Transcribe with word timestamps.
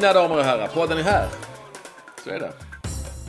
Mina 0.00 0.12
damer 0.12 0.36
och 0.36 0.44
herrar, 0.44 0.68
podden 0.68 0.98
är 0.98 1.02
här. 1.02 1.28
Så 2.24 2.30
är 2.30 2.40
det. 2.40 2.52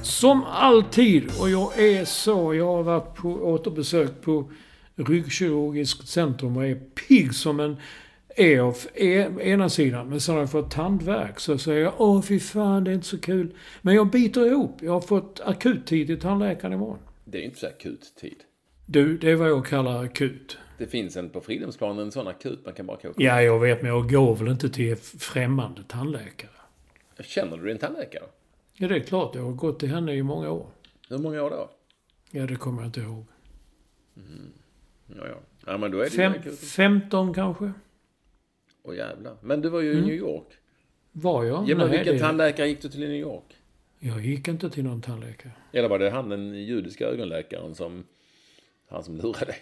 Som 0.01 0.43
alltid, 0.43 1.31
och 1.39 1.49
jag 1.49 1.79
är 1.79 2.05
så, 2.05 2.53
jag 2.53 2.65
har 2.65 2.83
varit 2.83 3.15
på 3.15 3.29
återbesök 3.29 4.21
på 4.21 4.51
ryggkirurgiskt 4.95 6.07
centrum 6.07 6.57
och 6.57 6.65
är 6.65 6.75
pigg 6.75 7.33
som 7.33 7.59
en 7.59 7.77
är 8.35 8.59
av 8.59 8.77
e- 8.93 9.27
ena 9.41 9.69
sidan. 9.69 10.09
Men 10.09 10.21
sen 10.21 10.35
har 10.35 10.41
jag 10.41 10.51
fått 10.51 10.71
tandvärk. 10.71 11.39
Så 11.39 11.57
säger 11.57 11.81
jag, 11.81 11.93
åh 11.97 12.21
fy 12.21 12.39
fan, 12.39 12.83
det 12.83 12.91
är 12.91 12.95
inte 12.95 13.07
så 13.07 13.19
kul. 13.19 13.55
Men 13.81 13.95
jag 13.95 14.09
biter 14.09 14.45
ihop. 14.45 14.77
Jag 14.81 14.91
har 14.91 15.01
fått 15.01 15.41
akuttid 15.45 16.07
till 16.07 16.19
tandläkaren 16.19 16.73
imorgon. 16.73 16.99
Det 17.25 17.37
är 17.37 17.41
inte 17.41 17.59
så 17.59 17.67
akut 17.67 18.13
tid. 18.21 18.37
Du, 18.85 19.17
det 19.17 19.31
är 19.31 19.35
vad 19.35 19.49
jag 19.49 19.65
kallar 19.65 20.03
akut. 20.03 20.57
Det 20.77 20.87
finns 20.87 21.17
en 21.17 21.29
på 21.29 21.41
Fridhemsplan, 21.41 21.99
en 21.99 22.11
sån 22.11 22.27
akut 22.27 22.65
man 22.65 22.73
kan 22.73 22.85
bara 22.85 22.97
åka. 22.97 23.09
Ja, 23.15 23.41
jag 23.41 23.59
vet, 23.59 23.81
men 23.81 23.91
jag 23.91 24.11
går 24.11 24.35
väl 24.35 24.47
inte 24.47 24.69
till 24.69 24.95
främmande 25.19 25.83
tandläkare. 25.87 26.60
Känner 27.23 27.57
du 27.57 27.67
din 27.67 27.77
tandläkare? 27.77 28.23
Ja, 28.73 28.87
det 28.87 28.95
är 28.95 28.99
klart. 28.99 29.35
Jag 29.35 29.41
har 29.43 29.51
gått 29.51 29.79
till 29.79 29.89
henne 29.89 30.13
i 30.13 30.23
många 30.23 30.49
år. 30.51 30.67
Hur 31.09 31.17
många 31.17 31.43
år 31.43 31.49
då? 31.49 31.69
Ja, 32.31 32.45
det 32.47 32.55
kommer 32.55 32.81
jag 32.81 32.87
inte 32.87 33.01
ihåg. 33.01 33.25
Ja, 35.07 35.27
ja. 35.27 35.35
Ja, 35.65 35.77
men 35.77 35.91
då 35.91 35.99
är 35.99 36.03
det 36.03 36.09
Fem, 36.09 36.33
ju 36.33 36.39
akut. 36.39 36.59
15 36.59 37.33
kanske? 37.33 37.71
Åh 38.83 38.95
jävlar. 38.95 39.35
Men 39.41 39.61
du 39.61 39.69
var 39.69 39.81
ju 39.81 39.91
i 39.93 40.01
New 40.01 40.15
York. 40.15 40.47
Var 41.11 41.43
jag? 41.43 41.69
Ja, 41.69 41.77
men 41.77 41.87
Nej, 41.87 41.97
vilken 41.97 42.13
det- 42.15 42.19
tandläkare 42.21 42.67
gick 42.67 42.81
du 42.81 42.89
till 42.89 43.03
i 43.03 43.07
New 43.07 43.17
York? 43.21 43.43
Jag 43.99 44.25
gick 44.25 44.47
inte 44.47 44.69
till 44.69 44.83
någon 44.83 45.01
tandläkare. 45.01 45.51
Eller 45.71 45.89
var 45.89 45.99
det 45.99 46.09
han 46.09 46.29
den 46.29 46.53
judiska 46.65 47.05
ögonläkaren 47.07 47.75
som... 47.75 48.03
Han 48.89 49.03
som 49.03 49.17
lurade 49.17 49.45
dig? 49.45 49.55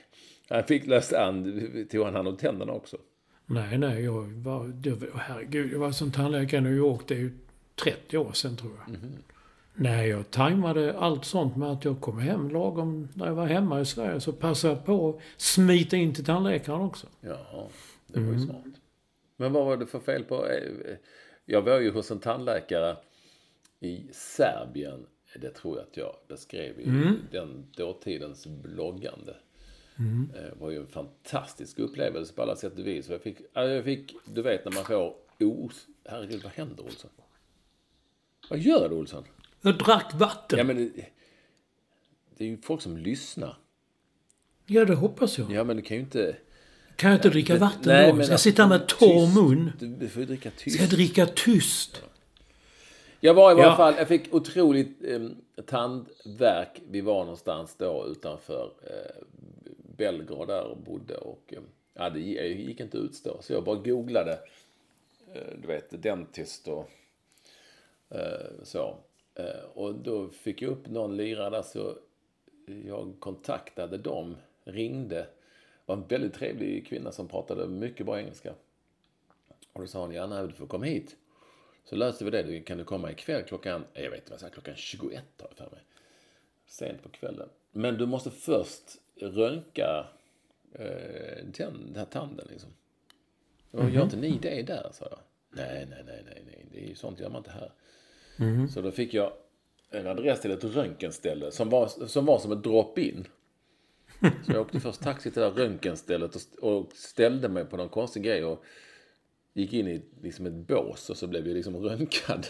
Han 0.50 0.64
fick 0.64 0.88
löst 0.88 1.14
an, 1.14 1.62
tog 1.92 2.06
han 2.06 2.16
hand 2.16 2.28
om 2.28 2.38
tänderna 2.38 2.72
också? 2.74 2.98
Nej, 3.46 3.78
nej, 3.78 4.04
jag 4.04 4.22
var... 4.28 4.68
Det, 4.68 5.00
herregud, 5.16 5.74
jag 5.74 5.80
var 5.80 5.92
som 5.92 6.12
tandläkare 6.12 6.58
i 6.60 6.64
New 6.64 6.74
York. 6.78 7.02
Det 7.08 7.14
är 7.14 7.18
ju 7.20 7.32
30 7.84 8.18
år 8.18 8.32
sedan 8.34 8.58
tror 8.58 8.72
jag. 8.88 8.96
Nej, 9.74 10.10
jag 10.10 10.32
tajmade 10.32 10.98
allt 11.00 11.26
sånt 11.26 11.56
med 11.58 11.70
att 11.72 11.86
jag 11.86 12.02
kom 12.02 12.20
hem 12.20 12.50
lagom 12.50 13.08
när 13.14 13.26
jag 13.28 13.36
var 13.36 13.46
hemma 13.46 13.82
i 13.82 13.86
Sverige. 13.86 14.20
Så 14.20 14.34
passade 14.34 14.74
jag 14.74 14.86
på 14.86 15.10
att 15.10 15.22
smita 15.42 15.98
in 15.98 16.14
till 16.14 16.26
tandläkaren 16.26 16.82
också. 16.82 17.08
Jaha, 17.22 17.68
det 18.08 18.20
var 18.20 18.34
ju 18.34 18.40
smart. 18.40 18.64
Men 19.38 19.54
vad 19.54 19.66
var 19.66 19.78
det 19.78 19.86
för 19.86 20.00
fel 20.00 20.24
på... 20.24 20.46
eh, 20.48 20.96
Jag 21.46 21.62
var 21.62 21.80
ju 21.80 21.92
hos 21.92 22.12
en 22.12 22.20
tandläkare 22.20 22.98
i 23.80 24.10
Serbien. 24.14 25.06
Det 25.42 25.50
tror 25.50 25.78
jag 25.78 25.88
att 25.88 25.98
jag 25.98 26.16
beskrev 26.28 26.80
i 26.80 26.86
den 27.32 27.66
dåtidens 27.78 28.48
bloggande. 28.48 29.36
Det 30.34 30.54
var 30.60 30.70
ju 30.70 30.78
en 30.78 30.88
fantastisk 30.88 31.80
upplevelse 31.80 32.34
på 32.34 32.42
alla 32.42 32.56
sätt 32.56 32.80
och 32.80 32.88
vis. 32.88 33.10
Jag 33.10 33.22
fick, 33.22 33.38
ja, 33.54 33.64
jag 33.66 33.84
fick, 33.84 34.16
du 34.26 34.42
vet 34.42 34.66
när 34.66 34.72
man 34.72 34.84
får 34.86 35.14
os... 35.40 35.88
Herregud, 36.06 36.44
vad 36.44 36.52
händer 36.52 36.84
Olsson? 36.84 37.10
Vad 38.50 38.60
gör 38.60 38.90
du 38.90 38.96
Olsson? 38.96 39.24
Jag 39.62 39.78
drack 39.78 40.14
vatten. 40.14 40.44
Ja, 40.50 40.58
Ja, 40.58 40.64
men 40.64 40.76
det, 40.78 41.06
det 42.38 42.44
är 42.44 42.48
ju 42.48 42.58
folk 42.58 42.82
som 42.82 42.98
lyssnar. 42.98 43.58
det 44.68 44.96
hoppas 44.96 45.38
jag. 45.38 45.52
Ja, 45.52 45.64
men 45.64 45.76
du 45.76 45.82
kan 45.82 45.98
ju 45.98 46.04
inte... 46.04 46.36
Kan 46.96 47.10
jag 47.12 47.18
inte 47.18 47.30
dricka 47.30 47.54
det- 47.54 47.60
vatten 47.60 47.82
nej, 47.86 48.10
då? 48.10 48.16
men 48.16 48.26
Ska 48.26 48.34
jag 48.34 48.40
sitta 48.40 48.68
med 48.68 48.88
torr 48.88 49.26
tyst. 49.26 49.36
mun? 49.36 49.72
Du, 50.00 50.08
får 50.10 50.20
ju 50.20 50.26
dricka 50.26 50.52
tyst. 50.58 50.76
Ska 50.76 50.84
jag 50.84 50.92
dricka 50.92 51.26
tyst? 51.26 52.04
Jag 53.20 53.34
var 53.34 53.52
i 53.52 53.56
varje 53.56 53.68
Ja. 53.70 53.76
fall, 53.76 53.94
jag 53.98 54.08
fick 54.08 54.34
otroligt 54.34 55.04
eh, 55.04 55.28
tandvärk. 55.66 56.82
Vi 56.90 57.02
var 57.02 57.20
någonstans 57.24 57.76
då 57.78 58.08
utanför 58.08 58.72
eh, 58.84 59.24
Belgrad 59.98 60.48
där 60.48 60.64
och 60.64 60.78
bodde 60.78 61.18
och 61.18 61.44
eh, 61.48 61.60
ja, 61.94 62.10
det 62.10 62.20
gick 62.20 62.80
inte 62.80 62.98
att 62.98 63.04
utstå. 63.04 63.38
Så 63.42 63.54
jag 63.54 63.64
bara 63.64 63.76
googlade, 63.76 64.40
eh, 65.34 65.42
du 65.62 65.68
vet, 65.68 66.04
dentist 66.04 66.68
och 66.68 66.92
så. 68.64 68.98
Eh, 69.36 69.64
och 69.74 69.96
då 69.96 70.30
fick 70.30 70.62
jag 70.62 70.72
upp 70.72 70.88
någon 70.88 71.18
lirare 71.18 71.50
där 71.50 71.62
så 71.62 71.98
jag 72.86 73.14
kontaktade 73.20 73.98
dem, 73.98 74.38
ringde. 74.64 75.16
Det 75.16 75.28
var 75.86 75.96
en 75.96 76.08
väldigt 76.08 76.34
trevlig 76.34 76.88
kvinna 76.88 77.12
som 77.12 77.28
pratade 77.28 77.68
mycket 77.68 78.06
bra 78.06 78.20
engelska. 78.20 78.54
Och 79.74 79.82
då 79.82 79.88
sa 79.88 80.02
hon, 80.02 80.30
nej, 80.30 80.48
du 80.48 80.54
får 80.54 80.68
komma 80.68 80.86
hit. 80.86 81.16
Så 81.86 81.96
löste 81.96 82.26
vi 82.26 82.32
det. 82.32 82.44
Du 82.44 82.64
kan 82.64 82.78
du 82.78 82.84
komma 82.84 83.12
ikväll 83.12 83.44
klockan, 83.44 83.86
jag 83.94 84.10
vet 84.10 84.20
inte 84.20 84.32
vad 84.32 84.34
jag 84.34 84.40
sa, 84.40 84.50
klockan 84.50 84.76
21 84.76 85.24
har 85.38 85.48
jag 85.50 85.58
för 85.58 85.76
mig. 85.76 85.84
Sent 86.68 87.04
på 87.04 87.10
kvällen. 87.10 87.50
Men 87.72 87.98
du 87.98 88.06
måste 88.06 88.32
först 88.32 88.98
röntga 89.16 90.08
eh, 90.74 91.46
den, 91.58 91.94
här 91.96 92.06
tanden 92.06 92.48
liksom. 92.50 92.70
Och 93.72 93.90
gör 93.90 94.04
inte 94.04 94.18
ni 94.18 94.40
det 94.42 94.62
där, 94.62 94.90
sa 94.94 95.08
jag. 95.10 95.20
Nej, 95.50 95.88
nej, 95.90 96.04
nej, 96.06 96.24
nej, 96.26 96.44
nej. 96.46 96.66
Det 96.72 96.84
är 96.84 96.88
ju 96.88 96.96
sånt 96.96 97.20
gör 97.20 97.30
man 97.30 97.38
inte 97.38 97.52
här. 97.52 97.72
Mm-hmm. 98.40 98.68
Så 98.68 98.82
då 98.82 98.92
fick 98.92 99.14
jag 99.14 99.34
en 99.90 100.08
adress 100.08 100.42
till 100.42 100.52
ett 100.52 100.64
röntgenställe 100.64 101.52
som 101.52 101.70
var 101.70 101.88
som, 101.88 102.26
var 102.26 102.40
som 102.40 102.52
ett 102.52 102.64
drop-in. 102.64 103.28
Så 104.20 104.52
jag 104.52 104.62
åkte 104.62 104.80
först 104.80 105.02
taxi 105.02 105.32
till 105.32 105.42
det 105.42 105.50
här 105.50 105.56
röntgenstället 105.56 106.36
och, 106.36 106.42
och 106.76 106.94
ställde 106.94 107.50
mig 107.50 107.66
på 107.66 107.78
någon 107.78 107.90
konstig 107.90 108.24
grej 108.24 108.46
och 108.46 108.64
gick 109.54 109.74
in 109.74 109.88
i 109.88 110.02
liksom 110.22 110.46
ett 110.46 110.54
bås 110.54 111.10
och 111.10 111.18
så 111.18 111.28
blev 111.28 111.48
jag 111.48 111.56
liksom 111.56 111.78
röntgad. 111.78 112.48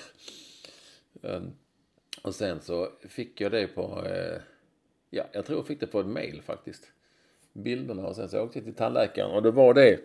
Ehm, 1.24 1.52
och 2.24 2.36
sen 2.36 2.62
så 2.62 2.90
fick 3.08 3.42
jag 3.42 3.52
det 3.52 3.68
på, 3.68 4.06
eh, 4.06 4.42
ja, 5.10 5.24
jag 5.31 5.46
tror 5.46 5.60
jag 5.60 5.68
fick 5.68 5.80
det 5.80 5.88
på 5.88 6.00
ett 6.00 6.08
mail 6.08 6.42
faktiskt. 6.42 6.92
Bilderna 7.54 8.08
och 8.08 8.16
sen 8.16 8.30
så 8.30 8.42
åkte 8.42 8.60
jag 8.60 8.66
till 8.66 8.75
tandläkaren 8.75 9.31
och 9.31 9.44
det 9.44 9.52
var 9.52 9.74
det 9.74 10.00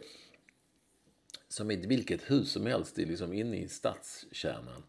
som 1.49 1.70
i 1.70 1.76
vilket 1.76 2.31
hus 2.31 2.53
som 2.53 2.67
helst, 2.67 2.97
liksom 2.97 3.32
inne 3.32 3.56
i 3.56 3.69
stadskärnan. 3.69 4.82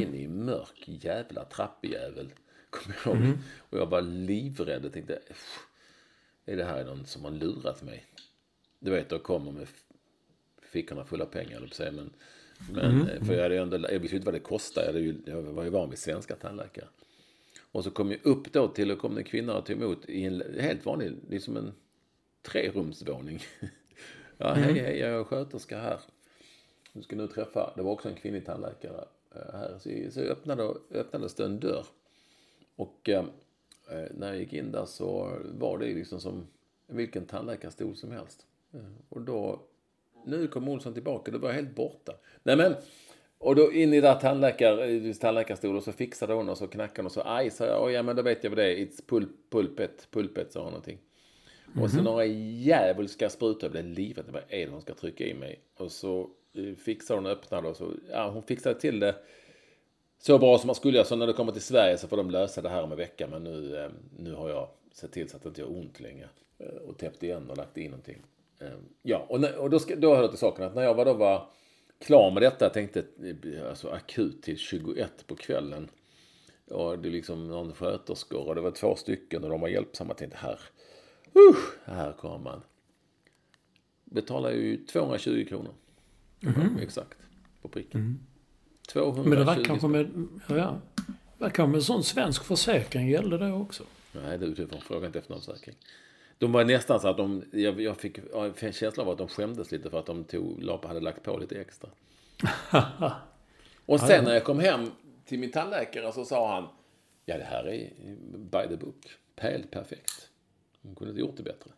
In 0.00 0.14
i 0.14 0.28
mörk 0.28 0.84
jävla 0.86 1.44
trappjävel. 1.44 2.32
Kommer 2.70 2.96
jag 3.04 3.16
ihåg. 3.16 3.38
Och 3.58 3.78
jag 3.78 3.86
var 3.86 4.02
livrädd 4.02 4.84
och 4.84 4.92
tänkte, 4.92 5.20
"Uff, 5.30 5.66
är 6.46 6.56
det 6.56 6.64
här 6.64 6.84
någon 6.84 7.06
som 7.06 7.24
har 7.24 7.30
lurat 7.30 7.82
mig? 7.82 8.04
Du 8.78 8.90
vet, 8.90 9.12
och 9.12 9.22
kommer 9.22 9.52
med 9.52 9.66
fickorna 10.62 11.04
fulla 11.04 11.26
pengar, 11.26 11.56
eller 11.56 11.68
sig. 11.68 11.92
Men, 11.92 12.10
men 12.72 13.08
eh, 13.08 13.24
för 13.24 13.34
jag 13.34 13.42
hade 13.42 13.54
ju 13.54 13.60
ändå, 13.62 13.76
jag 13.76 14.00
visste 14.00 14.16
inte 14.16 14.26
vad 14.26 14.34
det 14.34 14.40
kostade. 14.40 14.86
Jag, 14.86 15.00
ju, 15.00 15.16
jag 15.26 15.42
var 15.42 15.64
ju 15.64 15.70
van 15.70 15.90
vid 15.90 15.98
svenska 15.98 16.36
tandläkare. 16.36 16.88
Och 17.72 17.84
så 17.84 17.90
kom 17.90 18.10
jag 18.10 18.26
upp 18.26 18.52
då 18.52 18.68
till, 18.68 18.90
och 18.90 18.98
kom 18.98 19.16
en 19.18 19.24
kvinna 19.24 19.58
och 19.58 19.66
tog 19.66 19.76
emot 19.76 20.08
i 20.08 20.24
en 20.24 20.42
helt 20.60 20.86
vanlig, 20.86 21.12
liksom 21.28 21.56
en 21.56 21.72
trerumsvåning. 22.42 23.42
ja, 24.38 24.52
hej, 24.52 24.78
hej, 24.78 24.98
jag 24.98 25.20
är 25.20 25.24
sköterska 25.24 25.78
här. 25.78 26.00
Du 26.92 27.02
ska 27.02 27.16
nu 27.16 27.26
träffa, 27.26 27.72
det 27.76 27.82
var 27.82 27.92
också 27.92 28.08
en 28.08 28.14
kvinnlig 28.14 28.46
tandläkare 28.46 29.04
här. 29.34 29.78
Så, 29.78 30.12
så 30.12 30.20
öppnade, 30.20 30.74
öppnades 30.90 31.34
det 31.34 31.44
en 31.44 31.60
dörr. 31.60 31.86
Och 32.76 33.08
eh, 33.08 33.24
eh, 33.90 34.08
när 34.14 34.28
jag 34.28 34.38
gick 34.38 34.52
in 34.52 34.72
där 34.72 34.84
så 34.84 35.38
var 35.44 35.78
det 35.78 35.86
liksom 35.86 36.20
som 36.20 36.46
vilken 36.86 37.26
tandläkarstol 37.26 37.96
som 37.96 38.10
helst. 38.10 38.46
Eh, 38.72 38.80
och 39.08 39.20
då, 39.20 39.60
nu 40.24 40.46
kom 40.46 40.68
Olsson 40.68 40.94
tillbaka, 40.94 41.30
då 41.30 41.38
var 41.38 41.48
jag 41.48 41.56
helt 41.56 41.74
borta. 41.74 42.12
Nej 42.42 42.56
men, 42.56 42.74
och 43.38 43.56
då 43.56 43.72
in 43.72 43.92
i 43.92 44.00
där 44.00 44.14
tandläkar, 44.14 45.12
tandläkarstol 45.20 45.76
och 45.76 45.82
så 45.82 45.92
fixade 45.92 46.34
hon 46.34 46.48
och 46.48 46.58
så 46.58 46.66
knackade 46.66 47.00
hon 47.00 47.06
och 47.06 47.12
så 47.12 47.22
aj, 47.24 47.50
sa 47.50 47.66
jag, 47.66 47.92
ja 47.92 48.02
men 48.02 48.16
då 48.16 48.22
vet 48.22 48.44
jag 48.44 48.50
vad 48.50 48.58
det 48.58 48.72
är, 48.72 48.86
it's 48.86 49.06
pul 49.06 49.28
pulpet, 49.50 50.08
pulpet 50.10 50.52
sa 50.52 50.60
hon 50.60 50.70
någonting. 50.70 50.98
Mm 50.98 51.78
-hmm. 51.78 51.84
Och 51.84 51.90
så 51.90 51.96
mhm. 51.96 52.04
några 52.04 52.24
djävulska 52.24 53.30
sprutor, 53.30 53.62
jag 53.62 53.70
blev 53.70 53.84
livrädd, 53.84 54.26
vad 54.28 54.42
är 54.48 54.66
det 54.66 54.72
hon 54.72 54.80
ska 54.80 54.94
trycka 54.94 55.24
i 55.24 55.34
mig? 55.34 55.60
Och 55.76 55.92
så 55.92 56.30
Eh, 56.54 56.62
fixar 56.62 56.84
fixade 56.84 57.18
hon 57.18 57.26
och 57.26 57.32
öppnade 57.32 57.68
och 57.68 57.76
så, 57.76 57.92
ja 58.10 58.30
hon 58.30 58.42
fixade 58.42 58.80
till 58.80 59.00
det 59.00 59.14
så 60.18 60.38
bra 60.38 60.58
som 60.58 60.66
man 60.66 60.74
skulle 60.74 60.96
göra. 60.96 61.06
Så 61.06 61.16
när 61.16 61.26
det 61.26 61.32
kommer 61.32 61.52
till 61.52 61.62
Sverige 61.62 61.98
så 61.98 62.08
får 62.08 62.16
de 62.16 62.30
lösa 62.30 62.62
det 62.62 62.68
här 62.68 62.82
om 62.82 62.92
en 62.92 62.98
vecka. 62.98 63.26
Men 63.26 63.44
nu, 63.44 63.76
eh, 63.76 63.90
nu 64.18 64.34
har 64.34 64.48
jag 64.48 64.68
sett 64.92 65.12
till 65.12 65.28
så 65.28 65.36
att 65.36 65.42
det 65.42 65.48
inte 65.48 65.60
gör 65.60 65.70
ont 65.70 66.00
längre. 66.00 66.28
Eh, 66.58 66.66
och 66.66 66.98
täppt 66.98 67.22
igen 67.22 67.50
och 67.50 67.56
lagt 67.56 67.76
in 67.76 67.90
någonting. 67.90 68.22
Ja, 69.02 69.26
och, 69.28 69.40
när, 69.40 69.56
och 69.56 69.70
då, 69.70 69.78
ska, 69.78 69.96
då 69.96 70.14
hör 70.14 70.22
det 70.22 70.28
till 70.28 70.38
saken 70.38 70.64
att 70.64 70.74
när 70.74 70.82
jag 70.82 70.94
var 70.94 71.04
då 71.04 71.12
var 71.12 71.50
klar 71.98 72.30
med 72.30 72.42
detta, 72.42 72.64
jag 72.64 72.72
tänkte 72.72 73.04
alltså 73.68 73.88
akut 73.88 74.42
till 74.42 74.56
21 74.56 75.26
på 75.26 75.36
kvällen. 75.36 75.90
Och 76.70 76.98
det 76.98 77.08
är 77.08 77.12
liksom 77.12 77.48
någon 77.48 77.74
sköterskor 77.74 78.48
och 78.48 78.54
det 78.54 78.60
var 78.60 78.70
två 78.70 78.96
stycken 78.96 79.44
och 79.44 79.50
de 79.50 79.60
var 79.60 79.68
hjälpsamma. 79.68 80.10
Jag 80.10 80.18
tänkte 80.18 80.38
här, 80.38 80.60
uh, 81.36 81.56
här 81.84 82.12
kommer 82.12 82.38
man. 82.38 82.62
Betalar 84.04 84.50
ju 84.50 84.86
220 84.86 85.46
kronor. 85.48 85.72
Mm. 86.42 86.78
Exakt, 86.78 87.18
på 87.62 87.68
pricken. 87.68 88.00
Mm. 88.00 88.20
220 88.88 89.28
Men 89.28 89.38
det 89.38 89.44
var 89.44 89.64
kanske 89.64 89.88
med, 89.88 90.28
ja, 90.48 90.80
var 91.38 91.50
kanske 91.50 91.72
med 91.72 91.82
sån 91.82 92.04
svensk 92.04 92.44
försäkring 92.44 93.08
gällde 93.08 93.38
det 93.38 93.52
också? 93.52 93.84
Nej, 94.12 94.38
du, 94.38 94.54
du 94.54 94.66
frågar 94.66 95.06
inte 95.06 95.18
efter 95.18 95.32
någon 95.32 95.42
försäkring. 95.42 95.76
De 96.38 96.52
var 96.52 96.64
nästan 96.64 97.00
så 97.00 97.08
att 97.08 97.16
de, 97.16 97.44
jag, 97.52 97.80
jag 97.80 97.96
fick 97.96 98.18
en 98.60 98.72
känsla 98.72 99.02
av 99.02 99.08
att 99.08 99.18
de 99.18 99.28
skämdes 99.28 99.72
lite 99.72 99.90
för 99.90 99.98
att 99.98 100.06
de 100.06 100.24
tog, 100.24 100.64
hade 100.84 101.00
lagt 101.00 101.22
på 101.22 101.38
lite 101.38 101.60
extra. 101.60 101.90
och 103.86 104.00
sen 104.00 104.24
när 104.24 104.34
jag 104.34 104.44
kom 104.44 104.60
hem 104.60 104.90
till 105.24 105.38
min 105.38 105.50
tandläkare 105.50 106.12
så 106.12 106.24
sa 106.24 106.54
han, 106.54 106.68
ja 107.24 107.38
det 107.38 107.44
här 107.44 107.68
är 107.68 107.90
by 108.36 108.68
the 108.68 108.76
book, 108.76 109.06
pärl 109.36 109.62
perfekt. 109.70 110.28
Hon 110.82 110.94
kunde 110.94 111.10
inte 111.10 111.20
gjort 111.20 111.36
det 111.36 111.42
bättre. 111.42 111.70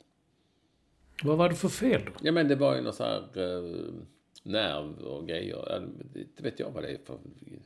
Vad 1.23 1.39
var 1.39 1.49
det 1.49 1.55
för 1.55 1.69
fel 1.69 2.03
då? 2.07 2.13
Ja 2.21 2.33
men 2.33 2.49
det 2.49 2.57
var 2.57 2.75
ju 2.75 2.81
något 2.81 2.95
så 2.95 3.05
här 3.05 3.39
eh, 3.39 3.93
nerv 4.43 4.99
och 4.99 5.29
grejer. 5.29 5.89
Det 6.37 6.43
vet 6.43 6.61
jag 6.61 6.71
vad 6.71 6.83
det 6.83 6.89
är 6.89 6.99
för 7.05 7.19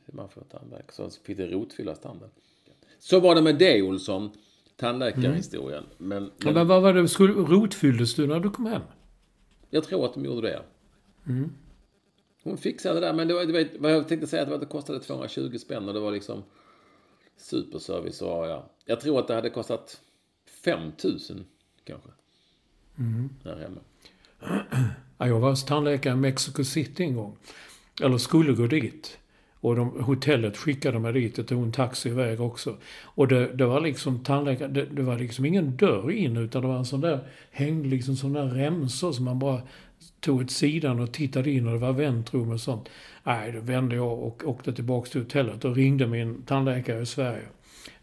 man 0.05 0.29
får 0.29 0.41
tandvärk. 0.41 0.91
Så 0.91 1.09
fick 1.09 1.37
det 1.37 1.47
rotfyllas 1.47 1.99
tanden. 1.99 2.29
Så 2.99 3.19
var 3.19 3.35
det 3.35 3.41
med 3.41 3.57
det 3.57 3.81
Olsson 3.81 4.29
tandläkarhistorien. 4.75 5.83
Mm. 5.83 6.09
Men, 6.09 6.31
men, 6.43 6.53
men 6.53 6.67
vad 6.67 6.81
var 6.81 6.93
det, 6.93 7.07
skulle, 7.07 7.33
rotfylldes 7.33 8.15
du 8.15 8.27
när 8.27 8.39
du 8.39 8.49
kom 8.49 8.65
hem? 8.65 8.81
Jag 9.69 9.83
tror 9.83 10.05
att 10.05 10.13
de 10.13 10.25
gjorde 10.25 10.47
det. 10.47 10.63
Mm. 11.27 11.51
Hon 12.43 12.57
fixade 12.57 12.99
det 12.99 13.05
där, 13.05 13.13
men 13.13 13.27
det 13.27 13.33
var, 13.33 13.45
du 13.45 13.51
vet, 13.51 13.77
vad 13.79 13.91
jag 13.91 14.07
tänkte 14.07 14.27
säga 14.27 14.53
att 14.53 14.59
det, 14.59 14.65
kostade 14.65 14.99
220 14.99 15.57
spänn 15.57 15.87
och 15.87 15.93
det 15.93 15.99
var 15.99 16.11
liksom 16.11 16.43
superservice 17.37 18.21
och 18.21 18.47
ja. 18.47 18.69
Jag 18.85 18.99
tror 18.99 19.19
att 19.19 19.27
det 19.27 19.33
hade 19.35 19.49
kostat 19.49 20.01
5000 20.63 21.45
kanske. 21.83 22.09
Mm. 22.97 23.29
Här 23.43 23.55
hemma. 23.55 23.79
Jag 25.17 25.39
var 25.39 25.49
hos 25.49 25.65
tandläkare 25.65 26.13
i 26.13 26.17
Mexico 26.17 26.63
City 26.63 27.03
en 27.03 27.15
gång. 27.15 27.35
Eller 28.01 28.17
skulle 28.17 28.53
gå 28.53 28.67
dit. 28.67 29.17
Och 29.59 29.75
de, 29.75 30.03
hotellet 30.03 30.57
skickade 30.57 30.99
mig 30.99 31.13
dit 31.13 31.35
det 31.35 31.43
tog 31.43 31.63
en 31.63 31.71
taxi 31.71 32.09
iväg 32.09 32.41
också. 32.41 32.77
Och 33.03 33.27
det, 33.27 33.53
det 33.53 33.65
var 33.65 33.81
liksom 33.81 34.23
tandläkare, 34.23 34.67
det, 34.67 34.85
det, 34.85 35.01
var 35.01 35.19
liksom 35.19 35.45
ingen 35.45 35.77
dörr 35.77 36.11
in 36.11 36.37
utan 36.37 36.61
det 36.61 36.67
var 36.67 36.77
en 36.77 36.85
sån 36.85 37.01
där, 37.01 37.19
hängde 37.51 37.89
liksom 37.89 38.15
sådana 38.15 38.55
remsor 38.55 39.11
som 39.11 39.25
man 39.25 39.39
bara 39.39 39.61
tog 40.19 40.41
åt 40.41 40.51
sidan 40.51 40.99
och 40.99 41.11
tittade 41.13 41.51
in 41.51 41.67
och 41.67 41.73
det 41.73 41.79
var 41.79 41.93
väntrum 41.93 42.51
och 42.51 42.61
sånt. 42.61 42.89
Nej, 43.23 43.51
då 43.51 43.59
vände 43.59 43.95
jag 43.95 44.19
och 44.19 44.43
åkte 44.45 44.73
tillbaka 44.73 45.09
till 45.09 45.21
hotellet 45.21 45.65
och 45.65 45.75
ringde 45.75 46.07
min 46.07 46.41
tandläkare 46.41 47.01
i 47.01 47.05
Sverige. 47.05 47.43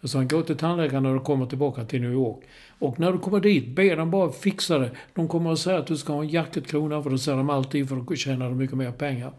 Jag 0.00 0.10
sa, 0.10 0.22
gå 0.22 0.42
till 0.42 0.56
tandläkaren 0.56 1.02
när 1.02 1.14
du 1.14 1.20
kommer 1.20 1.46
tillbaka 1.46 1.84
till 1.84 2.00
New 2.00 2.12
York. 2.12 2.44
Och 2.78 3.00
när 3.00 3.12
du 3.12 3.18
kommer 3.18 3.40
dit, 3.40 3.68
be 3.68 3.94
dem 3.94 4.10
bara 4.10 4.32
fixa 4.32 4.78
det. 4.78 4.90
De 5.14 5.28
kommer 5.28 5.52
att 5.52 5.58
säga 5.58 5.78
att 5.78 5.86
du 5.86 5.96
ska 5.96 6.12
ha 6.12 6.22
en 6.22 6.28
jacketkrona, 6.28 7.02
för 7.02 7.10
då 7.10 7.18
säger 7.18 7.38
de 7.38 7.50
alltid, 7.50 7.88
för 7.88 7.96
då 7.96 8.16
tjänar 8.16 8.48
du 8.48 8.54
mycket 8.54 8.76
mer 8.76 8.92
pengar. 8.92 9.32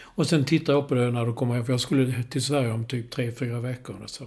Och 0.00 0.26
sen 0.26 0.44
tittar 0.44 0.72
jag 0.72 0.88
på 0.88 0.94
det 0.94 1.10
när 1.10 1.26
du 1.26 1.32
kommer 1.32 1.54
hem, 1.54 1.64
för 1.64 1.72
jag 1.72 1.80
skulle 1.80 2.22
till 2.22 2.44
Sverige 2.44 2.72
om 2.72 2.84
typ 2.84 3.10
tre 3.10 3.32
fyra 3.32 3.60
veckor. 3.60 3.96
Och 4.02 4.10
så. 4.10 4.24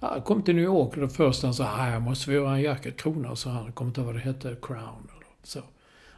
Jag 0.00 0.24
kom 0.24 0.42
till 0.42 0.54
New 0.54 0.64
York 0.64 0.96
och 0.96 1.00
det 1.00 1.08
första 1.08 1.46
han 1.46 1.54
sa, 1.54 1.88
jag 1.88 2.02
måste 2.02 2.32
göra 2.32 2.52
en 2.52 2.62
jacketkrona, 2.62 3.36
så 3.36 3.50
han. 3.50 3.72
kom 3.72 3.86
inte 3.86 4.00
ihåg 4.00 4.06
vad 4.06 4.16
det 4.16 4.20
hette, 4.20 4.56
Crown 4.62 5.08
eller 5.16 5.26
så. 5.42 5.60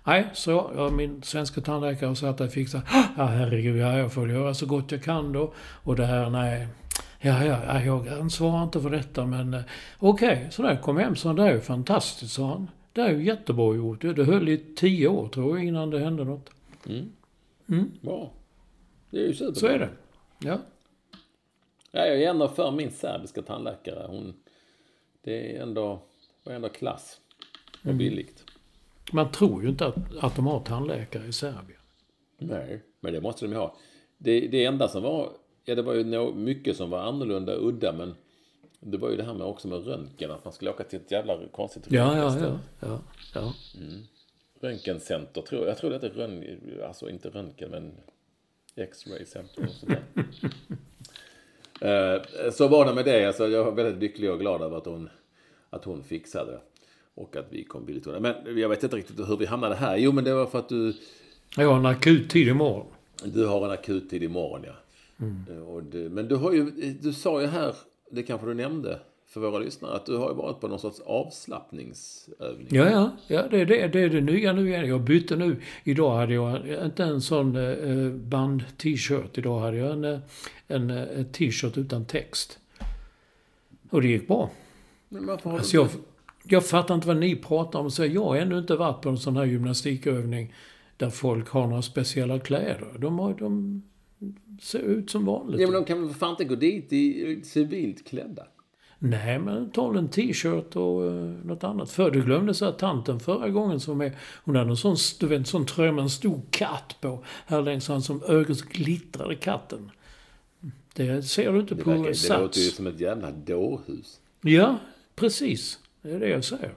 Nej, 0.04 0.30
så 0.34 0.70
jag, 0.76 0.92
min 0.92 1.22
svenska 1.22 1.60
tandläkare 1.60 2.16
satt 2.16 2.34
att 2.34 2.40
jag 2.40 2.52
fixade. 2.52 2.84
Ja, 3.16 3.24
herregud, 3.24 3.76
ja, 3.76 3.98
jag 3.98 4.12
får 4.12 4.30
göra 4.30 4.54
så 4.54 4.66
gott 4.66 4.92
jag 4.92 5.02
kan 5.02 5.32
då. 5.32 5.52
Och 5.58 5.96
det 5.96 6.06
här, 6.06 6.30
nej. 6.30 6.68
Ja, 7.22 7.44
ja, 7.44 7.82
jag 7.82 8.08
ansvarar 8.08 8.62
inte 8.62 8.80
för 8.80 8.90
detta 8.90 9.26
men 9.26 9.54
eh, 9.54 9.62
okej, 9.98 10.36
okay, 10.36 10.50
så 10.50 10.62
där 10.62 10.76
kom 10.76 10.96
hem 10.96 11.16
så 11.16 11.32
det 11.32 11.42
är 11.42 11.52
ju 11.52 11.60
fantastiskt, 11.60 12.32
sa 12.32 12.46
han. 12.46 12.70
Det 12.92 13.00
är 13.00 13.10
ju 13.10 13.24
jättebra 13.24 13.74
gjort. 13.74 14.00
Det 14.00 14.24
höll 14.24 14.48
i 14.48 14.74
tio 14.76 15.08
år 15.08 15.28
tror 15.28 15.58
jag 15.58 15.66
innan 15.66 15.90
det 15.90 15.98
hände 15.98 16.24
något. 16.24 16.50
Mm. 16.86 17.12
Mm. 17.68 17.90
Bra. 18.00 18.32
Det 19.10 19.18
är 19.18 19.26
ju 19.26 19.34
superbra. 19.34 19.60
Så 19.60 19.66
är 19.66 19.78
det. 19.78 19.90
Ja. 20.38 20.58
Ja, 21.90 22.06
jag 22.06 22.22
är 22.22 22.30
ändå 22.30 22.48
för 22.48 22.70
min 22.70 22.90
serbiska 22.90 23.42
tandläkare. 23.42 24.06
Hon, 24.08 24.34
det 25.22 25.56
är 25.56 25.62
ändå, 25.62 26.02
var 26.44 26.52
ändå 26.52 26.68
klass. 26.68 27.20
Och 27.80 27.84
mm. 27.84 27.98
billigt. 27.98 28.44
Man 29.12 29.30
tror 29.30 29.62
ju 29.62 29.68
inte 29.68 29.86
att, 29.86 29.96
att 30.20 30.36
de 30.36 30.46
har 30.46 30.60
tandläkare 30.60 31.26
i 31.26 31.32
Serbien. 31.32 31.80
Nej, 32.38 32.82
men 33.00 33.12
det 33.12 33.20
måste 33.20 33.46
de 33.46 33.54
ha. 33.54 33.76
Det, 34.18 34.40
det 34.40 34.64
enda 34.64 34.88
som 34.88 35.02
var, 35.02 35.32
ja 35.70 35.74
det 35.74 35.82
var 35.82 35.94
ju 35.94 36.32
mycket 36.34 36.76
som 36.76 36.90
var 36.90 36.98
annorlunda 36.98 37.56
udda 37.56 37.92
men 37.92 38.14
det 38.80 38.98
var 38.98 39.10
ju 39.10 39.16
det 39.16 39.22
här 39.22 39.34
med 39.34 39.46
också 39.46 39.68
med 39.68 39.86
röntgen, 39.86 40.30
att 40.30 40.44
man 40.44 40.52
skulle 40.52 40.70
åka 40.70 40.84
till 40.84 40.98
ett 40.98 41.10
jävla 41.10 41.38
konstigt 41.52 41.86
ja, 41.88 42.16
ja, 42.16 42.38
ja, 42.40 42.58
ja, 42.80 43.00
ja. 43.34 43.54
Mm. 43.80 44.02
Röntgencenter, 44.60 45.42
tror 45.42 45.60
jag. 45.60 45.70
Jag 45.70 45.78
tror 45.78 45.90
det 45.90 45.96
heter 45.96 46.08
röntgen, 46.08 46.60
alltså 46.86 47.10
inte 47.10 47.28
röntgen 47.28 47.70
men 47.70 47.92
X-ray 48.76 49.26
center 49.26 49.64
och 49.64 49.74
sådär. 49.74 50.02
Eh, 51.82 52.50
så 52.52 52.68
var 52.68 52.86
det 52.86 52.94
med 52.94 53.04
det. 53.04 53.26
Alltså, 53.26 53.48
jag 53.48 53.64
var 53.64 53.72
väldigt 53.72 54.02
lycklig 54.02 54.30
och 54.30 54.40
glad 54.40 54.62
över 54.62 54.76
att 54.76 54.86
hon, 54.86 55.08
att 55.70 55.84
hon 55.84 56.04
fixade. 56.04 56.60
Och 57.14 57.36
att 57.36 57.46
vi 57.50 57.64
kom 57.64 57.84
billigt 57.84 58.06
undan. 58.06 58.22
Men 58.22 58.58
jag 58.58 58.68
vet 58.68 58.82
inte 58.82 58.96
riktigt 58.96 59.18
hur 59.18 59.36
vi 59.36 59.46
hamnade 59.46 59.74
här. 59.74 59.96
Jo, 59.96 60.12
men 60.12 60.24
det 60.24 60.34
var 60.34 60.46
för 60.46 60.58
att 60.58 60.68
du... 60.68 60.94
Jag 61.56 61.68
har 61.68 61.76
en 61.76 61.86
akuttid 61.86 62.48
imorgon. 62.48 62.86
Du 63.24 63.46
har 63.46 63.64
en 63.64 63.70
akuttid 63.70 64.22
imorgon, 64.22 64.60
ja. 64.66 64.72
Mm. 65.20 65.44
Eh, 65.50 65.68
och 65.68 65.82
du, 65.82 66.08
men 66.08 66.28
du 66.28 66.36
har 66.36 66.52
ju, 66.52 66.70
du 67.00 67.12
sa 67.12 67.40
ju 67.40 67.46
här, 67.46 67.74
det 68.10 68.22
kanske 68.22 68.46
du 68.46 68.54
nämnde 68.54 68.98
för 69.30 69.40
våra 69.40 69.58
lyssnare, 69.58 69.96
att 69.96 70.06
du 70.06 70.16
har 70.16 70.28
ju 70.28 70.34
varit 70.34 70.60
på 70.60 70.68
någon 70.68 70.78
sorts 70.78 71.00
avslappningsövning. 71.00 72.66
Ja, 72.70 72.90
ja, 72.90 73.10
ja 73.28 73.48
det, 73.50 73.60
är 73.60 73.66
det, 73.66 73.88
det 73.88 74.00
är 74.00 74.08
det 74.08 74.20
nya 74.20 74.52
nu 74.52 74.68
igen. 74.68 74.88
Jag 74.88 75.00
bytte 75.00 75.36
nu. 75.36 75.56
Idag 75.84 76.16
hade 76.16 76.34
jag 76.34 76.84
inte 76.84 77.04
en 77.04 77.20
sån 77.20 77.56
eh, 77.56 78.10
band-t-shirt. 78.10 79.38
Idag 79.38 79.60
hade 79.60 79.76
jag 79.76 79.92
en, 79.92 80.04
eh, 80.04 80.18
en, 80.68 81.32
t-shirt 81.32 81.78
utan 81.78 82.04
text. 82.04 82.58
Och 83.90 84.02
det 84.02 84.08
gick 84.08 84.28
bra. 84.28 84.50
Men 85.08 85.26
varför 85.26 85.50
har 85.50 85.58
alltså, 85.58 85.76
jag, 85.76 85.88
jag 86.44 86.66
fattar 86.66 86.94
inte 86.94 87.06
vad 87.06 87.16
ni 87.16 87.36
pratar 87.36 87.78
om. 87.78 87.90
Så 87.90 88.04
jag 88.04 88.24
har 88.24 88.36
ännu 88.36 88.58
inte 88.58 88.76
varit 88.76 89.02
på 89.02 89.08
en 89.08 89.18
sån 89.18 89.36
här 89.36 89.44
gymnastikövning 89.44 90.54
där 90.96 91.10
folk 91.10 91.48
har 91.48 91.66
några 91.66 91.82
speciella 91.82 92.38
kläder. 92.38 92.98
De, 92.98 93.18
har, 93.18 93.34
de 93.34 93.82
ser 94.60 94.78
ut 94.78 95.10
som 95.10 95.24
vanligt. 95.24 95.60
Ja, 95.60 95.66
men 95.66 95.74
de 95.74 95.84
kan 95.84 96.06
väl 96.06 96.14
fan 96.14 96.30
inte 96.30 96.44
gå 96.44 96.54
dit 96.54 96.92
i 96.92 97.40
civilt 97.44 98.08
klädda? 98.08 98.46
Nej, 99.02 99.38
men 99.38 99.70
ta 99.70 99.98
en 99.98 100.08
t-shirt 100.08 100.76
och 100.76 101.02
uh, 101.02 101.12
något 101.44 101.64
annat. 101.64 101.90
För 101.90 102.10
du 102.10 102.22
glömde 102.22 102.54
så 102.54 102.64
att 102.64 102.78
tanten 102.78 103.20
förra 103.20 103.48
gången 103.48 103.80
som 103.80 104.00
är... 104.00 104.16
Hon 104.44 104.56
hade 104.56 104.70
en 104.70 104.76
sån, 104.76 104.96
du 105.20 105.26
vet, 105.26 105.38
en 105.38 105.44
sån 105.44 105.66
tröja 105.66 105.92
med 105.92 106.02
en 106.02 106.10
stor 106.10 106.40
katt 106.50 106.96
på. 107.00 107.24
Här 107.46 107.62
längs 107.62 107.88
han 107.88 108.02
som 108.02 108.22
ögon 108.22 108.56
så 108.56 108.66
glittrade 108.70 109.36
katten. 109.36 109.90
Det 110.94 111.22
ser 111.22 111.52
du 111.52 111.60
inte 111.60 111.74
det 111.74 111.82
på 111.82 111.90
verkar, 111.90 112.12
Sats. 112.12 112.28
Det 112.28 112.38
låter 112.38 112.60
ju 112.60 112.70
som 112.70 112.86
ett 112.86 113.00
jävla 113.00 113.30
dårhus. 113.30 114.20
Ja, 114.40 114.78
precis. 115.14 115.78
Det 116.02 116.10
är 116.10 116.20
det 116.20 116.28
jag 116.28 116.44
säger. 116.44 116.74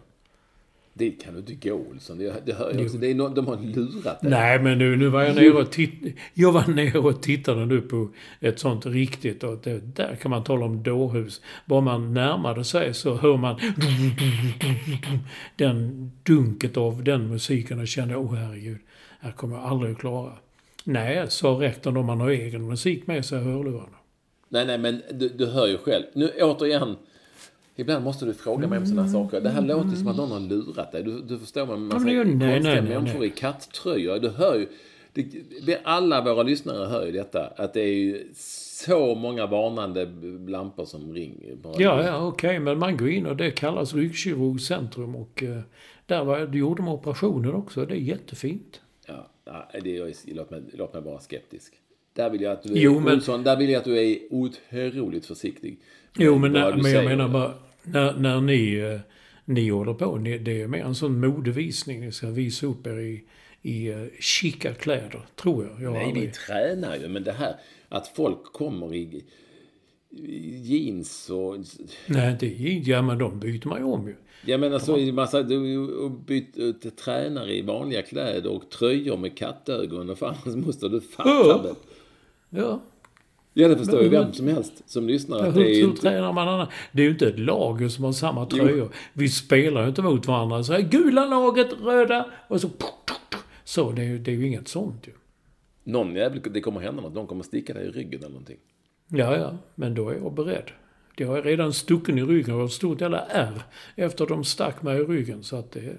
Dit 0.93 1.23
kan 1.23 1.33
du 1.33 1.39
inte 1.39 1.69
gå 1.69 1.75
Olsson. 1.75 2.17
Det, 2.17 2.33
det 2.45 2.53
hör 2.53 2.73
jag 2.73 2.81
också. 2.81 2.97
Det 2.97 3.11
är 3.11 3.15
no, 3.15 3.29
de 3.29 3.47
har 3.47 3.57
lurat 3.57 4.21
dig. 4.21 4.31
Nej, 4.31 4.59
men 4.59 4.77
nu, 4.77 4.95
nu 4.95 5.09
var 5.09 5.23
jag 5.23 5.35
nere 5.35 5.51
och 5.51 5.71
tittade. 5.71 6.13
Jag 6.33 6.51
var 6.51 6.67
nere 6.67 6.99
och 6.99 7.21
tittade 7.21 7.65
nu 7.65 7.81
på 7.81 8.09
ett 8.39 8.59
sånt 8.59 8.85
riktigt. 8.85 9.43
Och 9.43 9.57
det, 9.63 9.95
där 9.95 10.15
kan 10.15 10.31
man 10.31 10.43
tala 10.43 10.65
om 10.65 10.83
dårhus. 10.83 11.41
Bara 11.65 11.81
man 11.81 12.13
närmade 12.13 12.63
sig 12.63 12.93
så 12.93 13.15
hör 13.15 13.37
man 13.37 13.59
den 15.55 16.11
dunket 16.23 16.77
av 16.77 17.03
den 17.03 17.27
musiken 17.27 17.79
och 17.79 17.87
kände, 17.87 18.15
åh 18.15 18.33
oh, 18.33 18.35
herregud, 18.35 18.79
här 19.19 19.31
kommer 19.31 19.55
jag 19.55 19.65
aldrig 19.65 19.91
att 19.91 19.99
klara. 19.99 20.33
Nej, 20.83 21.25
sa 21.29 21.47
rektorn 21.47 21.97
om 21.97 22.05
man 22.05 22.19
har 22.19 22.29
egen 22.29 22.67
musik 22.67 23.07
med 23.07 23.25
sig 23.25 23.39
i 23.39 23.43
hörlurarna. 23.43 23.97
Nej, 24.49 24.65
nej, 24.65 24.77
men 24.77 25.01
du, 25.11 25.29
du 25.29 25.45
hör 25.45 25.67
ju 25.67 25.77
själv. 25.77 26.03
Nu 26.13 26.31
återigen. 26.41 26.95
Ibland 27.75 28.03
måste 28.03 28.25
du 28.25 28.33
fråga 28.33 28.67
mig 28.67 28.79
om 28.79 28.85
sådana 28.85 29.07
saker. 29.09 29.41
Det 29.41 29.49
här 29.49 29.61
låter 29.61 29.89
som 29.95 30.07
att 30.07 30.17
någon 30.17 30.31
har 30.31 30.39
lurat 30.39 30.91
dig. 30.91 31.03
Du, 31.03 31.21
du 31.21 31.39
förstår 31.39 31.65
men 31.65 31.89
det- 31.89 32.23
nej, 32.37 32.53
konstiga 32.55 32.81
människor 32.99 33.25
i 33.25 33.29
katttröjor. 33.29 34.19
Du 34.19 34.29
hör 34.29 34.55
ju. 34.55 34.67
Det, 35.65 35.81
alla 35.83 36.21
våra 36.23 36.43
lyssnare 36.43 36.85
hör 36.85 37.05
ju 37.05 37.11
detta. 37.11 37.47
Att 37.55 37.73
det 37.73 37.81
är 37.81 37.93
ju 37.93 38.27
så 38.35 39.15
många 39.15 39.45
varnande 39.47 40.05
lampor 40.51 40.85
som 40.85 41.13
ringer. 41.13 41.57
Ja, 41.77 42.03
ja, 42.03 42.27
okej, 42.27 42.59
men 42.59 42.79
man 42.79 42.97
går 42.97 43.09
in 43.09 43.25
och 43.25 43.35
det 43.37 43.51
kallas 43.51 43.93
ryggkirurgcentrum 43.93 45.15
och 45.15 45.43
eh, 45.43 45.59
där 46.05 46.23
var, 46.23 46.39
gjorde 46.55 46.81
de 46.81 46.87
operationer 46.87 47.55
också. 47.55 47.85
Det 47.85 47.93
är 47.93 47.97
jättefint. 47.97 48.81
Ja, 49.45 49.69
det 49.83 49.97
är, 49.97 50.33
låt, 50.35 50.49
mig, 50.51 50.61
låt 50.73 50.93
mig 50.93 51.01
vara 51.03 51.19
skeptisk. 51.19 51.73
Där 52.13 52.29
vill 52.29 52.41
jag 52.41 52.51
att 52.53 52.63
du 52.63 52.73
är, 52.73 52.77
Jo, 52.77 52.99
men- 52.99 53.13
Olsson, 53.15 53.43
där 53.43 53.57
vill 53.57 53.69
jag 53.69 53.79
att 53.79 53.85
du 53.85 53.97
är 53.97 54.17
otroligt 54.29 55.25
försiktig. 55.25 55.79
Jo, 56.17 56.37
men, 56.37 56.53
vad 56.53 56.61
när, 56.61 56.83
men 56.83 56.91
jag 56.91 57.05
menar 57.05 57.29
bara, 57.29 57.53
när, 57.83 58.13
när 58.13 58.41
ni, 58.41 58.75
eh, 58.75 58.99
ni 59.45 59.69
håller 59.69 59.93
på, 59.93 60.17
ni, 60.17 60.37
det 60.37 60.61
är 60.61 60.67
mer 60.67 60.83
en 60.83 60.95
sån 60.95 61.19
modevisning. 61.19 61.99
Ni 62.01 62.11
ska 62.11 62.27
visa 62.29 62.67
upp 62.67 62.87
er 62.87 62.99
i, 62.99 63.23
i 63.61 63.93
uh, 63.93 64.07
chica 64.19 64.73
kläder, 64.73 65.21
tror 65.35 65.65
jag. 65.65 65.81
jag 65.81 65.93
Nej, 65.93 66.03
vi 66.03 66.09
aldrig- 66.09 66.33
tränar 66.33 66.95
ju. 66.97 67.07
Men 67.07 67.23
det 67.23 67.31
här 67.31 67.55
att 67.89 68.07
folk 68.07 68.43
kommer 68.43 68.93
i, 68.93 69.23
i 70.09 70.57
jeans 70.57 71.29
och... 71.29 71.57
Nej, 72.07 72.31
inte 72.31 72.45
jeans. 72.47 72.87
Ja, 72.87 73.01
men 73.01 73.17
de 73.17 73.39
byter 73.39 73.67
man 73.67 73.77
ju 73.79 73.85
om 73.85 74.07
ju. 74.07 74.15
Jag 74.45 74.59
menar 74.59 74.79
så 74.79 74.97
är 74.97 75.05
det 75.05 75.11
massa... 75.11 75.43
Du 75.43 75.87
och 75.87 76.11
byt 76.11 76.57
ut 76.57 76.97
tränare 76.97 77.55
i 77.57 77.61
vanliga 77.61 78.01
kläder 78.01 78.51
och 78.51 78.69
tröjor 78.69 79.17
med 79.17 79.37
kattögon. 79.37 80.09
Och 80.09 80.17
fan 80.17 80.35
så 80.43 80.57
måste 80.57 80.89
du 80.89 81.01
fatta 81.01 81.29
Ja. 81.29 81.61
väl. 81.63 81.75
Ja, 82.49 82.81
Ja, 83.53 83.67
det 83.67 83.77
förstår 83.77 84.03
ju 84.03 84.09
vem 84.09 84.33
som 84.33 84.47
helst 84.47 84.83
som 84.85 85.07
lyssnar. 85.07 85.37
Ja, 85.37 85.45
Att 85.45 85.55
hur, 85.55 85.63
det 85.63 85.75
är 85.75 85.81
hur 85.81 85.83
inte... 85.89 86.01
tränar 86.01 86.33
man 86.33 86.47
annars? 86.47 86.69
Det 86.91 87.01
är 87.01 87.05
ju 87.05 87.11
inte 87.11 87.27
ett 87.27 87.39
lag 87.39 87.91
som 87.91 88.03
har 88.03 88.11
samma 88.11 88.45
tröjor. 88.45 88.89
Vi 89.13 89.29
spelar 89.29 89.81
ju 89.81 89.87
inte 89.89 90.01
mot 90.01 90.27
varandra. 90.27 90.63
Så 90.63 90.73
här, 90.73 90.81
gula 90.81 91.25
laget, 91.25 91.67
röda 91.81 92.25
och 92.47 92.61
så... 92.61 92.69
Så, 93.63 93.91
det 93.91 94.01
är 94.01 94.05
ju, 94.05 94.17
det 94.19 94.31
är 94.31 94.35
ju 94.35 94.47
inget 94.47 94.67
sånt 94.67 95.07
ju. 95.07 95.11
Någon 95.83 96.15
jävel, 96.15 96.41
det 96.51 96.61
kommer 96.61 96.79
hända 96.81 97.01
något. 97.01 97.13
Någon 97.13 97.27
kommer 97.27 97.43
sticka 97.43 97.73
dig 97.73 97.85
i 97.85 97.89
ryggen 97.89 98.19
eller 98.19 98.29
någonting. 98.29 98.57
Ja, 99.07 99.37
ja, 99.37 99.57
men 99.75 99.93
då 99.95 100.09
är 100.09 100.15
jag 100.15 100.33
beredd. 100.33 100.71
Jag 101.15 101.27
har 101.27 101.41
redan 101.41 101.73
stucken 101.73 102.17
i 102.17 102.21
ryggen 102.23 102.55
och 102.55 102.65
ett 102.65 102.71
stort 102.71 103.01
jävla 103.01 103.19
ärr 103.19 103.61
efter 103.95 104.25
de 104.27 104.43
stack 104.43 104.81
mig 104.81 105.01
i 105.01 105.03
ryggen. 105.03 105.43
Så 105.43 105.55
att 105.55 105.71
det... 105.71 105.95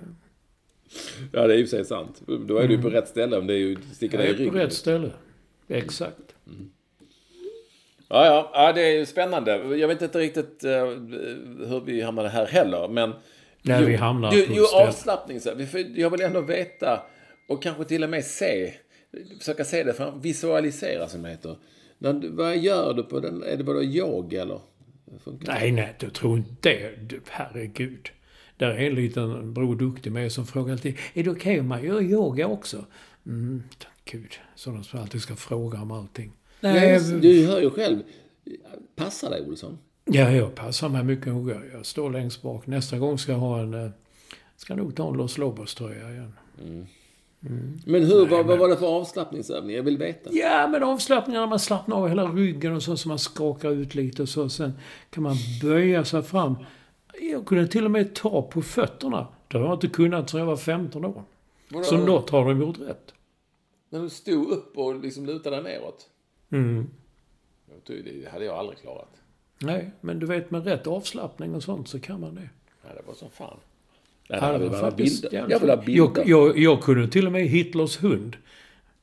Ja, 1.32 1.46
det 1.46 1.54
är 1.54 1.58
ju 1.58 1.66
sig 1.66 1.84
sant. 1.84 2.22
Då 2.46 2.56
är 2.56 2.68
du 2.68 2.82
på 2.82 2.90
rätt 2.90 3.08
ställe 3.08 3.38
om 3.38 3.46
det 3.46 3.54
är 3.54 3.58
ju 3.58 3.76
sticka 3.92 4.16
Jag 4.16 4.24
dig 4.24 4.30
i 4.30 4.34
är 4.34 4.38
ryggen. 4.38 4.52
på 4.52 4.58
rätt 4.58 4.72
ställe. 4.72 5.10
Exakt. 5.68 6.34
Ja, 8.14 8.26
ja, 8.26 8.50
ja, 8.54 8.72
det 8.72 8.82
är 8.82 8.98
ju 8.98 9.06
spännande. 9.06 9.76
Jag 9.76 9.88
vet 9.88 10.02
inte 10.02 10.18
riktigt 10.18 10.64
uh, 10.64 10.70
hur 11.68 11.80
vi 11.84 12.02
hamnade 12.02 12.28
här 12.28 12.46
heller, 12.46 12.88
men... 12.88 13.12
När 13.62 13.82
vi 13.82 13.96
hamnar 13.96 14.32
jo, 14.34 14.64
ställ. 14.64 14.88
avslappning. 14.88 15.40
Så. 15.40 15.50
Jag 15.94 16.10
vill 16.10 16.20
ändå 16.20 16.40
veta 16.40 17.02
och 17.48 17.62
kanske 17.62 17.84
till 17.84 18.04
och 18.04 18.10
med 18.10 18.24
se. 18.24 18.74
Försöka 19.38 19.64
se 19.64 19.82
det, 19.82 19.92
fram, 19.92 20.20
visualisera 20.20 21.08
som 21.08 21.22
det 21.22 21.30
heter. 21.30 21.56
Du- 21.98 22.28
vad 22.28 22.56
gör 22.56 22.94
du 22.94 23.02
på 23.02 23.20
den? 23.20 23.42
Är 23.42 23.56
det 23.56 23.64
bara 23.64 23.82
yoga 23.82 24.42
eller? 24.42 24.60
Nej, 25.40 25.72
nej, 25.72 25.94
du 25.98 26.10
tror 26.10 26.38
inte 26.38 26.68
det. 26.68 26.96
Du, 26.96 27.20
Herregud. 27.28 28.10
Där 28.56 28.70
är 28.70 28.86
en 28.86 28.94
liten 28.94 29.54
Bror 29.54 29.76
Duktig 29.76 30.12
med 30.12 30.32
som 30.32 30.46
frågar 30.46 30.72
alltid, 30.72 30.98
är 31.14 31.24
det 31.24 31.30
okej 31.30 31.60
om 31.60 31.68
man 31.68 31.84
gör 31.84 32.02
yoga 32.02 32.46
också? 32.46 32.84
Mm, 33.26 33.62
gud, 34.04 34.32
sådana 34.54 34.82
som 34.82 35.00
alltid 35.00 35.22
ska 35.22 35.36
fråga 35.36 35.78
om 35.78 35.90
allting. 35.90 36.32
Nej, 36.72 36.92
Ja, 36.92 37.00
du 37.20 37.46
hör 37.46 37.60
ju 37.60 37.70
själv. 37.70 38.02
Passar 38.96 39.30
dig, 39.30 39.46
Olsson? 39.48 39.78
ja, 40.04 40.30
jag 40.30 40.54
passar 40.54 40.88
mig 40.88 41.04
mycket 41.04 41.26
noga. 41.26 41.60
Jag 41.72 41.86
står 41.86 42.10
längst 42.10 42.42
bak. 42.42 42.66
Nästa 42.66 42.98
gång 42.98 43.18
ska 43.18 43.32
jag 43.32 43.38
ha 43.38 43.60
en... 43.60 43.74
eh, 43.74 43.90
Ska 44.56 44.74
nog 44.74 44.96
ta 44.96 45.08
en 45.08 45.14
Los 45.16 45.38
Lobos-tröja 45.38 46.10
igen. 46.10 46.32
Men 47.86 48.02
hur, 48.04 48.26
vad, 48.26 48.46
vad 48.46 48.58
var 48.58 48.68
det 48.68 48.76
för 48.76 48.86
avslappningsövning? 48.86 49.76
Jag 49.76 49.82
vill 49.82 49.98
veta. 49.98 50.30
Ja, 50.32 50.68
men 50.68 50.82
avslappningen 50.82 51.40
när 51.42 51.48
man 51.48 51.58
slappnar 51.58 51.96
av 51.96 52.08
hela 52.08 52.24
ryggen 52.24 52.74
och 52.76 52.82
så, 52.82 52.96
så 52.96 53.08
man 53.08 53.18
skakar 53.18 53.70
ut 53.70 53.94
lite 53.94 54.22
och 54.22 54.28
så. 54.28 54.48
Sen 54.48 54.72
kan 55.10 55.22
man 55.22 55.36
böja 55.62 56.04
sig 56.04 56.22
fram. 56.22 56.56
Jag 57.20 57.46
kunde 57.46 57.66
till 57.68 57.84
och 57.84 57.90
med 57.90 58.14
ta 58.14 58.42
på 58.42 58.62
fötterna. 58.62 59.26
Det 59.48 59.58
har 59.58 59.64
jag 59.64 59.74
inte 59.74 59.88
kunnat 59.88 60.30
sedan 60.30 60.40
jag 60.40 60.46
var 60.46 60.56
15 60.56 61.04
år. 61.04 61.22
Vadå? 61.68 61.84
Så 61.84 61.96
något 61.96 62.30
har 62.30 62.44
de 62.48 62.60
gjort 62.60 62.78
rätt. 62.80 63.14
När 63.90 64.00
du 64.02 64.10
stod 64.10 64.50
upp 64.50 64.78
och 64.78 64.94
liksom 65.00 65.26
lutade 65.26 65.62
neråt? 65.62 66.06
Mm. 66.54 66.86
Det 67.86 68.28
hade 68.32 68.44
jag 68.44 68.54
aldrig 68.54 68.78
klarat. 68.78 69.08
Nej, 69.58 69.90
men 70.00 70.18
du 70.18 70.26
vet 70.26 70.50
med 70.50 70.64
rätt 70.64 70.86
avslappning 70.86 71.54
och 71.54 71.62
sånt 71.62 71.88
så 71.88 72.00
kan 72.00 72.20
man 72.20 72.34
det. 72.34 72.48
Ja, 72.82 72.88
det 72.94 73.06
var 73.06 73.14
som 73.14 73.30
fan. 73.30 73.56
Nej, 74.28 74.38
Ja, 74.42 74.52
jag 74.52 74.58
vill 74.58 74.70
faktiskt 74.70 75.24
Jag 75.32 75.60
vill 75.60 75.70
ha 75.70 75.76
bilder. 75.76 76.22
Jag, 76.26 76.28
jag, 76.28 76.58
jag 76.58 76.82
kunde 76.82 77.08
till 77.08 77.26
och 77.26 77.32
med 77.32 77.48
Hitlers 77.48 78.02
hund. 78.02 78.36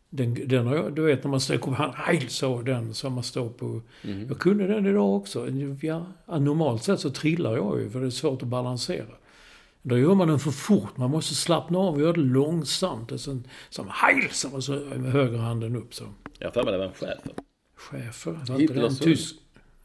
Den, 0.10 0.48
den 0.48 0.68
har 0.68 0.76
jag, 0.76 0.94
du 0.94 1.02
vet 1.02 1.24
när 1.24 1.32
man 1.32 1.42
står 1.42 1.72
han 1.72 1.94
Heil 1.96 2.30
så 2.30 2.62
den 2.62 2.94
som 2.94 3.14
man 3.14 3.24
står 3.24 3.50
på. 3.50 3.82
Mhm. 4.04 4.26
Jag 4.28 4.40
kunde 4.40 4.68
den 4.68 4.86
idag 4.86 5.16
också. 5.16 5.48
Ja, 5.82 6.06
normalt 6.28 6.84
sett 6.84 7.00
så 7.00 7.10
trillar 7.10 7.56
jag 7.56 7.80
ju 7.80 7.90
för 7.90 8.00
det 8.00 8.06
är 8.06 8.10
svårt 8.10 8.42
att 8.42 8.48
balansera. 8.48 9.06
Då 9.82 9.98
gör 9.98 10.16
man 10.16 10.28
den 10.28 10.40
för 10.40 10.52
fort. 10.52 10.98
Man 10.98 11.12
måste 11.12 11.36
slappna 11.36 11.80
av 11.80 11.94
och 11.96 12.02
göra 12.02 12.14
det 12.14 12.20
långsamt. 12.22 13.12
Och 13.12 13.20
sen, 13.20 13.44
som 13.70 13.88
Heil 13.90 14.30
så 14.32 14.56
och 14.56 14.64
så 14.64 14.72
med 14.72 15.12
höger 15.12 15.38
handen 15.38 15.76
upp 15.76 15.94
så. 15.94 16.06
Jag 16.42 16.48
har 16.48 16.52
för 16.52 16.64
mig 16.64 16.72
det 16.72 16.78
var 16.78 16.86
en 16.86 16.94
chefer. 16.94 17.34
Chefer. 17.76 18.32
Var 18.48 18.62
inte 18.62 18.74
det 18.74 18.86
en 18.88 18.96
tysk? 18.96 19.36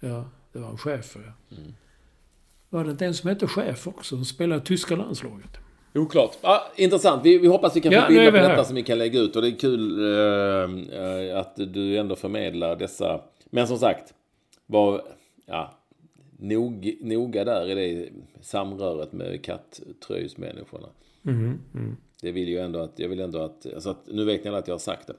Ja, 0.01 0.25
det 0.53 0.59
var 0.59 0.69
en 0.69 0.79
chefer 0.79 1.21
ja. 1.27 1.57
Mm. 1.57 1.75
Var 2.71 2.85
det 2.85 2.91
inte 2.91 3.07
en 3.07 3.15
som 3.15 3.29
hette 3.29 3.47
chef 3.47 3.87
också? 3.87 4.17
Som 4.17 4.25
spelade 4.25 4.61
tyska 4.61 4.97
landslaget? 4.97 5.51
Oklart. 5.95 6.39
Ja, 6.43 6.73
intressant. 6.77 7.25
Vi, 7.25 7.39
vi 7.39 7.47
hoppas 7.47 7.77
vi 7.77 7.81
kan 7.81 7.93
Ja, 7.93 8.03
få 8.03 8.09
bilder 8.09 8.31
på 8.31 8.37
här. 8.37 8.49
detta 8.49 8.65
som 8.65 8.77
vi 8.77 8.83
kan 8.83 8.99
lägga 8.99 9.21
ut. 9.21 9.37
Och 9.37 9.43
det 9.43 9.49
är 9.49 9.59
kul 9.59 9.99
eh, 10.03 11.01
eh, 11.01 11.39
att 11.39 11.57
du 11.57 11.97
ändå 11.99 12.17
förmedlar 12.17 12.77
dessa. 12.77 13.21
Men 13.51 13.67
som 13.69 13.79
sagt, 13.79 14.15
var 14.67 15.03
ja, 15.47 15.79
nog, 16.39 16.97
noga 17.01 17.45
där 17.45 17.71
i 17.71 17.75
det 17.75 18.09
samröret 18.45 19.13
med 19.13 19.45
kattröjsmänniskorna. 19.45 20.89
Mm, 21.25 21.97
Det 22.23 22.33
vill 22.33 22.49
ju 22.49 22.59
ändå 22.59 22.79
att, 22.79 22.99
jag 22.99 23.09
vill 23.09 23.21
ändå 23.21 23.39
att, 23.39 23.67
alltså 23.75 23.91
att, 23.91 24.07
nu 24.07 24.25
vet 24.25 24.45
ni 24.45 24.49
alla 24.51 24.59
att 24.59 24.69
jag 24.69 24.75
har 24.75 24.79
sagt 24.79 25.07
det. 25.07 25.15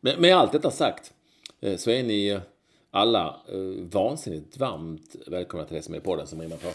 Men 0.00 0.20
med 0.20 0.36
allt 0.36 0.52
detta 0.52 0.70
sagt 0.70 1.12
eh, 1.60 1.76
så 1.76 1.90
är 1.90 2.02
ni 2.02 2.40
alla 2.90 3.36
eh, 3.48 3.58
vansinnigt 3.92 4.58
varmt 4.58 5.16
välkomna 5.26 5.66
till 5.66 5.76
det 5.76 5.82
som 5.82 5.94
är 5.94 6.00
podden 6.00 6.26
som 6.26 6.40
rimmar 6.40 6.56
på. 6.56 6.68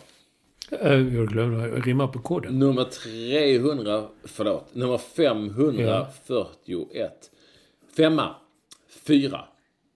Eh, 0.75 1.15
Jag 1.15 1.27
glömde 1.27 1.67
rimma 1.79 2.07
på 2.07 2.19
koden. 2.19 2.59
Nummer 2.59 2.83
300, 2.83 4.03
förlåt, 4.23 4.75
nummer 4.75 4.97
541. 4.97 7.31
Femma, 7.97 8.35
fyra, 8.89 9.45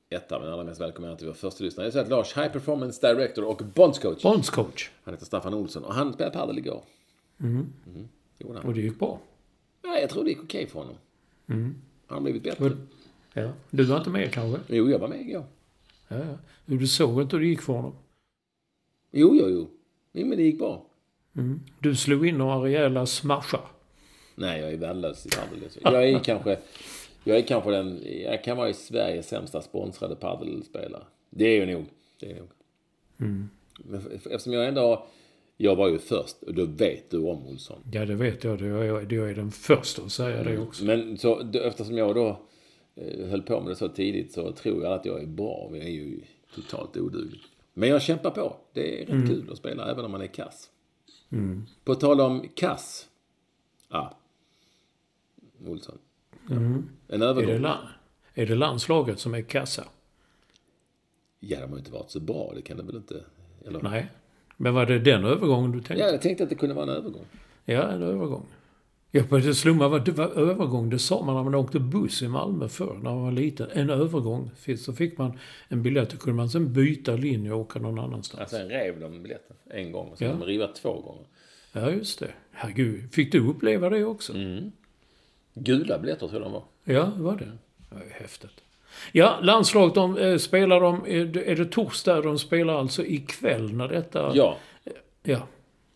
etta, 0.10 0.40
men 0.40 0.54
allra 0.54 0.64
mest 0.64 0.82
välkommen 0.82 1.18
till 1.18 1.28
vår 1.28 1.34
första 1.34 1.64
lyssnare. 1.64 1.86
Jag 1.88 1.94
säger 1.94 2.04
att 2.04 2.10
Lars, 2.12 2.38
High 2.38 2.52
Performance 2.52 3.08
Director 3.14 3.46
och 3.46 3.62
Bondscoach. 3.76 4.24
Bondscoach. 4.24 4.90
Han 5.04 5.14
heter 5.14 5.26
Staffan 5.26 5.54
Olsson 5.54 5.84
och 5.84 5.94
han 5.94 6.14
spelade 6.14 6.36
padel 6.38 6.58
igår. 6.58 6.82
Mm. 7.40 7.68
Han. 8.48 8.58
Och 8.58 8.74
det 8.74 8.82
gick 8.82 9.00
bra. 9.00 9.20
Ja, 9.82 10.00
jag 10.00 10.10
tror 10.10 10.24
det 10.24 10.30
gick 10.30 10.44
okej 10.44 10.68
för 10.68 10.80
honom. 10.80 10.96
Han 11.48 11.76
har 12.08 12.22
blivit 12.22 12.44
bättre. 12.44 12.78
Ja. 13.34 13.52
Du 13.70 13.84
var 13.84 13.98
inte 13.98 14.10
med 14.10 14.34
kanske? 14.34 14.76
Jo, 14.76 14.90
jag 14.90 15.00
var 15.00 15.08
med 15.08 15.22
igår. 15.22 15.46
Ja, 16.08 16.18
ja. 16.18 16.38
Du 16.66 16.88
såg 16.88 17.22
inte 17.22 17.36
hur 17.36 17.44
det 17.44 17.50
gick 17.50 17.62
för 17.62 17.74
honom. 17.74 17.94
Jo, 19.12 19.36
jo, 19.42 19.50
jo. 19.50 19.70
Jo, 20.12 20.28
men 20.28 20.38
det 20.38 20.44
gick 20.44 20.58
bra. 20.60 20.86
Du 21.80 21.96
slog 21.96 22.28
in 22.28 22.38
några 22.38 22.56
rejäla 22.64 23.06
smashar. 23.06 23.62
Nej, 24.36 24.62
jag 24.62 24.74
är 24.74 24.78
värdelös 24.78 25.26
i 25.26 25.30
padel. 25.30 25.60
Jag 25.82 26.10
är 26.10 26.20
kanske, 26.20 26.60
jag 27.24 27.38
är 27.38 27.42
kanske 27.42 27.72
den, 27.72 28.02
jag 28.24 28.44
kan 28.44 28.58
vara 28.58 28.70
i 28.70 28.74
Sveriges 28.74 29.28
sämsta 29.28 29.62
sponsrade 29.62 30.16
padelspelare. 30.16 31.04
Det 31.30 31.46
är 31.46 31.60
jag 31.66 31.68
nog. 31.78 31.86
Det 32.20 32.32
är 32.32 32.36
nog. 32.40 32.50
F- 33.96 34.28
eftersom 34.32 34.54
jag 34.54 34.68
ändå 34.68 34.82
har, 34.82 35.06
jag 35.62 35.76
var 35.76 35.88
ju 35.90 36.00
först 36.00 36.44
och 36.44 36.54
då 36.54 36.66
vet 36.66 37.10
du 37.12 37.18
om 37.18 37.48
Olsson. 37.48 37.84
Ja, 37.92 38.06
det 38.06 38.16
vet 38.16 38.44
jag. 38.44 38.60
Det 38.60 38.66
är 38.66 38.84
jag, 38.84 39.12
jag 39.12 39.30
är 39.30 39.36
den 39.36 39.52
första 39.52 40.02
att 40.02 40.12
säga 40.12 40.44
det 40.44 40.58
också. 40.58 40.84
Men 40.86 41.18
så, 41.18 41.44
då, 41.44 41.60
eftersom 41.60 41.98
jag 41.98 42.16
då 42.16 42.42
eh, 42.96 43.28
höll 43.30 43.42
på 43.42 43.60
med 43.60 43.72
det 43.72 43.76
så 43.76 43.90
tidigt 43.90 44.32
så 44.34 44.52
tror 44.52 44.84
jag 44.84 44.94
att 44.94 45.06
jag 45.06 45.22
är 45.22 45.26
bra. 45.28 45.70
Jag 45.74 45.84
är 45.84 45.90
ju 45.90 46.22
totalt 46.56 46.98
oduglig. 46.98 47.42
Men 47.74 47.90
jag 47.90 48.02
kämpar 48.02 48.32
på. 48.32 48.56
Det 48.74 49.02
är 49.04 49.06
rätt 49.06 49.28
kul 49.28 49.52
att 49.52 49.58
spela 49.58 49.92
även 49.92 50.06
om 50.06 50.12
man 50.12 50.22
är 50.22 50.28
kass. 50.28 50.70
På 51.84 51.96
tal 51.96 52.22
om 52.22 52.48
kass 52.56 53.10
Ja. 53.90 54.18
Olsson. 55.68 55.98
Mm. 56.50 56.90
En 57.08 57.22
Är 57.22 57.26
övergång. 57.26 57.52
det, 57.54 57.60
la- 57.60 57.90
är 58.34 58.46
det 58.46 58.56
landslaget 58.56 59.20
som 59.20 59.34
är 59.34 59.42
kassa? 59.42 59.84
Ja, 61.40 61.60
de 61.60 61.66
har 61.66 61.72
ju 61.72 61.78
inte 61.80 61.92
varit 61.92 62.10
så 62.12 62.20
bra. 62.20 62.52
Det 62.56 62.62
kan 62.62 62.78
det 62.78 62.84
väl 62.84 62.96
inte... 62.96 63.24
Eller? 63.66 63.82
Nej. 63.82 64.08
Men 64.62 64.74
var 64.74 64.86
det 64.86 65.00
den 65.00 65.26
övergången 65.26 65.72
du 65.72 65.78
tänkte? 65.82 66.04
Ja, 66.06 66.12
jag 66.12 66.22
tänkte 66.22 66.44
att 66.44 66.50
det 66.50 66.56
kunde 66.56 66.76
vara 66.76 66.84
en 66.92 66.98
övergång. 66.98 67.26
Ja, 67.66 67.82
en 67.92 68.02
övergång. 68.02 68.46
Jag 69.12 69.28
började 69.28 69.56
slumma 69.56 69.88
vad 69.88 70.06
det 70.06 70.12
var 70.12 70.28
övergång. 70.28 70.90
Det 70.90 71.00
sa 71.00 71.24
man 71.26 71.36
när 71.36 71.44
man 71.44 71.56
åkte 71.56 71.80
buss 71.80 72.22
i 72.22 72.28
Malmö 72.28 72.68
förr, 72.70 72.94
när 72.94 73.10
man 73.12 73.22
var 73.24 73.32
liten. 73.32 73.70
En 73.74 73.90
övergång. 73.90 74.52
Så 74.78 74.94
fick 74.94 75.18
man 75.18 75.40
en 75.68 75.84
biljett. 75.84 76.10
Då 76.10 76.18
kunde 76.18 76.38
man 76.38 76.50
sen 76.50 76.74
byta 76.74 77.16
linje 77.16 77.52
och 77.52 77.60
åka 77.60 77.80
någon 77.80 78.00
annanstans. 78.00 78.40
Alltså, 78.42 78.56
sen 78.56 78.70
rev 78.70 79.00
de 79.00 79.24
biljetten 79.24 79.56
en 79.70 79.92
gång 79.92 80.08
och 80.10 80.18
sen 80.18 80.28
Ja. 80.28 80.34
de 80.34 80.46
riva 80.46 80.68
två 80.68 81.02
gånger. 81.02 81.26
Ja, 81.74 81.92
just 81.92 82.20
det. 82.20 82.32
Herregud. 82.52 83.14
Fick 83.14 83.32
du 83.32 83.48
uppleva 83.50 83.90
det 83.90 84.04
också? 84.06 84.34
Mm. 84.34 84.72
Gula 85.54 86.00
biljetter 86.00 86.28
tror 86.28 86.42
jag 86.42 86.52
de 86.52 86.54
var. 86.54 86.64
Ja, 86.84 87.12
det 87.18 87.24
var 87.24 87.38
det. 87.38 87.52
Det 87.90 87.96
var 87.96 88.02
ju 88.04 88.10
häftigt. 88.10 88.52
Ja, 89.12 89.40
landslaget, 89.42 89.96
de 89.96 90.18
eh, 90.18 90.38
spelar 90.38 90.80
de... 90.82 91.06
Är 91.08 91.26
det, 91.26 91.52
är 91.52 91.56
det 91.56 91.66
torsdag? 91.66 92.22
De 92.22 92.40
spelar 92.40 92.80
alltså 92.80 93.06
ikväll 93.06 93.74
när 93.74 93.88
detta... 93.88 94.32
Ja, 94.36 94.58
Ja. 95.24 95.48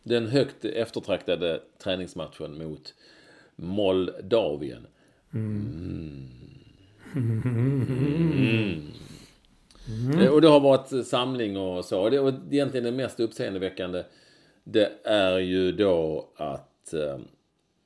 den 0.04 0.28
högt 0.28 0.66
eftertraktade 0.66 1.62
träningsmatchen 1.84 2.58
mot 2.58 2.94
Moldavien. 3.56 4.88
Mm. 5.34 6.28
Eh, 10.22 10.28
Och 10.28 10.42
det 10.42 10.48
har 10.48 10.60
varit 10.60 11.08
samling 11.08 11.58
och 11.58 11.86
så. 11.86 12.22
Och 12.24 12.34
egentligen 12.52 12.84
det 12.84 12.92
mest 12.92 13.20
uppseendeväckande 13.20 14.04
det 14.64 14.92
är 15.04 15.38
ju 15.40 15.72
då 15.72 16.30
att 16.36 16.94
eh, 16.94 17.18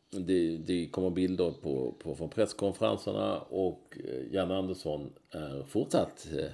det, 0.09 0.57
det 0.57 0.87
kommer 0.87 1.09
bilder 1.09 1.51
på, 1.51 1.95
på, 2.03 2.15
från 2.15 2.29
presskonferenserna 2.29 3.37
och 3.39 3.97
eh, 4.03 4.33
Jan 4.35 4.51
Andersson 4.51 5.09
är 5.31 5.63
fortsatt... 5.67 6.27
Eh, 6.37 6.51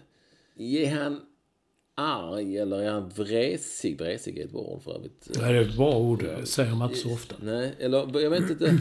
är 0.58 0.96
han 0.96 1.22
arg 1.96 2.58
eller 2.58 2.82
är 2.82 2.92
han 2.92 3.10
vresig? 3.10 3.98
Vresig 3.98 4.38
är 4.38 4.46
ett 4.46 4.52
bra 4.52 4.62
ord 4.62 4.82
för 4.82 4.96
övrigt. 4.96 5.30
Det 5.34 5.46
är 5.46 5.54
ett 5.54 5.78
bra 5.78 5.98
ord. 5.98 6.24
Det 6.24 6.46
säger 6.46 6.76
man 6.76 6.90
inte 6.90 7.02
så 7.02 7.14
ofta. 7.14 7.36
Nej, 7.42 7.76
eller 7.80 8.20
jag 8.20 8.30
vet 8.30 8.50
inte. 8.50 8.80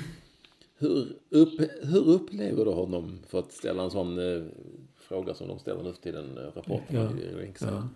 Hur, 0.79 1.17
upp, 1.31 1.61
hur 1.83 2.09
upplever 2.09 2.65
du 2.65 2.71
honom 2.71 3.19
för 3.29 3.39
att 3.39 3.53
ställa 3.53 3.83
en 3.83 3.91
sån 3.91 4.19
eh, 4.19 4.43
fråga 4.97 5.35
som 5.35 5.49
de 5.49 5.59
ställer 5.59 5.83
nu 5.83 5.93
för 5.93 6.03
tiden, 6.03 6.39
eh, 6.39 6.43
rapporterna 6.43 7.11
Ja? 7.61 7.89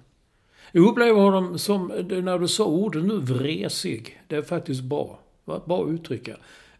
Jag 0.72 0.88
upplever 0.88 1.20
honom 1.20 1.58
som, 1.58 1.86
när 2.08 2.38
du 2.38 2.48
sa 2.48 2.64
ordet 2.64 3.04
nu, 3.04 3.18
vresig. 3.18 4.22
Det 4.28 4.36
är 4.36 4.42
faktiskt 4.42 4.82
bra. 4.82 5.18
Bra 5.44 5.90
uttryck 5.90 6.28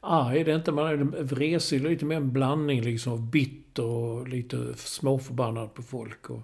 arg. 0.07 0.45
Det 0.45 0.51
är 0.51 0.57
inte, 0.57 0.73
man 0.73 0.87
är 0.87 1.23
vresig. 1.23 1.83
Lite 1.83 2.05
mer 2.05 2.17
en 2.17 2.33
blandning 2.33 2.83
liksom 2.83 3.13
av 3.13 3.31
bitter 3.31 3.85
och 3.85 4.29
lite 4.29 4.75
småförbannad 4.77 5.75
på 5.75 5.83
folk. 5.83 6.31
Och, 6.31 6.43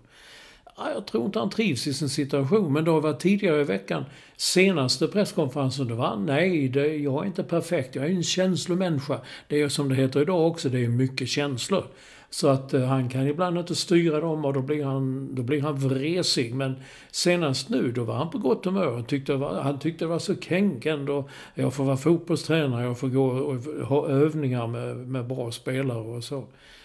ja, 0.77 0.91
jag 0.95 1.07
tror 1.07 1.27
inte 1.27 1.39
han 1.39 1.51
trivs 1.51 1.87
i 1.87 1.95
sin 1.95 2.09
situation. 2.09 2.73
Men 2.73 2.85
det 2.85 2.91
har 2.91 3.01
varit 3.01 3.21
tidigare 3.21 3.61
i 3.61 3.65
veckan, 3.65 4.05
senaste 4.37 5.07
presskonferensen, 5.07 5.89
det 5.89 5.95
var 5.95 6.17
nej, 6.17 6.69
det, 6.69 6.97
jag 6.97 7.23
är 7.23 7.27
inte 7.27 7.43
perfekt. 7.43 7.95
Jag 7.95 8.05
är 8.05 8.11
en 8.11 8.23
känslomänniska. 8.23 9.21
Det 9.49 9.63
är 9.63 9.69
som 9.69 9.89
det 9.89 9.95
heter 9.95 10.23
idag 10.23 10.47
också, 10.47 10.69
det 10.69 10.85
är 10.85 10.89
mycket 10.89 11.29
känslor. 11.29 11.85
Så 12.35 12.49
att 12.49 12.75
eh, 12.75 12.85
han 12.85 13.09
kan 13.09 13.27
ibland 13.27 13.59
inte 13.59 13.75
styra 13.75 14.21
dem 14.21 14.45
och 14.45 14.53
då 14.53 14.63
blir 14.63 14.85
han, 14.85 15.35
då 15.35 15.43
blir 15.43 15.61
han 15.61 15.77
vresig. 15.77 16.55
Men 16.55 16.75
senast 17.11 17.69
nu, 17.69 17.93
då 17.93 18.05
var 18.05 18.15
han 18.15 18.31
på 18.31 18.39
gott 18.39 18.65
humör. 18.65 18.93
Han 18.93 19.05
tyckte, 19.05 19.35
var, 19.35 19.55
han 19.55 19.79
tyckte 19.79 20.05
det 20.05 20.09
var 20.09 20.19
så 20.19 20.37
kränkande. 20.37 21.13
Och 21.13 21.31
jag 21.55 21.75
får 21.75 21.85
vara 21.85 21.97
fotbollstränare, 21.97 22.85
jag 22.85 22.99
får 22.99 23.09
gå 23.09 23.25
och 23.25 23.57
ha 23.87 24.09
övningar 24.09 24.67
med, 24.67 24.97
med 24.97 25.27
bra 25.27 25.51
spelare 25.51 25.99
och 25.99 26.25
så. 26.25 26.45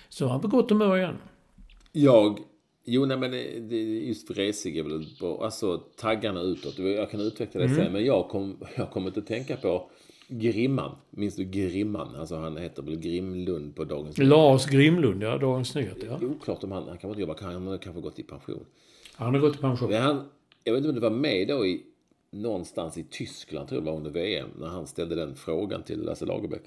Så 0.09 0.25
var 0.25 0.31
han 0.31 0.41
på 0.41 0.47
gott 0.47 0.69
humör 0.69 0.97
igen. 0.97 1.17
Jag, 1.91 2.39
jo 2.85 3.05
nej 3.05 3.17
men 3.17 3.31
det, 3.31 3.59
det, 3.59 3.81
just 3.81 4.29
vresig 4.29 4.77
är 4.77 4.83
väl 4.83 5.05
bra, 5.19 5.43
alltså 5.43 5.77
taggarna 5.77 6.41
utåt. 6.41 6.79
Jag 6.79 7.11
kan 7.11 7.19
utveckla 7.19 7.61
det 7.61 7.69
sen, 7.69 7.93
men 7.93 8.05
jag 8.05 8.27
kom, 8.29 8.57
jag 8.75 8.91
kommer 8.91 9.07
inte 9.07 9.19
att 9.19 9.27
tänka 9.27 9.57
på 9.57 9.89
Grimman. 10.27 10.96
Minns 11.10 11.36
du 11.36 11.43
Grimman? 11.43 12.15
Alltså 12.15 12.36
han 12.36 12.57
heter 12.57 12.84
väl 12.84 13.00
Grimlund 13.00 13.75
på 13.75 13.84
Dagens 13.84 14.17
Lars 14.17 14.65
Grimlund, 14.65 15.24
ja, 15.24 15.38
Dagens 15.38 15.75
Nyheter. 15.75 16.17
Ja. 16.21 16.28
Oklart 16.28 16.63
om 16.63 16.71
han, 16.71 16.84
han 16.84 16.97
kanske 16.97 17.08
inte 17.08 17.21
jobbar, 17.21 17.38
han 17.41 17.67
har 17.67 17.78
kanske 17.78 18.01
gått 18.01 18.19
i 18.19 18.23
pension. 18.23 18.65
Han 19.15 19.34
har 19.34 19.41
gått 19.41 19.56
i 19.56 19.60
pension. 19.60 19.89
Men 19.89 20.01
han, 20.01 20.30
jag 20.63 20.73
vet 20.73 20.78
inte 20.78 20.89
om 20.89 20.95
det 20.95 21.01
var 21.01 21.17
med 21.17 21.47
då 21.47 21.65
i 21.65 21.84
någonstans 22.32 22.97
i 22.97 23.04
Tyskland, 23.04 23.69
tror 23.69 23.82
jag 23.82 23.86
var 23.86 23.97
under 23.97 24.12
VM, 24.12 24.49
när 24.60 24.67
han 24.67 24.88
ställde 24.88 25.15
den 25.15 25.36
frågan 25.36 25.84
till 25.84 26.01
Lasse 26.01 26.25
Lagerbäck. 26.25 26.63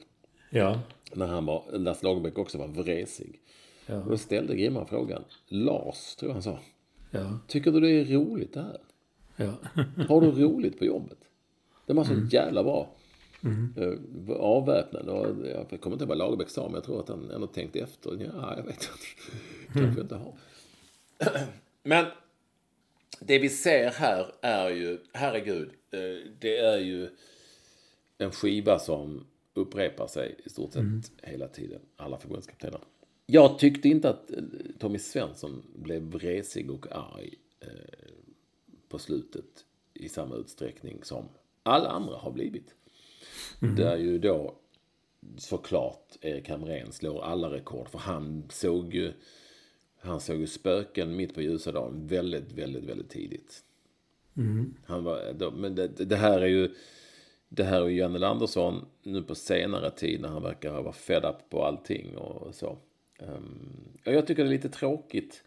Ja. 0.50 0.80
När 1.12 1.26
han 1.26 1.46
var, 1.46 1.64
Lasse 1.72 2.06
Lagerbäck 2.06 2.38
också 2.38 2.58
var 2.58 2.68
vresig. 2.68 3.40
Ja. 3.87 3.96
Och 4.02 4.11
då 4.11 4.16
ställde 4.16 4.56
Grimman 4.56 4.87
frågan. 4.87 5.22
Lars, 5.48 6.16
tror 6.16 6.28
jag 6.28 6.34
han 6.34 6.42
sa. 6.42 6.58
Ja. 7.11 7.38
Tycker 7.46 7.72
du 7.72 7.80
det 7.80 7.90
är 7.90 8.04
roligt 8.04 8.52
det 8.52 8.62
här? 8.62 8.80
Ja. 9.37 9.52
Har 10.08 10.20
du 10.20 10.30
roligt 10.30 10.78
på 10.78 10.84
jobbet? 10.84 11.18
Det 11.87 11.92
var 11.92 12.04
så 12.04 12.14
jävla 12.30 12.64
bra. 12.64 12.88
Mm. 13.44 13.74
Avväpnande. 14.38 15.12
Och 15.12 15.46
jag 15.46 15.81
kommer 15.81 15.94
inte 15.94 16.05
ihåg 16.05 16.09
vad 16.09 16.18
Lagerbäck 16.18 16.48
sa, 16.50 16.64
men 16.64 16.74
jag 16.74 16.85
tror 16.85 17.00
att 17.00 17.09
han 17.09 17.31
ändå 17.31 17.46
tänkte 17.46 17.81
efter. 17.81 18.11
Ja, 18.11 18.55
jag 18.57 18.64
vet 18.64 18.74
inte. 18.74 19.79
Kanske 19.81 20.00
inte 20.00 20.14
har. 20.14 20.35
Men 21.83 22.07
det 23.20 23.38
vi 23.38 23.48
ser 23.48 23.90
här 23.90 24.35
är 24.40 24.70
ju, 24.70 24.98
herregud, 25.12 25.70
eh, 25.90 26.31
det 26.38 26.57
är 26.57 26.79
ju 26.79 27.09
en 28.18 28.31
skiva 28.31 28.79
som 28.79 29.26
upprepar 29.55 30.07
sig 30.07 30.37
i 30.44 30.48
stort 30.48 30.72
sett 30.72 31.12
hela 31.22 31.48
tiden. 31.48 31.81
Alla 31.96 32.18
förbundskaptener. 32.18 32.81
Jag 33.26 33.59
tyckte 33.59 33.88
inte 33.88 34.11
att 34.11 34.31
eh, 34.31 34.42
Tommy 34.79 34.98
Svensson 34.98 35.62
blev 35.74 36.03
vresig 36.03 36.70
och 36.70 36.87
arg 36.90 37.35
eh, 37.61 37.68
på 38.88 38.98
slutet 38.98 39.64
i 39.94 40.09
samma 40.09 40.37
utsträckning 40.37 41.05
som 41.05 41.29
alla 41.62 41.88
andra 41.88 42.16
har 42.16 42.31
blivit. 42.33 42.74
Där 43.76 43.96
ju 43.96 44.18
då 44.18 44.55
såklart 45.37 46.16
Erik 46.20 46.48
Hamrén 46.48 46.92
slår 46.92 47.22
alla 47.22 47.50
rekord. 47.50 47.88
För 47.88 47.98
han 47.98 48.44
såg 48.50 48.94
ju, 48.94 49.12
han 50.00 50.20
såg 50.20 50.37
ju 50.37 50.46
spöken 50.46 51.16
mitt 51.16 51.35
på 51.35 51.42
ljusa 51.42 51.72
dagen 51.72 52.07
väldigt, 52.07 52.53
väldigt, 52.53 52.85
väldigt 52.85 53.11
tidigt. 53.11 53.64
Han 54.85 55.05
var, 55.05 55.50
men 55.50 55.74
det, 55.74 55.88
det 55.88 56.16
här 56.16 56.40
är 56.40 56.46
ju, 56.46 56.74
det 57.48 57.64
här 57.64 57.83
är 57.83 57.88
ju 57.88 57.98
Janne 57.98 58.26
Andersson 58.26 58.87
nu 59.03 59.22
på 59.22 59.35
senare 59.35 59.90
tid 59.90 60.20
när 60.20 60.29
han 60.29 60.42
verkar 60.42 60.83
vara 60.83 60.92
fed 60.92 61.24
up 61.24 61.50
på 61.50 61.64
allting 61.64 62.16
och 62.16 62.55
så. 62.55 62.79
Um, 63.18 63.70
ja, 64.05 64.12
jag 64.12 64.26
tycker 64.26 64.44
det 64.44 64.48
är 64.48 64.53
lite 64.53 64.68
tråkigt. 64.68 65.42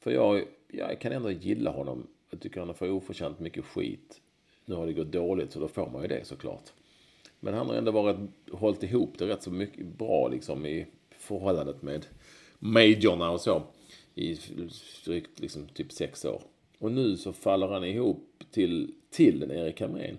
För 0.00 0.10
jag, 0.10 0.44
jag 0.68 1.00
kan 1.00 1.12
ändå 1.12 1.30
gilla 1.30 1.70
honom. 1.70 2.06
Jag 2.30 2.40
tycker 2.40 2.60
han 2.60 2.74
får 2.74 2.90
oförtjänt 2.90 3.40
mycket 3.40 3.64
skit. 3.64 4.20
Nu 4.64 4.74
har 4.74 4.86
det 4.86 4.92
gått 4.92 5.12
dåligt 5.12 5.52
så 5.52 5.60
då 5.60 5.68
får 5.68 5.90
man 5.90 6.02
ju 6.02 6.08
det 6.08 6.26
såklart. 6.26 6.72
Men 7.44 7.54
han 7.54 7.66
har 7.66 7.74
ändå 7.74 7.92
varit, 7.92 8.16
hållit 8.52 8.82
ihop 8.82 9.18
det 9.18 9.26
rätt 9.26 9.42
så 9.42 9.50
mycket 9.50 9.86
bra 9.86 10.28
liksom 10.28 10.66
i 10.66 10.86
förhållandet 11.18 11.82
med 11.82 12.06
majorna 12.58 13.30
och 13.30 13.40
så. 13.40 13.62
I 14.14 14.38
drygt 15.04 15.40
liksom 15.40 15.66
typ 15.66 15.92
sex 15.92 16.24
år. 16.24 16.42
Och 16.78 16.92
nu 16.92 17.16
så 17.16 17.32
faller 17.32 17.68
han 17.68 17.84
ihop 17.84 18.44
till, 18.50 18.94
till 19.10 19.42
en 19.42 19.50
Erik 19.50 19.80
Hamrén. 19.80 20.18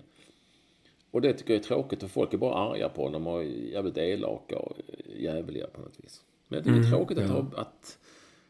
Och 1.10 1.20
det 1.20 1.32
tycker 1.32 1.54
jag 1.54 1.60
är 1.60 1.64
tråkigt 1.64 2.00
för 2.00 2.08
folk 2.08 2.34
är 2.34 2.38
bara 2.38 2.54
arga 2.54 2.88
på 2.88 3.02
honom 3.02 3.26
och 3.26 3.44
jävligt 3.44 3.98
elaka 3.98 4.58
och 4.58 4.76
jävliga 5.18 5.66
på 5.66 5.80
något 5.80 6.04
vis. 6.04 6.22
Men 6.48 6.56
jag 6.56 6.64
tycker 6.64 6.80
det 6.80 6.86
är 6.86 6.90
tråkigt 6.90 7.18
att, 7.18 7.30
ha, 7.30 7.46
att 7.56 7.98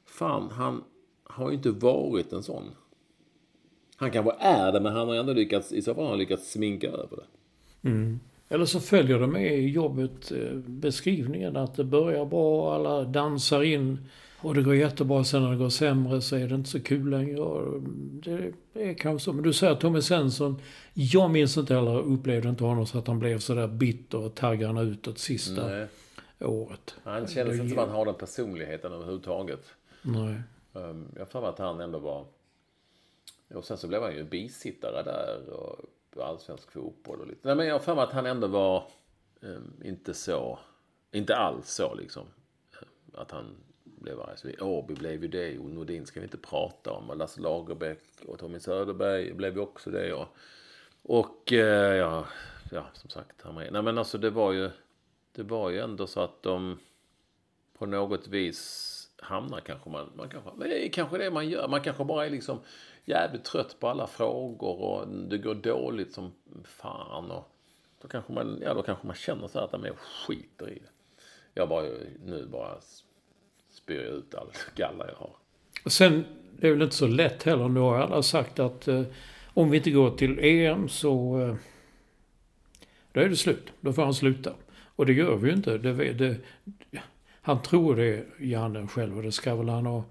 fan, 0.05 0.51
han 0.51 0.85
har 1.23 1.51
ju 1.51 1.57
inte 1.57 1.71
varit 1.71 2.33
en 2.33 2.43
sån. 2.43 2.65
Han 3.97 4.11
kanske 4.11 4.33
är 4.39 4.73
det, 4.73 4.81
men 4.81 4.93
han 4.93 5.09
har 5.09 5.15
ändå 5.15 5.33
lyckats, 5.33 5.73
i 5.73 5.83
så 5.83 5.95
fall 5.95 6.05
har 6.05 6.11
han 6.11 6.19
lyckats 6.19 6.53
sminka 6.53 6.89
över 6.89 7.17
det. 7.17 7.27
Eller 8.49 8.65
så 8.65 8.81
följer 8.81 9.19
det 9.19 9.27
med 9.27 9.59
i 9.59 9.69
jobbet 9.69 10.33
eh, 10.33 10.53
beskrivningen 10.55 11.57
att 11.57 11.75
det 11.75 11.85
börjar 11.85 12.25
bra, 12.25 12.75
alla 12.75 13.05
dansar 13.05 13.63
in 13.63 14.09
och 14.41 14.55
det 14.55 14.63
går 14.63 14.75
jättebra. 14.75 15.25
Sen 15.25 15.43
när 15.43 15.51
det 15.51 15.57
går 15.57 15.69
sämre 15.69 16.21
så 16.21 16.37
är 16.37 16.49
det 16.49 16.55
inte 16.55 16.71
så 16.71 16.81
kul 16.81 17.11
längre. 17.11 17.37
Det 18.73 18.91
är 18.91 18.95
kanske 18.95 19.25
så. 19.25 19.33
Men 19.33 19.45
du 19.45 19.53
säger 19.53 19.75
Tommy 19.75 20.03
Svensson. 20.03 20.61
Jag 20.95 21.31
minns 21.31 21.57
inte 21.57 21.75
heller, 21.75 21.99
upplevde 21.99 22.49
inte 22.49 22.65
honom 22.65 22.87
så 22.87 22.99
att 22.99 23.07
han 23.07 23.19
blev 23.19 23.39
sådär 23.39 23.69
bitter 23.69 24.19
och 24.19 24.35
taggarna 24.35 24.83
utåt 24.83 25.19
sista 25.19 25.69
Nej. 25.69 25.87
året. 26.41 26.95
Han 27.05 27.27
kändes 27.27 27.61
inte 27.61 27.69
som 27.69 27.79
att 27.79 27.89
han 27.89 27.97
har 27.97 28.05
den 28.05 28.15
personligheten 28.15 28.93
överhuvudtaget. 28.93 29.65
Nej. 30.03 30.41
Um, 30.73 31.07
Jag 31.17 31.41
har 31.41 31.49
att 31.49 31.59
han 31.59 31.81
ändå 31.81 31.99
var... 31.99 32.25
Och 33.55 33.65
sen 33.65 33.77
så 33.77 33.89
blev 33.89 34.03
han 34.03 34.15
ju 34.15 34.25
bisittare 34.25 35.03
där 35.03 35.51
och 35.51 35.79
allsvensk 36.23 36.73
fotboll 36.73 37.21
och 37.21 37.27
lite. 37.27 37.41
Nej 37.43 37.57
men 37.57 37.67
jag 37.67 37.75
har 37.75 37.81
för 37.81 37.95
mig 37.95 38.05
att 38.05 38.13
han 38.13 38.27
ändå 38.27 38.47
var 38.47 38.91
um, 39.41 39.81
inte 39.85 40.15
så... 40.15 40.59
Inte 41.13 41.37
alls 41.37 41.71
så 41.71 41.95
liksom. 41.95 42.27
Ehm, 42.83 43.21
att 43.21 43.31
han 43.31 43.57
blev 43.85 44.21
arg. 44.21 44.37
Så 44.37 44.65
Åby 44.65 44.95
blev 44.95 45.23
ju 45.23 45.29
det 45.29 45.59
och 45.59 45.71
Nordin 45.71 46.07
ska 46.07 46.21
vi 46.21 46.25
inte 46.25 46.39
prata 46.39 46.93
om. 46.93 47.11
Och 47.11 47.17
Lasse 47.17 47.41
Lagerbäck 47.41 48.03
och 48.27 48.39
Tommy 48.39 48.61
Söderberg 48.61 49.33
blev 49.33 49.55
ju 49.55 49.61
också 49.61 49.91
det. 49.91 50.13
Och, 50.13 50.29
och 51.03 51.53
eh, 51.53 51.97
ja, 51.97 52.27
ja, 52.71 52.87
som 52.93 53.11
sagt. 53.11 53.43
Han 53.43 53.55
nej 53.55 53.83
men 53.83 53.99
alltså 53.99 54.19
det 54.19 54.31
var 54.31 54.53
ju... 54.53 54.71
det 55.33 55.43
var 55.43 55.71
ju 55.71 55.79
ändå 55.79 56.07
så 56.07 56.21
att 56.21 56.43
de 56.43 56.79
på 57.79 57.87
något 57.87 58.29
vis 58.29 58.93
hamnar 59.19 59.61
kanske 59.61 59.91
man, 59.91 60.13
man 60.17 60.29
kanske, 60.29 60.51
men 60.57 60.69
det 60.69 60.87
är 60.87 60.93
kanske 60.93 61.19
det 61.19 61.31
man 61.31 61.49
gör. 61.49 61.69
Man 61.69 61.83
kanske 61.83 62.05
bara 62.05 62.27
är 62.27 62.31
liksom 62.31 62.61
jävligt 63.07 63.45
trött 63.45 63.77
på 63.81 63.89
alla 63.89 64.07
frågor 64.07 64.81
och 64.81 65.09
det 65.09 65.39
går 65.39 65.55
dåligt 65.55 66.13
som 66.13 66.33
fan. 66.65 67.31
Och 67.31 67.53
då 68.03 68.09
kanske 68.09 68.33
man, 68.33 68.59
ja, 68.63 68.75
då 68.75 68.83
kanske 68.83 69.07
man 69.07 69.17
känner 69.17 69.49
så 69.49 69.59
här 69.59 69.65
att 69.65 69.73
man 69.73 69.91
skiter 69.97 70.71
i 70.71 70.75
det. 70.75 70.91
Jag 71.55 71.69
bara 71.69 71.87
nu 72.25 72.47
bara 72.47 72.77
spyr 73.71 74.01
jag 74.01 74.15
ut 74.15 74.35
all 74.35 74.51
galla 74.77 75.07
jag 75.09 75.17
har. 75.17 75.31
Och 75.85 75.93
sen, 75.93 76.25
det 76.61 76.67
är 76.67 76.73
väl 76.73 76.83
inte 76.83 76.97
så 76.97 77.07
lätt 77.07 77.43
heller. 77.43 77.69
Nu 77.69 77.81
har 77.81 77.99
alla 77.99 78.23
sagt 78.23 78.59
att 78.59 78.89
eh, 78.89 79.03
om 79.55 79.71
vi 79.71 79.77
inte 79.77 79.91
går 79.91 80.11
till 80.11 80.39
EM 80.39 80.89
så... 80.89 81.41
Eh, 81.41 81.57
då 83.13 83.21
är 83.21 83.29
det 83.29 83.37
slut. 83.37 83.73
Då 83.81 83.93
får 83.93 84.03
han 84.03 84.15
sluta. 84.15 84.53
Och 84.97 85.07
det 85.07 85.13
gör 85.13 85.37
vi 85.37 85.49
ju 85.49 85.57
inte. 85.57 85.79
Det, 85.79 86.13
det, 86.13 86.37
han 87.43 87.63
tror 87.63 87.97
det, 87.97 88.25
Janne 88.39 88.87
själv, 88.87 89.17
och 89.17 89.23
det 89.23 89.33
ska 89.33 89.55
väl 89.55 89.69
han 89.69 89.87
ha 89.87 90.05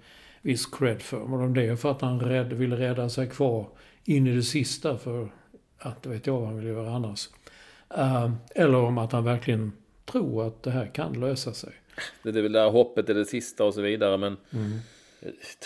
viss 0.46 0.66
cred 0.66 1.02
för. 1.02 1.26
Men 1.26 1.40
om 1.40 1.54
det 1.54 1.64
är 1.64 1.76
för 1.76 1.92
att 1.92 2.02
han 2.02 2.20
rädd, 2.20 2.54
vill 2.54 2.74
rädda 2.74 3.10
sig 3.10 3.30
kvar 3.30 3.68
in 4.04 4.28
i 4.28 4.36
det 4.36 4.44
sista 4.44 4.98
för 4.98 5.30
att, 5.78 6.04
det 6.04 6.10
vet 6.10 6.28
jag 6.28 6.34
vad 6.34 6.46
han 6.46 6.58
vill 6.58 6.68
göra 6.68 6.92
annars. 6.92 7.30
Uh, 7.98 8.32
eller 8.56 8.78
om 8.78 8.98
att 8.98 9.12
han 9.12 9.24
verkligen 9.24 9.72
tror 10.06 10.48
att 10.48 10.64
det 10.64 10.72
här 10.72 10.86
kan 10.86 11.20
lösa 11.20 11.54
sig. 11.54 11.74
Det 12.24 12.30
är 12.30 12.42
väl 12.42 12.52
där 12.52 12.70
hoppet 12.70 13.10
är 13.10 13.14
det 13.14 13.26
sista 13.26 13.64
och 13.64 13.74
så 13.74 13.82
vidare, 13.82 14.18
men 14.18 14.38
mm. 14.52 14.80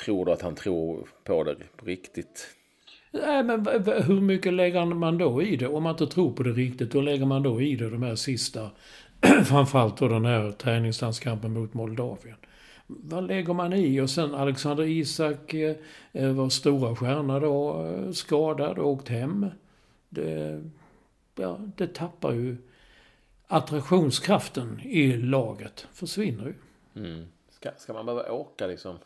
tror 0.06 0.26
du 0.26 0.32
att 0.32 0.42
han 0.42 0.56
tror 0.56 1.08
på 1.24 1.44
det 1.44 1.56
på 1.78 1.86
riktigt? 1.86 2.48
Nej, 3.12 3.44
men 3.44 3.66
hur 3.86 4.22
mycket 4.22 4.54
lägger 4.54 4.86
man 4.86 5.18
då 5.18 5.44
i 5.44 5.56
det? 5.56 5.68
Om 5.68 5.84
man 5.84 5.92
inte 5.92 6.08
tror 6.08 6.32
på 6.32 6.44
det 6.44 6.52
riktigt, 6.52 6.92
då 6.92 7.02
lägger 7.02 7.26
man 7.26 7.44
då 7.44 7.62
i 7.62 7.76
det 7.76 7.90
de 7.90 8.04
här 8.04 8.16
sista 8.16 8.70
framförallt 9.46 9.98
då 9.98 10.08
den 10.08 10.26
här 10.26 10.52
träningslandskampen 10.52 11.54
mot 11.54 11.74
Moldavien. 11.74 12.38
Vad 12.92 13.28
lägger 13.28 13.54
man 13.54 13.74
i? 13.74 14.02
Och 14.02 14.10
sen 14.10 14.36
Alexander 14.36 14.84
Isak 14.84 15.54
eh, 15.54 15.76
eh 16.12 16.32
var 16.32 16.50
stora 16.50 16.96
stjärna 16.96 17.40
då, 17.40 17.86
eh, 17.86 18.12
skadad 18.12 18.80
och 18.80 18.88
åkt 18.88 19.08
hem. 19.08 19.46
Det, 20.10 20.64
ja, 21.36 21.60
det 21.76 21.94
tappar 21.94 22.32
ju 22.32 22.58
attraktionskraften 23.48 24.80
i 24.80 25.18
laget. 25.18 25.88
Försvinner 25.94 26.46
ju. 26.46 26.54
Mm. 27.02 27.26
Ska, 27.50 27.70
ska 27.78 27.94
man 27.94 28.06
behöva 28.06 28.32
åka 28.32 28.68
liksom 28.68 28.98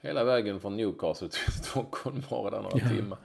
hela 0.00 0.24
vägen 0.24 0.60
från 0.60 0.76
Newcastle 0.76 1.28
till 1.28 1.52
Stockholm 1.62 2.22
bara 2.30 2.60
några 2.60 2.78
ja. 2.78 2.88
timmar? 2.88 3.18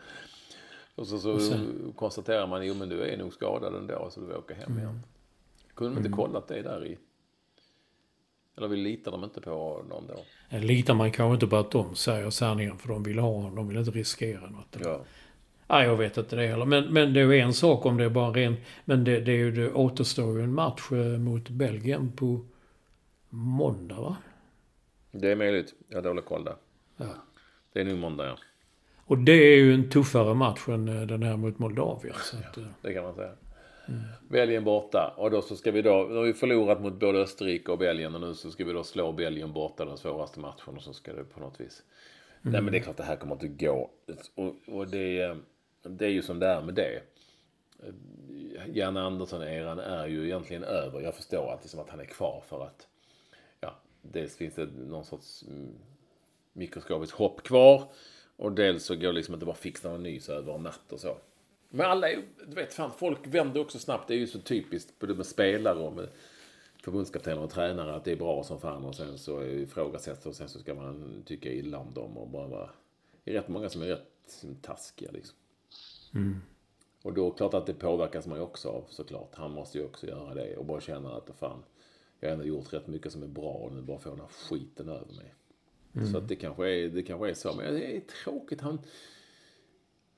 Och 0.95 1.07
så, 1.07 1.19
så 1.19 1.31
och 1.31 1.41
sen, 1.41 1.93
konstaterar 1.95 2.47
man, 2.47 2.65
jo 2.65 2.73
men 2.73 2.89
du 2.89 3.01
är 3.03 3.17
nog 3.17 3.33
skadad 3.33 3.75
ändå 3.75 4.09
så 4.11 4.21
du 4.21 4.35
åka 4.35 4.53
hem 4.53 4.71
mm. 4.71 4.79
igen. 4.79 5.03
Kunde 5.73 5.93
de 5.93 5.97
inte 5.97 6.07
mm. 6.07 6.17
kollat 6.17 6.47
det 6.47 6.61
där 6.61 6.85
i? 6.85 6.97
Eller 8.57 8.67
vi 8.67 8.75
litar 8.75 9.11
de 9.11 9.23
inte 9.23 9.41
på 9.41 9.85
någon 9.89 10.07
då? 10.07 10.23
Litar 10.57 10.93
man 10.93 11.11
kanske 11.11 11.33
inte 11.33 11.47
på 11.47 11.55
att 11.55 11.71
de 11.71 11.95
säger 11.95 12.29
sanningen 12.29 12.77
för 12.77 12.87
de 12.87 13.03
vill 13.03 13.19
ha 13.19 13.31
honom. 13.31 13.55
De 13.55 13.67
vill 13.67 13.77
inte 13.77 13.91
riskera 13.91 14.49
något. 14.49 14.77
Ja. 14.83 15.01
Nej, 15.67 15.85
jag 15.85 15.95
vet 15.95 16.17
inte 16.17 16.35
det 16.35 16.47
heller. 16.47 16.65
Men, 16.65 16.93
men 16.93 17.13
det 17.13 17.19
är 17.19 17.25
ju 17.25 17.39
en 17.39 17.53
sak 17.53 17.85
om 17.85 17.97
det 17.97 18.03
är 18.03 18.09
bara 18.09 18.31
ren... 18.31 18.55
Men 18.85 19.03
det, 19.03 19.19
det, 19.19 19.31
är 19.31 19.35
ju, 19.35 19.51
det 19.51 19.73
återstår 19.73 20.37
ju 20.37 20.43
en 20.43 20.53
match 20.53 20.91
eh, 20.91 21.19
mot 21.19 21.49
Belgien 21.49 22.11
på 22.11 22.45
måndag, 23.29 24.01
va? 24.01 24.15
Det 25.11 25.31
är 25.31 25.35
möjligt. 25.35 25.73
Jag 25.87 25.97
har 25.97 26.03
dålig 26.03 26.25
koll 26.25 26.43
där. 26.43 26.55
Ja. 26.97 27.05
Det 27.73 27.81
är 27.81 27.85
nu 27.85 27.95
måndag, 27.95 28.25
ja. 28.25 28.37
Och 28.97 29.17
det 29.17 29.31
är 29.31 29.57
ju 29.57 29.73
en 29.73 29.89
tuffare 29.89 30.33
match 30.33 30.67
än 30.67 30.87
eh, 30.87 31.01
den 31.01 31.23
här 31.23 31.37
mot 31.37 31.59
Moldavien. 31.59 32.15
Så 32.21 32.37
att, 32.37 32.57
ja, 32.57 32.61
eh. 32.61 32.67
det 32.81 32.93
kan 32.93 33.03
man 33.03 33.15
säga. 33.15 33.31
Mm. 33.87 34.01
Belgien 34.29 34.63
borta. 34.63 35.13
Och 35.17 35.31
då 35.31 35.41
så 35.41 35.55
ska 35.55 35.71
vi 35.71 35.81
då, 35.81 36.07
nu 36.09 36.15
har 36.15 36.23
vi 36.23 36.33
förlorat 36.33 36.81
mot 36.81 36.99
både 36.99 37.19
Österrike 37.19 37.71
och 37.71 37.77
Belgien 37.77 38.15
och 38.15 38.21
nu 38.21 38.33
så 38.33 38.51
ska 38.51 38.65
vi 38.65 38.73
då 38.73 38.83
slå 38.83 39.11
Belgien 39.11 39.53
borta 39.53 39.85
den 39.85 39.97
svåraste 39.97 40.39
matchen 40.39 40.75
och 40.75 40.81
så 40.81 40.93
ska 40.93 41.13
det 41.13 41.23
på 41.23 41.39
något 41.39 41.59
vis. 41.59 41.83
Mm. 42.41 42.53
Nej 42.53 42.61
men 42.61 42.71
det 42.71 42.77
är 42.79 42.81
klart 42.81 42.97
det 42.97 43.03
här 43.03 43.15
kommer 43.15 43.35
inte 43.35 43.65
gå. 43.65 43.89
Och, 44.35 44.55
och 44.67 44.87
det, 44.87 45.37
det 45.81 46.05
är 46.05 46.09
ju 46.09 46.21
som 46.21 46.39
det 46.39 46.47
är 46.47 46.61
med 46.61 46.73
det. 46.73 47.01
Janne 48.67 49.01
Andersson-eran 49.01 49.79
är 49.79 50.07
ju 50.07 50.25
egentligen 50.25 50.63
över. 50.63 51.01
Jag 51.01 51.15
förstår 51.15 51.53
att, 51.53 51.61
liksom 51.61 51.79
att 51.79 51.89
han 51.89 51.99
är 51.99 52.05
kvar 52.05 52.43
för 52.47 52.63
att 52.63 52.87
ja, 53.61 53.75
dels 54.01 54.37
finns 54.37 54.55
det 54.55 54.65
någon 54.65 55.05
sorts 55.05 55.43
mm, 55.43 55.75
mikroskopiskt 56.53 57.17
hopp 57.17 57.43
kvar 57.43 57.83
och 58.37 58.51
dels 58.51 58.85
så 58.85 58.95
går 58.95 59.07
det 59.07 59.11
liksom 59.11 59.33
inte 59.33 59.45
bara 59.45 59.55
fixa 59.55 59.89
någon 59.89 60.03
ny 60.03 60.19
så 60.19 60.33
över 60.33 60.55
en 60.55 60.63
natt 60.63 60.91
och 60.91 60.99
så. 60.99 61.17
Men 61.75 61.85
alla 61.85 62.11
är 62.11 62.23
du 62.47 62.55
vet 62.55 62.73
fan, 62.73 62.91
folk 62.97 63.27
vänder 63.27 63.61
också 63.61 63.79
snabbt. 63.79 64.07
Det 64.07 64.13
är 64.13 64.17
ju 64.17 64.27
så 64.27 64.39
typiskt 64.39 64.99
både 64.99 65.15
med 65.15 65.25
spelare 65.25 65.79
och 65.79 65.93
med 65.93 66.09
förbundskaptener 66.83 67.41
och 67.41 67.49
tränare 67.49 67.95
att 67.95 68.03
det 68.03 68.11
är 68.11 68.15
bra 68.15 68.43
som 68.43 68.59
fan 68.59 68.85
och 68.85 68.95
sen 68.95 69.17
så 69.17 69.43
ifrågasätts 69.43 70.25
och 70.25 70.35
sen 70.35 70.49
så 70.49 70.59
ska 70.59 70.75
man 70.75 71.23
tycka 71.25 71.51
illa 71.51 71.77
om 71.77 71.93
dem 71.93 72.17
och 72.17 72.29
bara 72.29 72.47
vara... 72.47 72.69
Det 73.23 73.31
är 73.31 73.35
rätt 73.35 73.47
många 73.47 73.69
som 73.69 73.81
är 73.81 73.85
rätt 73.85 74.45
taskiga 74.61 75.11
liksom. 75.11 75.37
Mm. 76.13 76.41
Och 77.01 77.13
då 77.13 77.31
klart 77.31 77.53
att 77.53 77.65
det 77.65 77.73
påverkas 77.73 78.27
man 78.27 78.37
ju 78.37 78.43
också 78.43 78.69
av 78.69 78.85
såklart. 78.89 79.35
Han 79.35 79.51
måste 79.51 79.77
ju 79.77 79.85
också 79.85 80.07
göra 80.07 80.33
det 80.33 80.57
och 80.57 80.65
bara 80.65 80.81
känna 80.81 81.15
att 81.15 81.29
fan, 81.39 81.63
jag 82.19 82.29
har 82.29 82.33
ändå 82.33 82.45
gjort 82.45 82.73
rätt 82.73 82.87
mycket 82.87 83.11
som 83.11 83.23
är 83.23 83.27
bra 83.27 83.51
och 83.51 83.73
nu 83.73 83.81
bara 83.81 83.99
får 83.99 84.09
den 84.09 84.19
här 84.19 84.27
skiten 84.27 84.89
över 84.89 85.13
mig. 85.15 85.33
Mm. 85.95 86.11
Så 86.11 86.17
att 86.17 86.27
det 86.27 86.35
kanske 86.35 86.69
är, 86.69 86.89
det 86.89 87.03
kanske 87.03 87.29
är 87.29 87.33
så. 87.33 87.53
Men 87.53 87.73
det 87.73 87.97
är 87.97 88.01
tråkigt. 88.01 88.61
Han, 88.61 88.79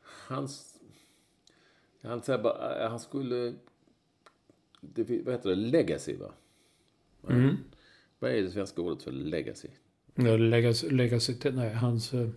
hans 0.01 0.76
han 2.01 2.21
säger 2.21 2.39
bara, 2.39 2.83
eh, 2.83 2.89
han 2.89 2.99
skulle... 2.99 3.53
Det, 4.81 5.23
vad 5.25 5.33
heter 5.33 5.49
det? 5.49 5.55
Legacy, 5.55 6.15
va? 6.17 6.31
Mm. 7.29 7.57
Vad 8.19 8.31
är 8.31 8.41
det 8.41 8.51
svenska 8.51 8.81
ordet 8.81 9.03
för 9.03 9.11
legacy? 9.11 9.67
Ja, 10.15 10.37
legacy, 10.37 10.89
legacy 10.89 11.33
nej, 11.43 11.73
hans... 11.73 12.13
Eh, 12.13 12.29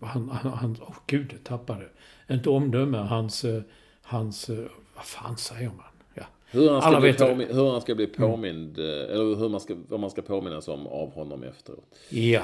han, 0.00 0.28
han, 0.28 0.52
han, 0.52 0.72
oh 0.72 0.96
gud, 1.06 1.32
jag 1.32 1.44
tappade. 1.44 1.88
Inte 2.30 2.50
omdöme, 2.50 2.98
hans, 2.98 3.44
eh, 3.44 3.62
hans, 4.02 4.48
vad 4.94 5.04
fan 5.04 5.36
säger 5.36 5.68
man? 5.68 5.86
Ja. 6.14 6.24
Hur 6.50 6.70
han 6.70 6.80
ska, 6.80 6.88
Alla 6.88 7.00
bli, 7.00 7.12
påmin, 7.12 7.48
hur 7.50 7.70
han 7.70 7.80
ska 7.80 7.94
bli 7.94 8.04
mm. 8.04 8.16
påmind, 8.16 8.78
mm. 8.78 9.10
eller 9.10 9.34
hur 9.34 9.48
man 9.48 9.60
ska, 9.60 9.76
vad 9.88 10.00
man 10.00 10.10
ska 10.10 10.22
påminnas 10.22 10.68
om 10.68 10.86
av 10.86 11.12
honom 11.12 11.42
efteråt. 11.42 11.98
Ja. 12.08 12.42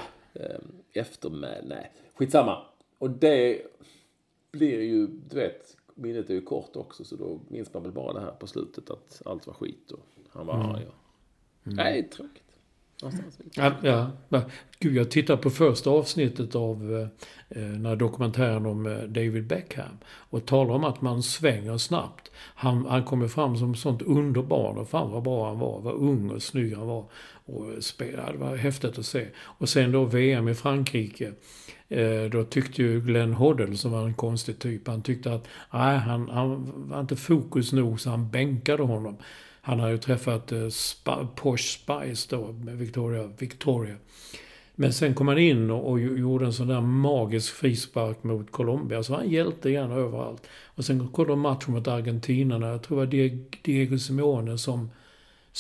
Eftermäl, 0.93 1.65
nej. 1.69 1.93
Skitsamma. 2.15 2.63
Och 2.99 3.11
det 3.11 3.63
blir 4.53 4.81
ju, 4.83 5.07
du 5.07 5.37
vet, 5.37 5.77
minnet 5.95 6.31
är 6.31 6.35
ju 6.35 6.41
kort 6.41 6.77
också 6.77 7.05
så 7.05 7.17
då 7.17 7.41
minns 7.49 7.75
man 7.75 7.83
väl 7.83 7.93
bara 7.93 8.13
det 8.13 8.21
här 8.21 8.33
på 8.33 8.47
slutet 8.47 8.91
att 8.91 9.23
allt 9.25 9.47
var 9.47 9.55
skit 9.55 9.91
och 9.91 10.07
han 10.29 10.47
var 10.47 10.55
mm. 10.55 10.67
arg. 10.67 10.83
Mm. 10.83 11.77
Nej, 11.77 12.09
tråkigt. 12.09 12.50
Ja, 13.55 13.73
ja. 13.83 14.11
Gud, 14.79 14.97
jag 14.97 15.11
tittar 15.11 15.37
på 15.37 15.51
första 15.51 15.91
avsnittet 15.91 16.55
av 16.55 16.93
eh, 16.95 17.63
eh, 17.63 17.69
den 17.69 17.87
här 17.87 17.97
dokumentären 17.97 18.67
om 18.67 18.87
eh, 18.87 18.99
David 18.99 19.47
Beckham. 19.47 19.99
Och 20.07 20.47
talar 20.47 20.75
om 20.75 20.85
att 20.85 21.01
man 21.01 21.23
svänger 21.23 21.79
snabbt. 21.79 22.31
Han, 22.55 22.87
han 22.87 23.05
kommer 23.05 23.29
fram 23.29 23.57
som 23.57 23.75
sånt 23.75 24.03
underbarn 24.03 24.79
och 24.79 24.89
fan 24.89 25.11
vad 25.11 25.23
bra 25.23 25.49
han 25.49 25.59
var. 25.59 25.81
Vad 25.81 25.95
ung 25.95 26.31
och 26.31 26.43
snygg 26.43 26.77
han 26.77 26.87
var. 26.87 27.05
Och 27.45 27.73
eh, 27.73 27.79
spelade, 27.81 28.33
det 28.33 28.39
var 28.39 28.57
häftigt 28.57 28.99
att 28.99 29.07
se. 29.07 29.27
Och 29.39 29.69
sen 29.69 29.93
då 29.93 30.05
VM 30.05 30.49
i 30.49 30.55
Frankrike. 30.55 31.33
Eh, 31.89 32.23
då 32.33 32.45
tyckte 32.45 32.83
ju 32.83 33.01
Glenn 33.01 33.33
Hoddle, 33.33 33.77
som 33.77 33.93
var 33.93 34.07
en 34.07 34.15
konstig 34.15 34.59
typ, 34.59 34.89
han 34.89 35.03
tyckte 35.03 35.33
att 35.33 35.49
nej, 35.73 35.99
han, 35.99 36.29
han 36.29 36.73
var 36.89 37.01
inte 37.01 37.17
fokus 37.17 37.73
nog 37.73 38.01
så 38.01 38.11
han 38.11 38.31
bänkade 38.31 38.83
honom. 38.83 39.17
Han 39.63 39.81
har 39.81 39.89
ju 39.89 39.99
träffat 39.99 40.53
eh, 40.53 40.69
Sp 40.89 41.07
Posh 41.37 41.79
Spice 41.79 42.37
då, 42.37 42.53
med 42.53 42.79
Victoria, 42.79 43.31
Victoria. 43.39 43.97
Men 44.75 44.93
sen 44.93 45.15
kom 45.15 45.29
han 45.29 45.39
in 45.39 45.71
och, 45.71 45.91
och 45.91 46.01
gjorde 46.01 46.45
en 46.45 46.53
sån 46.53 46.69
där 46.69 46.81
magisk 46.81 47.55
frispark 47.55 48.23
mot 48.23 48.53
Colombia. 48.53 49.03
Så 49.03 49.15
han 49.15 49.31
hjälpte 49.31 49.69
igen 49.69 49.91
överallt. 49.91 50.47
Och 50.65 50.85
sen 50.85 51.09
kom 51.09 51.27
de 51.27 51.41
matchen 51.41 51.75
mot 51.75 51.89
Argentina. 51.89 52.69
Jag 52.69 52.83
tror 52.83 53.07
det 53.07 53.23
var 53.23 53.39
Diego 53.63 53.99
Simeone 53.99 54.59
som 54.59 54.91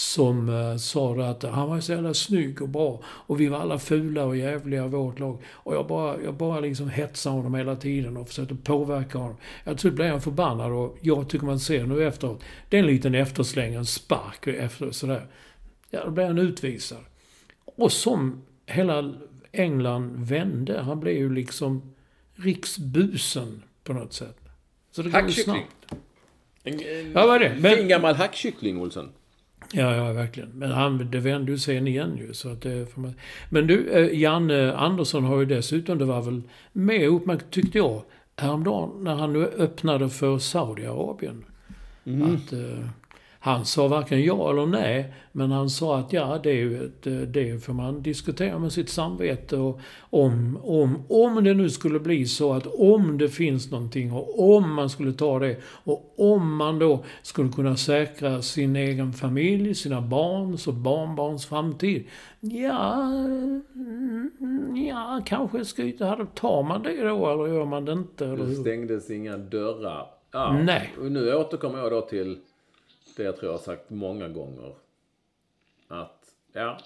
som 0.00 0.48
eh, 0.48 0.76
sa 0.76 1.22
att 1.22 1.42
han 1.42 1.68
var 1.68 1.80
så 1.80 1.92
jävla 1.92 2.14
snygg 2.14 2.62
och 2.62 2.68
bra. 2.68 3.00
Och 3.04 3.40
vi 3.40 3.48
var 3.48 3.58
alla 3.58 3.78
fula 3.78 4.24
och 4.24 4.36
jävliga 4.36 4.84
i 4.84 4.88
vårt 4.88 5.18
lag. 5.18 5.42
Och 5.46 5.74
jag 5.74 5.86
bara, 5.86 6.22
jag 6.22 6.34
bara 6.34 6.60
liksom 6.60 6.90
hetsade 6.90 7.36
honom 7.36 7.54
hela 7.54 7.76
tiden 7.76 8.16
och 8.16 8.28
försökte 8.28 8.54
påverka 8.54 9.18
honom. 9.18 9.36
Jag 9.64 9.78
tror 9.78 9.92
blev 9.92 10.10
han 10.10 10.20
förbannad 10.20 10.72
och 10.72 10.98
jag 11.00 11.28
tycker 11.28 11.46
man 11.46 11.60
ser 11.60 11.86
nu 11.86 12.06
efteråt. 12.06 12.42
Det 12.68 12.76
är 12.76 12.80
en 12.80 12.86
liten 12.86 13.14
eftersläng, 13.14 13.74
en 13.74 13.86
spark 13.86 14.46
efter 14.46 14.90
sådär. 14.90 15.26
Ja, 15.90 16.04
då 16.04 16.10
blev 16.10 16.26
han 16.26 16.38
utvisad. 16.38 17.04
Och 17.64 17.92
som 17.92 18.42
hela 18.66 19.14
England 19.52 20.14
vände. 20.16 20.80
Han 20.80 21.00
blev 21.00 21.16
ju 21.16 21.34
liksom 21.34 21.94
riksbusen 22.34 23.62
på 23.84 23.92
något 23.92 24.12
sätt. 24.12 24.38
Så 24.90 25.02
det 25.02 25.10
går 25.10 25.22
ju 25.22 25.32
snabbt. 25.32 25.94
En, 26.62 26.72
en, 26.72 27.12
ja, 27.12 27.26
vad 27.26 27.36
är 27.36 27.40
det? 27.40 27.56
Men, 27.60 27.76
fin 27.76 27.88
gammal 27.88 28.14
hackkyckling, 28.14 28.80
Olsson. 28.80 29.12
Ja, 29.72 29.96
ja, 29.96 30.12
verkligen. 30.12 30.50
Men 30.54 30.70
han, 30.70 31.11
det 31.11 31.20
vände 31.20 31.52
ju 31.52 31.59
sen 31.59 31.87
igen 31.87 32.16
ju. 32.16 32.35
Så 32.35 32.48
att 32.48 32.62
det 32.62 32.96
man... 32.96 33.14
Men 33.48 33.66
du, 33.66 33.88
eh, 33.88 34.20
Janne 34.20 34.74
Andersson 34.74 35.24
har 35.24 35.40
ju 35.40 35.46
dessutom, 35.46 35.98
det 35.98 36.04
var 36.04 36.22
väl 36.22 36.42
mer 36.72 37.06
uppmärksammat, 37.06 37.52
tyckte 37.52 37.78
jag, 37.78 38.02
häromdagen 38.37 39.04
när 39.04 39.14
han 39.14 39.33
nu 39.33 39.44
öppnade 39.44 40.09
för 40.09 40.38
Saudiarabien. 40.38 41.44
Mm. 42.04 42.35
Att, 42.35 42.52
eh, 42.52 42.85
Han 43.42 43.64
sa 43.64 43.88
varken 43.88 44.22
ja 44.24 44.50
eller 44.50 44.66
nej, 44.66 45.14
men 45.33 45.50
han 45.50 45.70
sa 45.70 45.98
att 45.98 46.12
ja, 46.12 46.40
det, 46.42 46.50
är 46.50 46.55
ju 46.55 46.85
ett, 46.85 47.07
eh, 47.07 47.12
det 47.12 47.64
får 47.64 47.72
man 47.72 48.03
diskutera 48.03 48.59
med 48.59 48.72
sitt 48.72 48.88
samvete. 48.88 49.57
Och 49.57 49.81
om, 50.11 50.59
om, 50.62 51.05
om 51.09 51.44
det 51.44 51.55
nu 51.55 51.70
skulle 51.70 52.00
bli 52.00 52.26
så 52.26 52.53
att 52.53 52.66
om 52.66 53.18
det 53.18 53.29
finns 53.29 53.70
någonting 53.70 54.12
och 54.12 54.57
om 54.57 54.74
man 54.74 54.90
skulle 54.90 55.12
ta 55.12 55.38
det 55.38 55.57
och 55.64 56.14
om 56.18 56.57
man 56.57 56.79
då 56.79 57.05
skulle 57.22 57.48
kunna 57.48 57.76
säkra 57.76 58.42
sin 58.42 58.76
egen 58.76 59.12
familj, 59.12 59.74
sina 59.74 60.00
barns 60.00 60.66
och 60.68 60.74
barnbarns 60.74 61.46
framtid. 61.46 62.07
Ja, 62.40 63.05
mm, 63.74 64.76
ja 64.90 65.20
kanske 65.26 65.64
ska, 65.64 65.83
tar 66.35 66.62
man 66.62 66.83
det 66.83 67.03
då 67.03 67.31
eller 67.31 67.55
gör 67.55 67.64
man 67.64 67.85
det 67.85 67.92
inte? 67.92 68.26
Eller 68.26 68.44
Det 68.44 68.55
stängdes 68.55 69.11
inga 69.11 69.37
dörrar. 69.37 70.07
Ja, 70.33 70.61
Nej. 70.64 70.94
Och 71.00 71.12
nu 71.12 71.35
återkommer 71.35 71.79
jag 71.79 71.92
då 71.92 72.00
till 72.00 72.38
det 73.16 73.22
jag 73.22 73.36
tror 73.36 73.52
jag 73.52 73.58
har 73.58 73.64
sagt 73.64 73.90
många 73.90 74.28
gånger. 74.28 74.74
Att, 75.88 76.34
ja, 76.52 76.78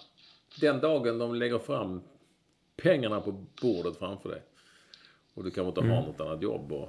den 0.61 0.81
dagen 0.81 1.18
de 1.18 1.35
lägger 1.35 1.59
fram 1.59 2.03
pengarna 2.77 3.20
på 3.20 3.33
bordet 3.62 3.96
framför 3.96 4.29
dig 4.29 4.42
och 5.35 5.44
du 5.44 5.50
kanske 5.50 5.68
inte 5.68 5.92
har 5.92 6.07
något 6.07 6.20
annat 6.20 6.42
jobb 6.42 6.72
och, 6.72 6.88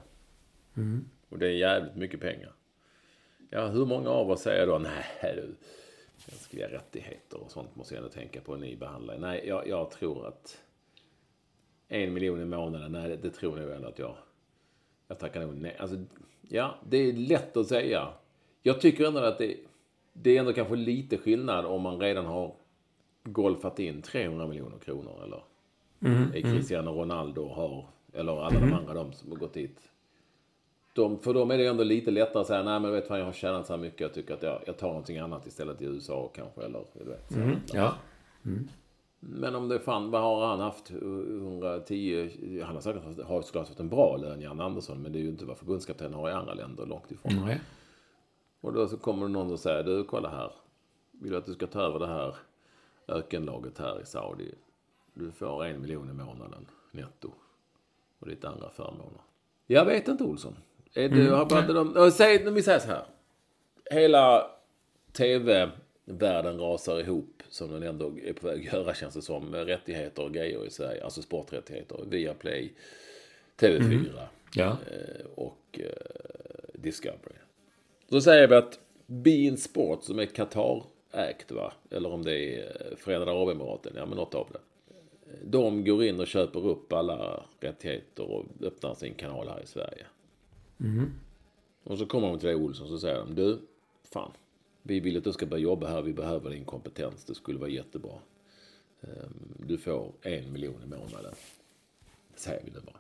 och 1.29 1.39
det 1.39 1.47
är 1.47 1.51
jävligt 1.51 1.95
mycket 1.95 2.19
pengar. 2.19 2.53
Ja, 3.49 3.67
hur 3.67 3.85
många 3.85 4.09
av 4.09 4.31
oss 4.31 4.41
säger 4.41 4.67
då, 4.67 4.77
nej 4.77 5.05
du, 5.21 5.55
mänskliga 6.31 6.67
rättigheter 6.67 7.43
och 7.43 7.51
sånt 7.51 7.75
måste 7.75 7.93
jag 7.93 8.03
ändå 8.03 8.13
tänka 8.13 8.41
på 8.41 8.55
när 8.55 8.67
ni 8.67 8.75
behandlar. 8.75 9.17
Nej, 9.17 9.47
jag, 9.47 9.67
jag 9.67 9.91
tror 9.91 10.27
att 10.27 10.61
en 11.88 12.13
miljon 12.13 12.41
i 12.41 12.45
månaden, 12.45 12.91
nej 12.91 13.09
det, 13.09 13.15
det 13.15 13.29
tror 13.29 13.55
nog 13.55 13.69
ändå 13.69 13.88
att 13.88 13.99
jag, 13.99 14.15
jag 15.07 15.19
tackar 15.19 15.41
nog 15.41 15.55
nej. 15.55 15.77
Alltså, 15.79 15.97
ja, 16.41 16.75
det 16.89 16.97
är 16.97 17.13
lätt 17.13 17.57
att 17.57 17.67
säga. 17.67 18.13
Jag 18.67 18.82
tycker 18.82 19.06
ändå 19.06 19.19
att 19.19 19.38
det, 19.38 19.58
det 20.13 20.36
är 20.36 20.39
ändå 20.39 20.54
kanske 20.54 20.75
lite 20.75 21.17
skillnad 21.17 21.65
om 21.65 21.82
man 21.82 21.99
redan 21.99 22.25
har 22.25 22.54
golfat 23.23 23.80
in 23.80 24.01
300 24.01 24.47
miljoner 24.47 24.78
kronor 24.78 25.23
eller 25.23 25.43
är 26.38 26.41
Cristiano 26.41 26.91
Ronaldo 26.91 27.47
har, 27.47 27.86
eller 28.13 28.45
alla 28.45 28.60
de 28.60 28.73
andra 28.73 28.93
de 28.93 29.13
som 29.13 29.32
har 29.32 29.38
gått 29.38 29.54
dit. 29.54 29.80
De, 30.93 31.19
för 31.19 31.34
dem 31.34 31.51
är 31.51 31.58
det 31.58 31.67
ändå 31.67 31.84
lite 31.84 32.12
lättare 32.12 32.41
att 32.41 32.47
säga, 32.47 32.63
nej 32.63 32.80
men 32.80 32.91
vet 32.91 33.08
fan 33.08 33.19
jag 33.19 33.25
har 33.25 33.34
tjänat 33.34 33.67
så 33.67 33.73
här 33.73 33.82
mycket, 33.82 34.01
jag 34.01 34.13
tycker 34.13 34.34
att 34.34 34.43
jag, 34.43 34.62
jag 34.65 34.78
tar 34.78 34.88
någonting 34.88 35.17
annat 35.17 35.47
istället 35.47 35.82
i 35.82 35.86
USA 35.86 36.32
kanske, 36.36 36.62
eller 36.62 36.84
du 36.93 37.10
vet. 37.10 37.32
så. 37.67 37.78
Ja. 37.78 37.93
Men 39.19 39.56
om 39.56 39.67
det 39.67 39.80
fan, 39.80 40.12
vad 40.12 40.21
har 40.21 40.47
han 40.47 40.60
haft? 40.60 40.91
110, 40.91 42.62
han 42.65 42.75
har 42.75 42.82
säkert 42.82 43.25
har 43.25 43.41
såklart 43.41 43.67
haft 43.67 43.80
en 43.80 43.89
bra 43.89 44.17
lön, 44.17 44.41
Jan 44.41 44.62
Andersson, 44.62 45.01
men 45.01 45.12
det 45.12 45.19
är 45.19 45.23
ju 45.23 45.30
inte 45.30 45.45
vad 45.45 45.58
förbundskapten 45.58 46.13
har 46.13 46.30
i 46.30 46.34
andra 46.34 46.54
länder, 46.54 46.86
långt 46.86 47.12
ifrån. 47.12 47.45
Nej. 47.45 47.62
Och 48.65 48.73
då 48.73 48.88
så 48.88 48.97
kommer 48.97 49.28
någon 49.28 49.51
och 49.51 49.60
säger, 49.60 49.84
du 49.84 50.04
kolla 50.04 50.30
här, 50.30 50.51
vill 51.12 51.32
du 51.32 51.38
att 51.38 51.45
du 51.45 51.54
ska 51.54 51.67
ta 51.67 51.82
över 51.82 51.99
det 51.99 52.08
här 52.08 52.36
ökenlaget 53.08 53.78
här 53.78 54.01
i 54.01 54.06
Saudi? 54.06 54.51
Du 55.13 55.32
får 55.32 55.65
en 55.65 55.82
miljon 55.82 56.10
i 56.10 56.13
månaden 56.13 56.65
netto. 56.91 57.32
Och 58.19 58.28
lite 58.28 58.49
andra 58.49 58.69
förmåner. 58.69 59.21
Jag 59.67 59.86
vet 59.86 60.08
inte 60.08 60.23
Olsson. 60.23 60.56
Är 60.93 61.10
du, 61.10 61.32
har 61.32 61.45
pratat 61.45 61.75
om, 61.75 62.12
säg, 62.12 62.51
vi 62.51 62.63
säger 62.63 62.80
så 62.80 62.88
här. 62.88 63.06
Hela 63.91 64.51
tv-världen 65.12 66.60
rasar 66.60 66.99
ihop 66.99 67.43
som 67.49 67.71
den 67.71 67.84
ändå 67.84 68.12
är 68.23 68.34
på 68.34 68.47
väg 68.47 68.67
att 68.67 68.73
göra 68.73 68.93
känns 68.93 69.13
det 69.13 69.21
som. 69.21 69.45
Med 69.45 69.65
rättigheter 69.65 70.23
och 70.23 70.34
grejer 70.34 70.65
i 70.65 70.69
Sverige. 70.69 71.04
Alltså 71.04 71.21
sporträttigheter. 71.21 72.06
Viaplay, 72.06 72.73
TV4 73.58 74.21
Ja. 74.56 74.65
eh, 74.91 75.25
och 75.36 75.80
eh, 75.80 75.89
Discovery. 76.73 77.36
Så 78.09 78.21
säger 78.21 78.47
vi 78.47 78.55
att 78.55 78.79
Bein 79.05 79.57
Sport 79.57 80.03
som 80.03 80.19
är 80.19 80.25
Qatar-ägt 80.25 81.51
va? 81.51 81.73
Eller 81.89 82.11
om 82.11 82.23
det 82.23 82.39
är 82.55 82.91
eh, 82.91 82.97
Förenade 82.97 83.31
Arabemiraten, 83.31 83.93
ja 83.95 84.05
men 84.05 84.17
något 84.17 84.35
av 84.35 84.47
det. 84.53 84.59
De 85.43 85.83
går 85.85 86.03
in 86.03 86.19
och 86.19 86.27
köper 86.27 86.65
upp 86.67 86.93
alla 86.93 87.43
rättigheter 87.59 88.31
och 88.31 88.45
öppnar 88.61 88.93
sin 88.95 89.13
kanal 89.13 89.47
här 89.47 89.61
i 89.63 89.67
Sverige. 89.67 90.05
Och 91.83 91.97
så 91.97 92.05
kommer 92.05 92.27
de 92.27 92.39
till 92.39 92.47
dig 92.47 92.55
Olsson 92.55 92.87
så 92.87 92.99
säger 92.99 93.17
de, 93.19 93.35
du, 93.35 93.59
fan, 94.03 94.31
vi 94.81 94.99
vill 94.99 95.17
att 95.17 95.23
du 95.23 95.33
ska 95.33 95.45
börja 95.45 95.63
jobba 95.63 95.87
här, 95.87 96.01
vi 96.01 96.13
behöver 96.13 96.49
din 96.49 96.65
kompetens, 96.65 97.25
det 97.25 97.35
skulle 97.35 97.59
vara 97.59 97.69
jättebra. 97.69 98.13
Ehm, 99.01 99.53
Du 99.67 99.77
får 99.77 100.11
en 100.21 100.53
miljon 100.53 100.83
i 100.83 100.87
månaden. 100.87 101.33
Säger 102.35 102.63
vi 102.65 102.71
nu 102.71 102.79
bara. 102.79 102.99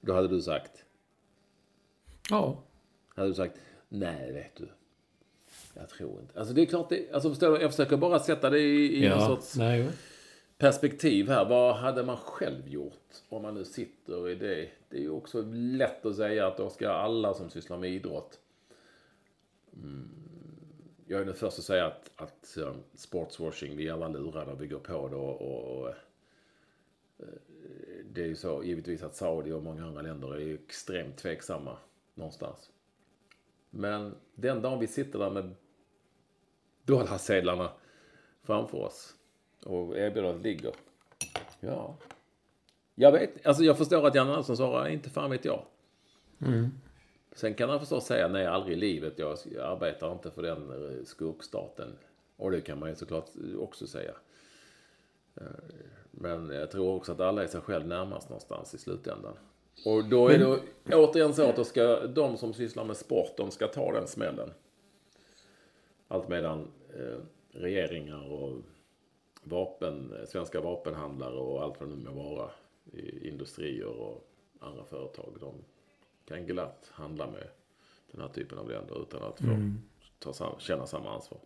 Då 0.00 0.12
hade 0.12 0.28
du 0.28 0.42
sagt, 0.42 0.84
Ja. 2.30 2.56
Hade 3.14 3.28
du 3.28 3.34
sagt, 3.34 3.58
nej 3.88 4.32
vet 4.32 4.56
du. 4.56 4.68
Jag 5.74 5.88
tror 5.88 6.20
inte. 6.20 6.38
Alltså 6.38 6.54
det 6.54 6.62
är 6.62 6.66
klart, 6.66 6.88
det, 6.88 7.12
alltså 7.12 7.28
förstår 7.28 7.52
du, 7.56 7.62
jag 7.62 7.70
försöker 7.70 7.96
bara 7.96 8.18
sätta 8.18 8.50
det 8.50 8.60
i, 8.60 8.96
i 9.04 9.08
någon 9.08 9.18
Ja. 9.18 9.26
sorts 9.26 9.56
Nej, 9.56 9.88
perspektiv 10.58 11.28
här. 11.28 11.44
Vad 11.48 11.76
hade 11.76 12.02
man 12.02 12.16
själv 12.16 12.68
gjort 12.68 13.14
om 13.28 13.42
man 13.42 13.54
nu 13.54 13.64
sitter 13.64 14.28
i 14.28 14.34
det? 14.34 14.68
Det 14.88 14.96
är 14.96 15.00
ju 15.00 15.10
också 15.10 15.42
lätt 15.52 16.06
att 16.06 16.16
säga 16.16 16.46
att 16.46 16.56
då 16.56 16.70
ska 16.70 16.88
alla 16.90 17.34
som 17.34 17.50
sysslar 17.50 17.78
med 17.78 17.90
idrott. 17.90 18.38
Mm, 19.76 20.08
jag 21.06 21.20
är 21.20 21.24
den 21.24 21.34
första 21.34 21.58
att 21.60 21.64
säga 21.64 21.86
att, 21.86 22.10
att 22.16 22.56
um, 22.56 22.76
sportswashing, 22.94 23.76
vi 23.76 23.88
är 23.88 23.92
alla 23.92 24.08
lurade 24.08 24.52
och 24.52 24.62
vi 24.62 24.66
går 24.66 24.78
på 24.78 25.08
det 25.08 25.16
och, 25.16 25.42
och, 25.42 25.78
och 25.80 25.88
eh, 25.88 25.94
det 28.12 28.22
är 28.22 28.26
ju 28.26 28.36
så 28.36 28.64
givetvis 28.64 29.02
att 29.02 29.16
Saudi 29.16 29.52
och 29.52 29.62
många 29.62 29.84
andra 29.86 30.02
länder 30.02 30.34
är 30.34 30.40
ju 30.40 30.54
extremt 30.54 31.16
tveksamma 31.16 31.76
någonstans. 32.14 32.70
Men 33.74 34.14
den 34.34 34.62
dagen 34.62 34.78
vi 34.78 34.86
sitter 34.86 35.18
där 35.18 35.30
med 35.30 35.54
dollarsedlarna 36.84 37.70
framför 38.42 38.78
oss 38.78 39.14
och 39.64 39.98
erbjudandet 39.98 40.42
ligger. 40.42 40.72
Ja. 41.60 41.96
Jag 42.94 43.12
vet, 43.12 43.46
alltså 43.46 43.64
jag 43.64 43.78
förstår 43.78 44.06
att 44.06 44.14
Jan 44.14 44.28
Andersson 44.28 44.56
svarar, 44.56 44.88
inte 44.88 45.10
fan 45.10 45.30
vet 45.30 45.44
jag. 45.44 45.64
Sen 47.32 47.54
kan 47.54 47.70
han 47.70 47.80
förstås 47.80 48.06
säga, 48.06 48.28
nej 48.28 48.46
aldrig 48.46 48.76
i 48.76 48.80
livet, 48.80 49.18
jag, 49.18 49.38
jag 49.54 49.64
arbetar 49.66 50.12
inte 50.12 50.30
för 50.30 50.42
den 50.42 50.70
eh, 50.70 51.04
skurkstaten. 51.04 51.96
Och 52.36 52.50
det 52.50 52.60
kan 52.60 52.78
man 52.78 52.88
ju 52.88 52.94
såklart 52.94 53.30
också 53.58 53.86
säga. 53.86 54.12
Eh, 55.34 55.46
Men 56.10 56.50
jag 56.50 56.70
tror 56.70 56.94
också 56.96 57.12
att 57.12 57.20
alla 57.20 57.42
är 57.42 57.46
sig 57.46 57.60
själv 57.60 57.86
närmast 57.86 58.28
någonstans 58.28 58.74
i 58.74 58.78
slutändan. 58.78 59.34
Och 59.84 60.04
då 60.04 60.28
är 60.28 60.38
det 60.38 60.60
återigen 60.96 61.34
så 61.34 61.48
att 61.48 61.56
då 61.56 61.64
ska 61.64 62.06
de 62.06 62.36
som 62.36 62.54
sysslar 62.54 62.84
med 62.84 62.96
sport, 62.96 63.36
de 63.36 63.50
ska 63.50 63.66
ta 63.68 63.92
den 63.92 64.06
smällen. 64.06 64.50
Allt 66.08 66.28
medan 66.28 66.68
eh, 66.98 67.18
regeringar 67.50 68.32
och 68.32 68.58
vapen, 69.42 70.14
svenska 70.28 70.60
vapenhandlare 70.60 71.34
och 71.34 71.62
allt 71.62 71.80
vad 71.80 71.88
det 71.88 71.96
nu 71.96 72.10
må 72.10 72.34
vara, 72.34 72.50
industrier 73.22 73.86
och 73.86 74.28
andra 74.60 74.84
företag, 74.84 75.36
de 75.40 75.54
kan 76.28 76.46
glatt 76.46 76.90
handla 76.92 77.26
med 77.26 77.48
den 78.10 78.20
här 78.20 78.28
typen 78.28 78.58
av 78.58 78.68
länder 78.70 79.02
utan 79.02 79.22
att 79.22 79.40
få 79.40 79.72
ta 80.18 80.32
sam, 80.32 80.54
känna 80.58 80.86
samma 80.86 81.14
ansvar. 81.14 81.38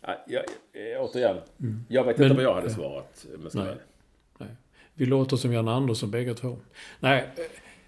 Ja, 0.00 0.16
jag, 0.26 0.44
återigen, 1.04 1.36
jag 1.88 2.04
vet 2.04 2.18
Men- 2.18 2.26
inte 2.26 2.36
vad 2.36 2.44
jag 2.44 2.54
hade 2.54 2.70
svarat. 2.70 3.26
Men 3.38 3.50
så 3.50 3.58
är 3.60 3.64
Nej. 3.64 3.74
det. 3.74 3.80
Nej. 4.44 4.56
Vi 4.98 5.06
låter 5.06 5.36
som 5.36 5.52
Jan 5.52 5.68
Andersson 5.68 6.10
bägge 6.10 6.34
två. 6.34 6.56
Nej, 7.00 7.28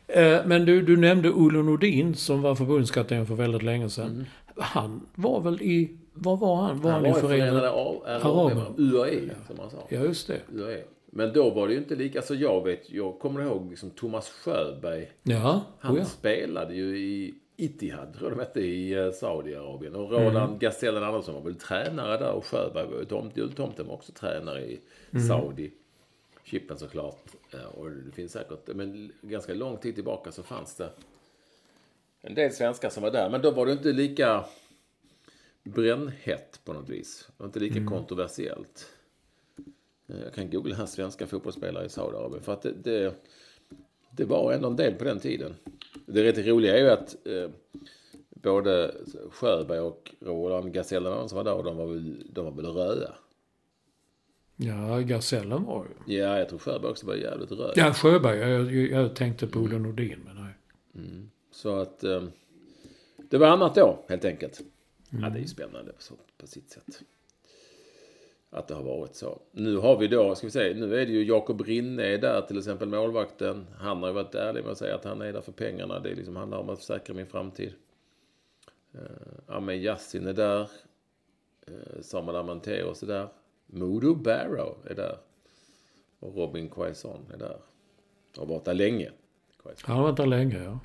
eh, 0.06 0.38
men 0.46 0.64
du, 0.64 0.82
du 0.82 0.96
nämnde 0.96 1.30
Olle 1.30 1.62
Nordin 1.62 2.14
som 2.14 2.42
var 2.42 2.54
förbundskapten 2.54 3.26
för 3.26 3.34
väldigt 3.34 3.62
länge 3.62 3.88
sedan. 3.90 4.26
Han 4.56 5.06
var 5.14 5.40
väl 5.40 5.62
i... 5.62 5.96
Var 6.12 6.36
var 6.36 6.56
han? 6.56 6.80
Var 6.80 6.90
han, 6.90 7.04
Han 7.04 7.12
var 7.12 7.18
i 7.18 7.20
Förenade. 7.22 7.70
Araberna, 7.70 8.30
Araber. 8.30 8.64
UAE 8.78 9.30
som 9.46 9.56
man 9.56 9.70
sa. 9.70 9.76
Ja, 9.88 10.00
just 10.00 10.26
det. 10.26 10.40
UAE. 10.54 10.82
Men 11.12 11.32
då 11.32 11.50
var 11.50 11.66
det 11.68 11.72
ju 11.72 11.78
inte 11.78 11.94
lika, 11.94 12.18
alltså 12.18 12.34
jag 12.34 12.64
vet, 12.64 12.90
jag 12.90 13.18
kommer 13.18 13.42
ihåg 13.42 13.70
liksom 13.70 13.90
Thomas 13.90 14.28
Sjöberg. 14.28 15.08
Ja, 15.22 15.60
Han 15.78 15.94
oh 15.94 15.98
ja. 15.98 16.04
spelade 16.04 16.74
ju 16.74 16.98
i 16.98 17.34
Itihad, 17.56 18.14
tror 18.18 18.30
jag 18.30 18.38
de 18.38 18.42
hette, 18.44 18.60
i 18.60 18.92
eh, 18.92 19.10
Saudiarabien. 19.10 19.94
Och 19.94 20.10
Roland 20.10 20.36
Mm. 20.48 20.58
Gasellen 20.58 21.04
Andersson 21.04 21.34
var 21.34 21.42
väl 21.42 21.54
tränare 21.54 22.16
där 22.18 22.30
och 22.32 22.44
Sjöberg 22.46 22.86
var 22.86 22.98
ju 22.98 23.04
tomt, 23.04 23.36
jultomten 23.36 23.86
var 23.86 23.94
också 23.94 24.12
tränare 24.12 24.60
i 24.64 24.80
Mm. 25.12 25.28
Saudi. 25.28 25.70
Chippen 26.44 26.78
såklart. 26.78 27.24
Eh, 27.52 27.64
Och 27.64 27.90
det 27.90 28.12
finns 28.12 28.32
säkert, 28.32 28.66
men 28.74 29.12
ganska 29.22 29.54
lång 29.54 29.76
tid 29.76 29.94
tillbaka 29.94 30.32
så 30.32 30.42
fanns 30.42 30.74
det 30.76 30.90
en 32.20 32.34
del 32.34 32.52
svenskar 32.52 32.90
som 32.90 33.02
var 33.02 33.10
där. 33.10 33.30
Men 33.30 33.42
då 33.42 33.50
var 33.50 33.66
det 33.66 33.72
inte 33.72 33.92
lika 33.92 34.44
brännhett 35.62 36.60
på 36.64 36.72
något 36.72 36.88
vis. 36.88 37.24
Det 37.26 37.32
var 37.36 37.46
inte 37.46 37.58
lika 37.60 37.86
kontroversiellt. 37.86 38.86
Eh, 40.08 40.20
Jag 40.24 40.34
kan 40.34 40.50
googla 40.50 40.74
här 40.74 40.86
svenska 40.86 41.26
fotbollsspelare 41.26 41.84
i 41.86 41.88
Saudiarabien. 41.88 42.42
För 42.42 42.52
att 42.52 42.62
det, 42.62 42.72
det, 42.72 43.14
det 44.10 44.24
var 44.24 44.52
ändå 44.52 44.68
en 44.68 44.76
del 44.76 44.94
på 44.94 45.04
den 45.04 45.18
tiden. 45.20 45.54
Det 46.06 46.24
rätt 46.24 46.46
roliga 46.46 46.76
är 46.78 46.82
ju 46.82 46.90
att 46.90 47.26
eh, 47.26 47.50
både 48.30 48.94
Sjöberg 49.30 49.80
och 49.80 50.14
Roland 50.20 50.72
Gasellen 50.72 51.28
som 51.28 51.36
var 51.36 51.44
där, 51.44 51.62
de 51.62 51.76
var 51.76 51.86
väl, 51.86 52.26
de 52.32 52.44
var 52.44 52.52
väl 52.52 52.66
röda. 52.66 53.14
Ja, 54.62 54.98
Gasellen 54.98 55.64
var 55.64 55.84
ju... 55.84 56.16
Ja, 56.16 56.38
jag 56.38 56.48
tror 56.48 56.58
Sjöberg 56.58 56.90
också 56.90 57.06
var 57.06 57.14
jävligt 57.14 57.52
röd. 57.52 57.72
Ja, 57.76 57.92
Sjöberg. 57.94 58.38
Jag, 58.38 58.74
jag, 58.74 58.90
jag 58.90 59.16
tänkte 59.16 59.46
på 59.46 59.58
Olle 59.58 59.78
Nordin, 59.78 60.18
men 60.24 60.36
nej. 60.36 60.54
Så 61.50 61.78
att... 61.78 62.04
Eh, 62.04 62.22
det 63.16 63.38
var 63.38 63.46
annat 63.46 63.74
då, 63.74 64.04
helt 64.08 64.24
enkelt. 64.24 64.60
Ja, 65.10 65.30
det 65.30 65.38
är 65.38 65.40
ju 65.40 65.46
spännande 65.46 65.92
på, 65.92 66.16
på 66.36 66.46
sitt 66.46 66.70
sätt. 66.70 67.02
Att 68.50 68.68
det 68.68 68.74
har 68.74 68.82
varit 68.82 69.14
så. 69.14 69.40
Nu 69.52 69.76
har 69.76 69.98
vi 69.98 70.06
då, 70.06 70.34
ska 70.34 70.46
vi 70.46 70.50
säga, 70.50 70.74
nu 70.74 71.00
är 71.00 71.06
det 71.06 71.12
ju 71.12 71.24
Jakob 71.24 71.60
Rinne 71.60 72.16
där, 72.16 72.40
till 72.40 72.58
exempel 72.58 72.88
målvakten. 72.88 73.66
Han 73.78 73.98
har 74.02 74.08
ju 74.08 74.14
varit 74.14 74.34
ärlig 74.34 74.62
med 74.62 74.72
att 74.72 74.78
säga 74.78 74.94
att 74.94 75.04
han 75.04 75.20
är 75.22 75.32
där 75.32 75.40
för 75.40 75.52
pengarna. 75.52 76.00
Det 76.00 76.14
liksom 76.14 76.36
handlar 76.36 76.58
om 76.58 76.70
att 76.70 76.82
säkra 76.82 77.14
min 77.14 77.26
framtid. 77.26 77.72
Uh, 78.94 79.00
Ahmed 79.56 79.82
Yassin 79.82 80.26
är 80.26 80.32
där. 80.32 80.60
Uh, 81.68 82.00
Samuel 82.00 82.36
Amanteos 82.36 83.02
är 83.02 83.06
där. 83.06 83.28
Modo 83.72 84.14
Barrow 84.14 84.76
är 84.90 84.94
där. 84.94 85.18
Och 86.18 86.36
Robin 86.36 86.70
Quaison 86.70 87.26
är 87.32 87.36
där. 87.36 87.60
Har 88.36 88.46
varit 88.46 88.64
där 88.64 88.74
länge. 88.74 89.10
Quaison. 89.62 89.82
Han 89.86 89.96
har 89.96 90.02
varit 90.02 90.16
där 90.16 90.26
länge, 90.26 90.62
ja. 90.64 90.78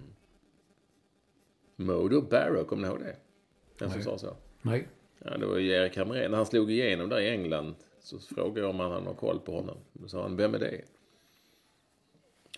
Modo 1.76 2.22
Barrow, 2.22 2.64
kommer 2.64 2.82
ni 2.82 2.88
ihåg 2.88 3.00
det? 3.00 3.16
Den 3.78 3.92
som 3.92 4.02
sa 4.02 4.18
så? 4.18 4.36
Nej. 4.62 4.88
Ja, 5.20 5.38
det 5.38 5.46
var 5.46 5.58
ju 5.58 5.70
Erik 5.72 5.98
Hamrén. 5.98 6.32
När 6.32 6.38
han 6.38 6.46
slog 6.46 6.72
igenom 6.72 7.10
där 7.10 7.20
i 7.20 7.30
England 7.30 7.76
så 8.00 8.20
frågade 8.20 8.60
jag 8.60 8.70
om 8.70 8.80
han 8.80 8.92
hade 8.92 9.04
någon 9.04 9.16
koll 9.16 9.40
på 9.40 9.56
honom. 9.56 9.78
Då 9.94 10.08
sa 10.08 10.22
han, 10.22 10.36
vem 10.36 10.54
är 10.56 10.60
det? 10.60 10.82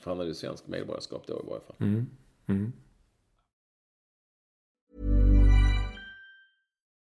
För 0.01 0.11
han 0.11 0.17
hade 0.17 0.29
ju 0.29 0.35
svensk 0.35 0.67
medborgarskap 0.67 1.27
då 1.27 1.33
i 1.33 1.49
varje 1.49 1.61
fall. 1.61 1.75
Mm. 1.79 2.07
Mm. 2.45 2.73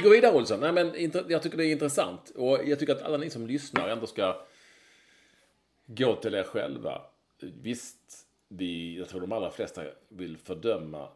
Vi 0.00 0.04
går 0.04 0.10
vidare 0.10 0.34
Olsson. 0.34 0.60
Nej, 0.60 0.72
men 0.72 1.12
jag 1.28 1.42
tycker 1.42 1.56
det 1.56 1.66
är 1.66 1.72
intressant. 1.72 2.30
Och 2.30 2.58
jag 2.64 2.78
tycker 2.78 2.92
att 2.92 3.02
alla 3.02 3.16
ni 3.16 3.30
som 3.30 3.46
lyssnar 3.46 3.88
ändå 3.88 4.06
ska 4.06 4.42
gå 5.86 6.16
till 6.16 6.34
er 6.34 6.42
själva. 6.42 7.02
Visst, 7.40 8.26
vi, 8.48 8.98
jag 8.98 9.08
tror 9.08 9.20
de 9.20 9.32
allra 9.32 9.50
flesta 9.50 9.82
vill 10.08 10.36
fördöma 10.36 11.08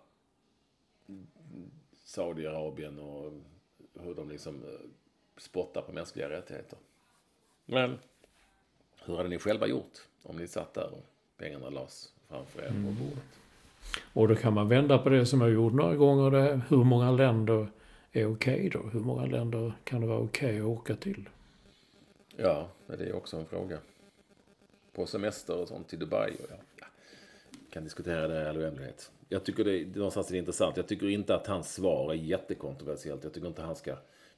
Saudiarabien 2.04 2.98
och 2.98 3.32
hur 4.00 4.14
de 4.14 4.30
liksom 4.30 4.54
eh, 4.54 4.88
spottar 5.36 5.82
på 5.82 5.92
mänskliga 5.92 6.30
rättigheter. 6.30 6.78
Men 7.66 7.98
hur 9.04 9.16
hade 9.16 9.28
ni 9.28 9.38
själva 9.38 9.66
gjort 9.66 9.98
om 10.22 10.36
ni 10.36 10.46
satt 10.46 10.74
där 10.74 10.90
och 10.92 11.06
pengarna 11.38 11.70
lades 11.70 12.12
framför 12.28 12.60
er 12.62 12.68
på 12.68 12.74
Mm. 12.74 12.96
bordet? 12.98 13.24
Och 14.12 14.28
då 14.28 14.34
kan 14.36 14.52
man 14.54 14.68
vända 14.68 14.98
på 14.98 15.08
det 15.08 15.26
som 15.26 15.40
jag 15.40 15.50
gjorde 15.50 15.76
några 15.76 15.96
gånger. 15.96 16.30
Det, 16.30 16.60
hur 16.68 16.84
många 16.84 17.10
länder 17.10 17.68
är 18.14 18.26
okej 18.26 18.68
då? 18.68 18.78
Hur 18.78 19.00
många 19.00 19.26
länder 19.26 19.72
kan 19.84 20.00
det 20.00 20.06
vara 20.06 20.18
okej 20.18 20.60
att 20.60 20.66
åka 20.66 20.96
till? 20.96 21.28
Ja, 22.36 22.68
det 22.86 23.04
är 23.04 23.14
också 23.14 23.36
en 23.36 23.46
fråga. 23.46 23.78
På 24.92 25.06
semester 25.06 25.56
och 25.56 25.68
sånt 25.68 25.88
till 25.88 25.98
Dubai. 25.98 26.30
Och 26.34 26.46
ja, 26.50 26.56
ja, 26.80 26.86
kan 27.70 27.84
diskutera 27.84 28.28
det 28.28 28.42
i 28.42 28.46
all 28.46 28.58
oändlighet. 28.58 29.10
Jag 29.28 29.44
tycker 29.44 29.64
det, 29.64 29.84
det 29.84 29.98
någonstans 29.98 30.28
är 30.28 30.32
det 30.32 30.38
intressant. 30.38 30.76
Jag 30.76 30.88
tycker 30.88 31.08
inte 31.08 31.34
att 31.34 31.46
hans 31.46 31.74
svar 31.74 32.12
är 32.12 32.16
jättekontroversiellt. 32.16 33.24
Jag 33.24 33.32
tycker 33.32 33.48
inte 33.48 33.62
han 33.62 33.76
ska 33.76 33.96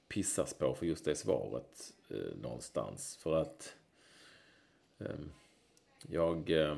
pissas 0.09 0.55
på 0.55 0.75
för 0.75 0.87
just 0.87 1.05
det 1.05 1.15
svaret 1.15 1.93
eh, 2.09 2.37
någonstans. 2.43 3.17
För 3.17 3.37
att 3.37 3.77
eh, 4.99 5.07
jag... 6.09 6.51
Eh, 6.51 6.77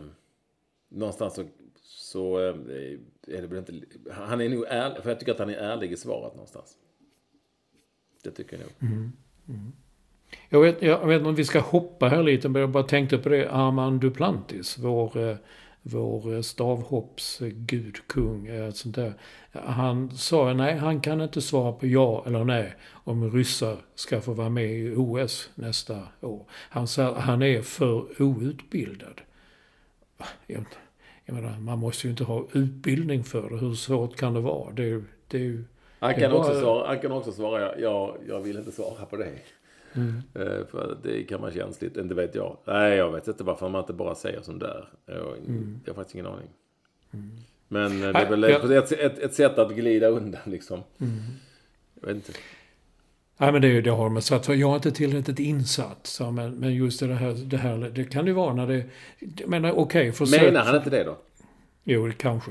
någonstans 0.89 1.35
så, 1.35 1.45
så 1.81 2.41
eh, 2.41 2.55
är 3.27 3.43
det 3.43 3.47
väl 3.47 3.59
inte... 3.59 3.73
Han 4.11 4.41
är 4.41 4.49
nog 4.49 4.65
ärlig, 4.69 5.03
för 5.03 5.11
jag 5.11 5.19
tycker 5.19 5.33
att 5.33 5.39
han 5.39 5.51
är 5.51 5.59
ärlig 5.59 5.93
i 5.93 5.97
svaret 5.97 6.33
någonstans. 6.33 6.79
Det 8.29 8.35
tycker 8.35 8.57
jag 8.59 8.61
nog. 8.61 8.93
Mm, 8.93 9.13
mm. 9.49 9.73
Jag 10.49 10.61
vet, 10.61 10.83
jag 10.83 11.07
vet 11.07 11.19
inte 11.19 11.29
om 11.29 11.35
vi 11.35 11.45
ska 11.45 11.61
hoppa 11.61 12.09
här 12.09 12.23
lite, 12.23 12.49
men 12.49 12.61
jag 12.61 12.71
bara 12.71 12.83
tänkte 12.83 13.19
på 13.19 13.29
det. 13.29 13.51
Armand 13.51 14.01
Duplantis, 14.01 14.79
vår, 14.79 15.29
eh, 15.31 15.37
vår 15.83 16.35
eh, 16.35 16.41
stavhoppsgud, 16.41 17.97
kung, 18.07 18.47
eh, 18.47 18.71
sånt 18.71 18.95
där. 18.95 19.15
Han 19.53 20.11
sa 20.11 20.53
nej, 20.53 20.77
han 20.77 21.01
kan 21.01 21.21
inte 21.21 21.41
svara 21.41 21.73
på 21.73 21.87
ja 21.87 22.25
eller 22.27 22.45
nej 22.45 22.75
om 22.91 23.31
ryssar 23.31 23.77
ska 23.95 24.21
få 24.21 24.33
vara 24.33 24.49
med 24.49 24.71
i 24.71 24.95
OS 24.97 25.51
nästa 25.55 26.03
år. 26.21 26.47
Han 26.51 26.89
sa 26.89 27.19
han 27.19 27.43
är 27.43 27.63
för 27.63 28.23
outbildad. 28.23 29.21
Jag, 30.47 30.65
jag 31.25 31.35
menar, 31.35 31.59
man 31.59 31.79
måste 31.79 32.07
ju 32.07 32.11
inte 32.11 32.25
ha 32.25 32.47
utbildning 32.53 33.25
för 33.25 33.51
det. 33.51 33.57
Hur 33.57 33.75
svårt 33.75 34.17
kan 34.17 34.35
det 34.35 34.41
vara? 34.41 34.73
Det, 34.73 34.85
är 34.85 35.05
det 35.29 35.37
är 35.37 35.43
ju... 35.43 35.65
Han 35.99 36.15
kan, 36.15 36.31
bara- 36.31 36.41
också 36.41 36.61
svara, 36.61 36.87
han 36.87 36.99
kan 37.01 37.13
också 37.13 37.33
svara, 37.33 37.79
ja, 37.79 38.17
jag 38.29 38.41
vill 38.41 38.59
inte 38.59 38.73
svara 38.73 39.05
på 39.11 39.17
det. 39.17 39.29
Eh, 40.35 40.67
För 40.71 40.97
det 41.03 41.23
kan 41.23 41.41
vara 41.41 41.53
känsligt, 41.53 41.97
inte 41.97 42.15
vet 42.15 42.35
jag. 42.35 42.57
Nej, 42.65 42.97
jag 42.97 43.13
vet 43.13 43.29
inte 43.29 43.45
varför 43.45 43.69
man 43.69 43.81
inte 43.81 43.93
bara 43.93 44.15
säger 44.15 44.41
som 44.43 44.59
där. 44.59 44.89
Jag, 45.07 45.17
jag 45.85 45.93
har 45.93 45.95
faktiskt 45.95 46.15
ingen 46.15 46.27
aning. 46.27 46.49
Men 47.69 47.93
eh, 48.05 48.13
det 48.13 48.19
är 48.19 48.31
väl 48.31 48.43
jag- 48.43 48.73
ett, 48.73 48.93
ett, 48.93 49.19
ett 49.19 49.35
sätt 49.35 49.59
att 49.59 49.71
glida 49.75 50.07
undan 50.09 50.41
liksom. 50.45 50.81
Jag 52.01 52.07
vet 52.07 52.17
inte. 52.17 52.33
Nej 53.41 53.53
men 53.53 53.63
det, 53.63 53.69
är 53.69 53.73
ju- 53.73 53.83
det 53.83 53.91
har 53.91 54.05
de 54.11 54.23
sagt. 54.23 54.49
Jag 54.49 54.71
är 54.71 54.75
inte 54.75 54.91
tillräckligt 54.91 55.39
insatt. 55.39 56.07
Så, 56.07 56.31
men, 56.31 56.55
men 56.55 56.75
just 56.75 57.01
det 57.01 57.15
här, 57.15 57.33
det 57.47 57.57
här, 57.57 57.91
det 57.95 58.05
kan 58.05 58.27
ju 58.27 58.33
vara 58.33 58.55
när 58.55 58.67
det... 58.67 58.85
Menar 59.47 59.73
okej, 59.73 60.13
försök... 60.13 60.43
Menar 60.43 60.65
han 60.65 60.77
inte 60.77 60.91
det 60.91 61.05
då? 61.05 61.17
Jo, 61.85 62.11
kanske. 62.19 62.51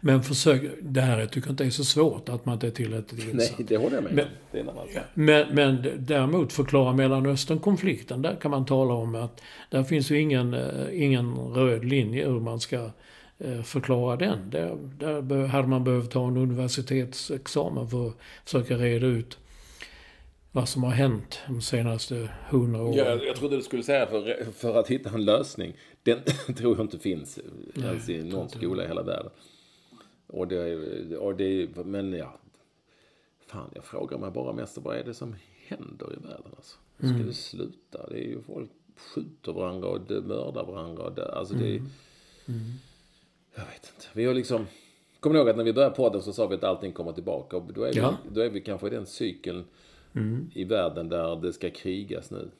Men 0.00 0.22
försök... 0.22 0.62
Det 0.82 1.00
här 1.00 1.20
jag 1.20 1.30
tycker 1.30 1.50
inte 1.50 1.64
är 1.64 1.70
så 1.70 1.84
svårt 1.84 2.28
att 2.28 2.46
man 2.46 2.54
inte 2.54 2.66
är 2.66 2.70
tillräckligt 2.70 3.24
insatt. 3.24 3.58
Nej, 3.58 3.66
det 3.68 3.76
håller 3.76 3.94
jag 3.94 4.04
med 4.04 4.14
Men- 4.14 4.24
om. 4.24 4.30
Det 4.52 4.58
är 4.58 4.62
en 4.62 4.68
annan 4.68 4.86
sak. 4.88 5.02
Men, 5.14 5.54
men 5.54 5.88
däremot 5.98 6.52
förklara 6.52 6.92
Mellanöstern-konflikten, 6.92 8.22
där 8.22 8.36
kan 8.40 8.50
man 8.50 8.64
tala 8.66 8.94
om 8.94 9.14
att 9.14 9.42
där 9.70 9.82
finns 9.82 10.10
ju 10.10 10.20
ingen, 10.20 10.54
eh, 10.54 11.04
ingen 11.04 11.34
röd 11.34 11.84
linje 11.84 12.28
hur 12.28 12.40
man 12.40 12.60
ska 12.60 12.90
eh, 13.38 13.62
förklara 13.62 14.16
den. 14.16 14.50
Där, 14.50 14.76
där 15.22 15.46
hade 15.46 15.68
man 15.68 15.84
behövt 15.84 16.10
ta 16.10 16.28
en 16.28 16.36
universitetsexamen 16.36 17.88
för 17.88 18.08
att 18.08 18.14
försöka 18.44 18.76
reda 18.76 19.06
ut 19.06 19.38
vad 20.52 20.68
som 20.68 20.82
har 20.82 20.90
hänt 20.90 21.38
de 21.46 21.60
senaste 21.62 22.28
hundra 22.48 22.82
åren. 22.82 22.94
Ja, 22.94 23.04
jag 23.26 23.36
trodde 23.36 23.56
du 23.56 23.62
skulle 23.62 23.82
säga 23.82 24.06
för, 24.06 24.46
för 24.52 24.76
att 24.80 24.88
hitta 24.88 25.10
en 25.10 25.24
lösning. 25.24 25.72
Den 26.02 26.18
tror 26.56 26.76
jag 26.76 26.84
inte 26.84 26.98
finns 26.98 27.38
Nej, 27.74 27.86
ens 27.86 28.08
i 28.08 28.22
någon 28.22 28.48
skola 28.48 28.84
i 28.84 28.88
hela 28.88 29.02
världen. 29.02 29.30
Och 30.32 30.48
det, 30.48 31.16
och 31.16 31.36
det, 31.36 31.68
men 31.84 32.12
ja. 32.12 32.36
Fan, 33.46 33.70
jag 33.74 33.84
frågar 33.84 34.18
mig 34.18 34.30
bara 34.30 34.52
mest 34.52 34.78
vad 34.78 34.96
är 34.96 35.04
det 35.04 35.14
som 35.14 35.36
händer 35.66 36.12
i 36.12 36.16
världen 36.16 36.52
alltså? 36.56 36.76
Ska 36.98 37.06
mm. 37.06 37.26
det 37.26 37.32
sluta? 37.32 38.06
Det 38.08 38.16
är 38.16 38.28
ju 38.28 38.42
folk 38.42 38.70
skjuter 38.96 39.52
varandra 39.52 39.88
och 39.88 40.00
det 40.00 40.20
mördar 40.20 40.64
varandra. 40.64 41.02
Och 41.02 41.14
det, 41.14 41.32
alltså 41.32 41.54
det 41.54 41.76
mm. 41.76 41.88
Mm. 42.48 42.60
Jag 43.54 43.64
vet 43.64 43.92
inte. 43.94 44.06
Vi 44.12 44.24
har 44.24 44.34
liksom... 44.34 44.66
Kommer 45.20 45.34
ni 45.34 45.40
ihåg 45.40 45.48
att 45.48 45.56
när 45.56 45.64
vi 45.64 45.72
började 45.72 45.94
podden 45.94 46.22
så 46.22 46.32
sa 46.32 46.46
vi 46.46 46.54
att 46.54 46.64
allting 46.64 46.92
kommer 46.92 47.12
tillbaka? 47.12 47.56
Och 47.56 47.72
då 47.72 47.82
är, 47.82 47.96
ja. 47.96 48.16
vi, 48.24 48.34
då 48.34 48.40
är 48.40 48.50
vi 48.50 48.60
kanske 48.60 48.86
i 48.86 48.90
den 48.90 49.06
cykeln 49.06 49.64
mm. 50.14 50.50
i 50.54 50.64
världen 50.64 51.08
där 51.08 51.36
det 51.36 51.52
ska 51.52 51.70
krigas 51.70 52.30
nu. 52.30 52.50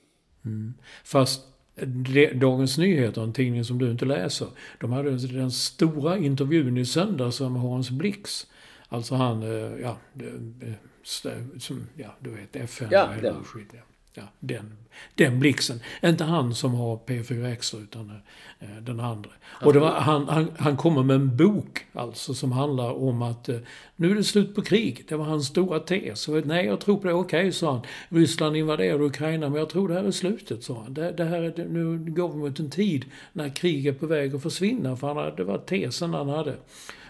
Mm. 0.45 0.75
Fast 1.05 1.47
Dagens 2.35 2.79
Nyheter, 2.79 3.23
en 3.23 3.33
tidning 3.33 3.65
som 3.65 3.79
du 3.79 3.91
inte 3.91 4.05
läser, 4.05 4.49
de 4.81 4.93
hade 4.93 5.11
den 5.11 5.51
stora 5.51 6.19
intervjun 6.19 6.79
i 6.79 6.85
söndags 6.85 7.41
med 7.41 7.61
Hans 7.61 7.91
Blix. 7.91 8.47
Alltså 8.89 9.15
han, 9.15 9.43
eh, 9.43 9.81
ja, 9.83 9.99
som, 11.59 11.87
ja 11.97 12.17
du 12.21 12.31
vet, 12.31 12.57
FN 12.57 12.89
ja, 12.91 13.09
och 13.09 13.15
hela 13.15 13.43
skit. 13.45 13.69
Ja 13.73 13.90
ja, 14.15 14.23
den, 14.41 14.77
den 15.15 15.41
blixen. 15.41 15.81
Inte 16.03 16.25
han 16.25 16.55
som 16.55 16.75
har 16.75 16.97
P4 16.97 17.53
Extra 17.53 17.81
utan 17.81 18.13
eh, 18.59 18.69
den 18.83 19.01
andra. 19.01 19.31
Och 19.65 19.73
det 19.73 19.79
var, 19.79 19.91
han, 19.91 20.29
han, 20.29 20.51
han 20.59 20.77
kommer 20.77 21.03
med 21.03 21.17
en 21.17 21.37
bok 21.37 21.87
alltså 21.93 22.35
som 22.35 22.53
handlar 22.53 23.03
om 23.03 23.23
att 23.23 23.49
eh, 23.49 23.57
nu 23.97 24.11
är 24.11 24.15
det 24.15 24.25
slut 24.25 24.55
på 24.55 24.63
krig. 24.63 25.05
Det 25.09 25.17
var 25.17 25.25
hans 25.25 25.47
stora 25.47 25.81
tes. 25.81 26.29
Och, 26.29 26.47
Nej, 26.47 26.67
jag 26.67 26.81
tror 26.81 26.97
på 26.97 27.07
det. 27.07 27.15
Okej, 27.15 27.41
okay, 27.41 27.53
sa 27.53 27.73
han. 27.73 27.83
Ryssland 28.09 28.57
invaderar 28.57 29.03
Ukraina 29.03 29.49
men 29.49 29.59
jag 29.59 29.69
tror 29.69 29.89
det 29.89 29.95
här 29.95 30.05
är 30.05 30.11
slutet, 30.11 30.65
sa 30.65 30.83
han. 30.83 30.95
Det, 30.95 31.13
det 31.13 31.25
här 31.25 31.43
är, 31.43 31.69
nu 31.69 31.99
går 31.99 32.29
vi 32.29 32.37
mot 32.37 32.59
en 32.59 32.71
tid 32.71 33.05
när 33.33 33.49
krig 33.49 33.87
är 33.87 33.93
på 33.93 34.07
väg 34.07 34.35
att 34.35 34.43
försvinna. 34.43 34.97
För 34.97 35.15
han, 35.15 35.37
det 35.37 35.45
var 35.45 35.59
tesen 35.59 36.15
han 36.15 36.29
hade. 36.29 36.57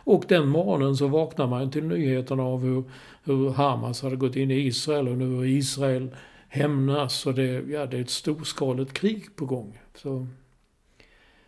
Och 0.05 0.25
den 0.29 0.49
morgonen 0.49 0.97
så 0.97 1.07
vaknar 1.07 1.47
man 1.47 1.71
till 1.71 1.85
nyheterna 1.85 2.43
av 2.43 2.63
hur, 2.63 2.85
hur 3.25 3.51
Hamas 3.51 4.03
hade 4.03 4.17
gått 4.17 4.37
in 4.37 4.51
i 4.51 4.55
Israel 4.55 5.09
och 5.09 5.19
nu 5.19 5.41
är 5.41 5.45
Israel 5.45 6.09
hämnas 6.51 7.27
och 7.27 7.35
det, 7.35 7.65
ja, 7.69 7.87
det 7.87 7.97
är 7.97 8.01
ett 8.01 8.11
storskaligt 8.11 8.93
krig 8.93 9.37
på 9.37 9.47
gång. 9.47 9.81
Så 9.95 10.27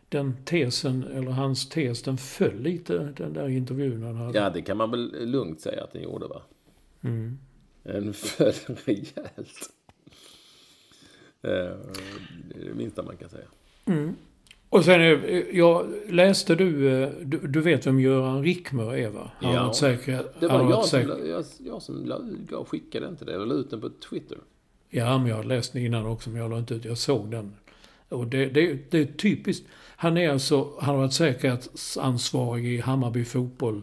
den 0.09 0.37
tesen, 0.45 1.05
eller 1.05 1.31
hans 1.31 1.69
tes, 1.69 2.03
den 2.03 2.19
föll 2.19 2.61
lite, 2.61 2.99
den 3.17 3.33
där 3.33 3.49
intervjun 3.49 4.03
han 4.03 4.17
hade. 4.17 4.39
Ja, 4.39 4.51
det 4.51 4.63
kan 4.63 4.77
man 4.77 4.91
väl 4.91 5.31
lugnt 5.31 5.61
säga 5.61 5.85
att 5.85 5.93
den 5.93 6.03
gjorde, 6.03 6.27
va? 6.27 6.43
Mm. 7.01 7.39
Den 7.83 8.15
föll 8.15 8.53
rejält. 8.85 9.71
Det 11.41 11.51
är 11.51 12.65
det 12.65 12.75
minsta 12.75 13.03
man 13.03 13.17
kan 13.17 13.29
säga. 13.29 13.47
Mm. 13.85 14.15
Och 14.69 14.85
sen, 14.85 15.01
jag 15.53 15.87
läste 16.09 16.55
du, 16.55 16.71
du, 17.25 17.39
du 17.39 17.61
vet 17.61 17.87
vem 17.87 18.01
Göran 18.01 18.43
Rickmer 18.43 18.95
är 18.95 19.11
va? 19.11 19.31
Han 19.35 19.55
ja, 19.55 19.73
säker, 19.73 20.25
det 20.41 20.49
var 20.49 20.71
jag, 20.71 20.85
som, 20.85 21.01
jag, 21.01 21.45
jag 21.59 21.83
som 21.83 22.65
skickade 22.67 23.09
inte 23.09 23.25
det, 23.25 23.33
jag 23.33 23.49
la 23.49 23.55
ut 23.55 23.71
den 23.71 23.81
på 23.81 23.91
Twitter. 23.91 24.39
Ja, 24.95 25.19
men 25.19 25.27
jag 25.27 25.37
har 25.37 25.45
läst 25.45 25.73
den 25.73 25.83
innan 25.83 26.07
också, 26.07 26.31
men 26.31 26.41
jag 26.41 26.51
la 26.51 26.59
inte 26.59 26.75
ut. 26.75 26.85
Jag 26.85 26.99
såg 26.99 27.31
den. 27.31 27.57
Och 28.09 28.27
det, 28.27 28.47
det, 28.47 28.91
det 28.91 28.99
är 28.99 29.07
typiskt. 29.07 29.67
Han 29.97 30.17
är 30.17 30.31
alltså, 30.31 30.73
han 30.81 30.95
har 30.95 31.03
varit 31.03 31.13
säkerhetsansvarig 31.13 32.67
i 32.67 32.81
Hammarby 32.81 33.25
fotboll. 33.25 33.83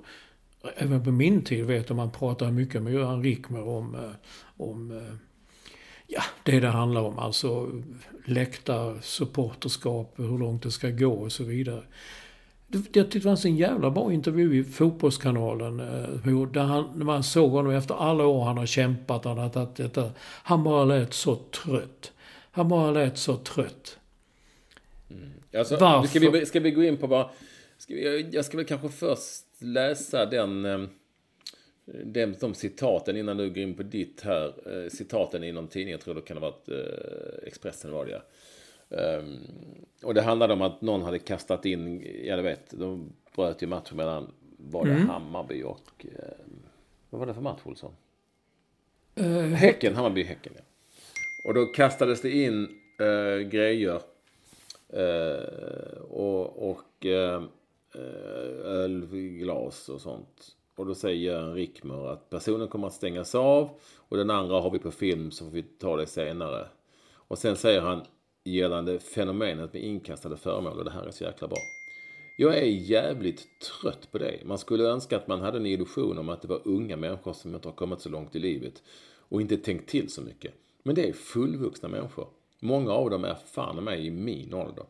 Även 0.76 1.04
på 1.04 1.12
min 1.12 1.44
tid 1.44 1.66
vet 1.66 1.90
jag, 1.90 1.96
man 1.96 2.12
pratar 2.12 2.52
mycket 2.52 2.82
med 2.82 2.94
Göran 2.94 3.24
Rickmer 3.24 3.68
om, 3.68 3.96
eh, 3.96 4.12
om 4.58 4.92
eh, 4.92 5.16
ja, 6.08 6.22
det 6.44 6.60
det 6.60 6.68
handlar 6.68 7.02
om. 7.02 7.20
Alltså 7.20 7.70
läktar, 8.26 9.02
supporterskap, 9.02 10.14
hur 10.18 10.38
långt 10.38 10.64
det 10.64 10.72
ska 10.72 10.90
gå 10.90 11.14
och 11.14 11.32
så 11.32 11.44
vidare. 11.44 11.84
Jag 12.72 12.84
tyckte 12.94 13.18
det 13.18 13.22
fanns 13.22 13.46
en 13.46 13.58
jävla 13.58 13.92
bra 13.92 14.14
intervju 14.14 14.60
i 14.60 14.64
Fotbollskanalen. 14.64 15.80
Eh, 15.80 16.52
där 16.52 16.62
han, 16.62 16.90
när 16.96 17.06
man 17.06 17.24
såg 17.24 17.52
honom 17.52 17.72
efter 17.72 17.96
alla 17.96 18.26
år 18.26 18.44
han 18.44 18.58
har 18.58 18.66
kämpat. 18.66 19.26
Han, 19.26 19.38
har 19.38 19.50
tagit 19.50 19.76
detta, 19.76 20.12
han 20.22 20.64
bara 20.64 20.86
lät 20.86 21.14
så 21.14 21.36
trött. 21.36 22.12
Han 22.52 22.70
bara 22.70 22.92
lät 22.92 23.18
så 23.18 23.38
trött. 23.38 23.98
Mm. 25.10 25.30
Alltså, 25.58 25.78
Varför? 25.78 26.08
Ska 26.08 26.32
vi, 26.32 26.46
ska 26.46 26.60
vi 26.60 26.72
gå 26.72 26.84
in 26.84 26.98
på 26.98 27.08
vad... 27.08 27.30
Vi, 27.88 28.30
jag 28.32 28.46
ska 28.46 28.58
väl 28.58 28.66
kanske 28.66 28.90
först 28.90 29.46
läsa 29.60 30.26
den, 30.26 30.66
eh, 30.66 30.80
den, 32.06 32.36
de 32.40 32.54
citaten 32.54 33.18
innan 33.18 33.38
du 33.38 33.50
går 33.50 33.58
in 33.58 33.74
på 33.74 33.84
ditt 33.84 34.22
här. 34.22 34.46
Eh, 34.48 34.90
citaten 34.90 35.44
i 35.44 35.52
någon 35.52 35.68
tidning, 35.68 35.92
jag 35.92 36.02
tror 36.02 36.16
det 36.16 36.22
kan 36.22 36.38
ha 36.38 36.42
varit 36.42 36.70
Expressen 37.44 37.92
var 37.92 38.06
det 38.06 38.12
ja. 38.12 38.22
Um, 38.90 39.40
och 40.04 40.14
det 40.14 40.22
handlade 40.22 40.54
om 40.54 40.62
att 40.62 40.82
någon 40.82 41.02
hade 41.02 41.20
kastat 41.20 41.66
in, 41.66 42.08
ja 42.24 42.36
du 42.36 42.42
vet, 42.42 42.72
de 42.72 43.14
bröt 43.36 43.64
ju 43.64 43.68
matchen 43.68 43.98
mellan, 43.98 44.32
var 44.58 44.86
det 44.86 44.92
mm. 44.92 45.10
Hammarby 45.10 45.64
och, 45.64 46.06
uh, 46.06 46.12
vad 47.10 47.20
var 47.20 47.26
det 47.26 47.34
för 47.34 47.42
match 47.42 47.60
Olsson? 47.64 47.92
Uh, 49.20 49.42
häcken, 49.42 49.96
Hammarby 49.96 50.24
Häcken 50.24 50.54
ja. 50.56 50.62
Och 51.48 51.54
då 51.54 51.66
kastades 51.66 52.22
det 52.22 52.32
in 52.32 52.68
uh, 53.02 53.40
grejer 53.40 54.02
och, 56.10 56.70
och 56.70 57.06
ölglas 58.66 59.90
och 59.90 60.02
sånt. 60.02 60.56
Och 60.76 60.86
då 60.86 60.96
säger 60.96 61.40
en 61.40 61.54
Rickmer 61.54 62.08
att 62.08 62.30
personen 62.30 62.68
kommer 62.68 62.88
att 62.88 62.94
stängas 62.94 63.36
av 63.36 63.70
och 63.96 64.18
den 64.18 64.30
andra 64.30 64.62
har 64.62 64.72
vi 64.72 64.80
på 64.80 64.92
film 64.92 65.32
så 65.32 65.46
får 65.46 65.52
vi 65.52 65.64
ta 65.64 65.96
det 65.96 66.06
senare. 66.06 66.68
Och 67.12 67.38
sen 67.38 67.56
säger 67.56 67.82
han 67.82 68.02
gällande 68.50 69.00
fenomenet 69.00 69.74
med 69.74 69.84
inkastade 69.84 70.38
föremål 70.38 70.78
och 70.78 70.86
det 70.86 70.92
här 70.92 71.06
är 71.06 71.12
så 71.12 71.24
jäkla 71.24 71.48
bra. 71.48 71.58
Jag 72.38 72.58
är 72.58 72.66
jävligt 72.66 73.48
trött 73.62 74.12
på 74.12 74.18
det. 74.18 74.40
Man 74.46 74.58
skulle 74.58 74.84
önska 74.84 75.18
att 75.18 75.28
man 75.28 75.42
hade 75.42 75.58
en 75.58 75.66
illusion 75.66 76.18
om 76.18 76.30
att 76.30 76.42
det 76.42 76.48
var 76.48 76.62
unga 76.66 76.98
människor 76.98 77.34
som 77.34 77.56
inte 77.56 77.68
har 77.68 77.76
kommit 77.76 78.02
så 78.02 78.10
långt 78.10 78.36
i 78.36 78.40
livet 78.40 78.84
och 79.18 79.42
inte 79.42 79.58
tänkt 79.58 79.90
till 79.90 80.10
så 80.10 80.22
mycket. 80.22 80.54
Men 80.84 80.96
det 80.96 81.10
är 81.10 81.14
fullvuxna 81.14 81.90
människor. 81.90 82.28
Många 82.60 82.92
av 82.92 83.10
dem 83.10 83.24
är 83.24 83.36
fan 83.36 83.84
med 83.84 84.06
i 84.06 84.12
min 84.12 84.54
ålder. 84.54 84.86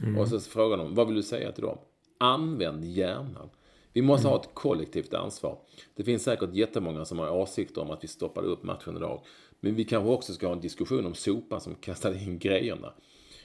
Mm. 0.00 0.18
Och 0.18 0.28
så 0.28 0.40
frågar 0.40 0.76
de, 0.76 0.94
vad 0.94 1.06
vill 1.06 1.16
du 1.16 1.22
säga 1.22 1.52
till 1.52 1.62
dem? 1.62 1.78
Använd 2.18 2.84
hjärnan. 2.84 3.50
Vi 3.92 4.02
måste 4.02 4.28
mm. 4.28 4.32
ha 4.32 4.40
ett 4.40 4.54
kollektivt 4.54 5.14
ansvar. 5.14 5.58
Det 5.94 6.04
finns 6.04 6.22
säkert 6.22 6.54
jättemånga 6.54 7.04
som 7.04 7.18
har 7.18 7.30
åsikter 7.30 7.80
om 7.80 7.90
att 7.90 8.04
vi 8.04 8.08
stoppade 8.08 8.46
upp 8.46 8.62
matchen 8.62 8.96
idag. 8.96 9.22
Men 9.60 9.74
vi 9.74 9.84
kanske 9.84 10.10
också 10.10 10.32
ska 10.32 10.46
ha 10.46 10.54
en 10.54 10.60
diskussion 10.60 11.06
om 11.06 11.14
sopan 11.14 11.60
som 11.60 11.74
kastade 11.74 12.18
in 12.18 12.38
grejerna. 12.38 12.92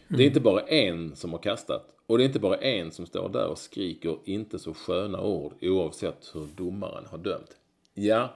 Mm. 0.07 0.18
Det 0.18 0.24
är 0.24 0.28
inte 0.28 0.39
bara 0.39 0.61
en 0.61 1.16
som 1.16 1.32
har 1.32 1.39
kastat. 1.39 1.91
Och 2.07 2.18
det 2.18 2.24
är 2.24 2.26
inte 2.26 2.39
bara 2.39 2.57
en 2.57 2.91
som 2.91 3.05
står 3.05 3.30
där 3.30 3.47
och 3.47 3.57
skriker 3.57 4.18
inte 4.26 4.59
så 4.59 4.74
sköna 4.74 5.22
ord 5.22 5.53
oavsett 5.61 6.32
hur 6.34 6.47
domaren 6.55 7.05
har 7.05 7.18
dömt. 7.18 7.57
Ja, 7.93 8.34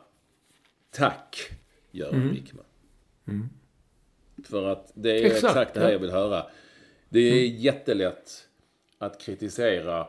tack 0.91 1.49
Göran 1.91 2.21
mm. 2.21 2.33
Wickman. 2.33 2.65
Mm. 3.27 3.49
För 4.43 4.65
att 4.65 4.91
det 4.93 5.11
är 5.11 5.25
exakt, 5.25 5.43
exakt 5.43 5.73
det 5.73 5.79
här 5.79 5.91
jag 5.91 5.99
vill 5.99 6.11
höra. 6.11 6.45
Det 7.09 7.19
är 7.19 7.47
mm. 7.47 7.61
jättelätt 7.61 8.47
att 8.97 9.21
kritisera 9.21 10.07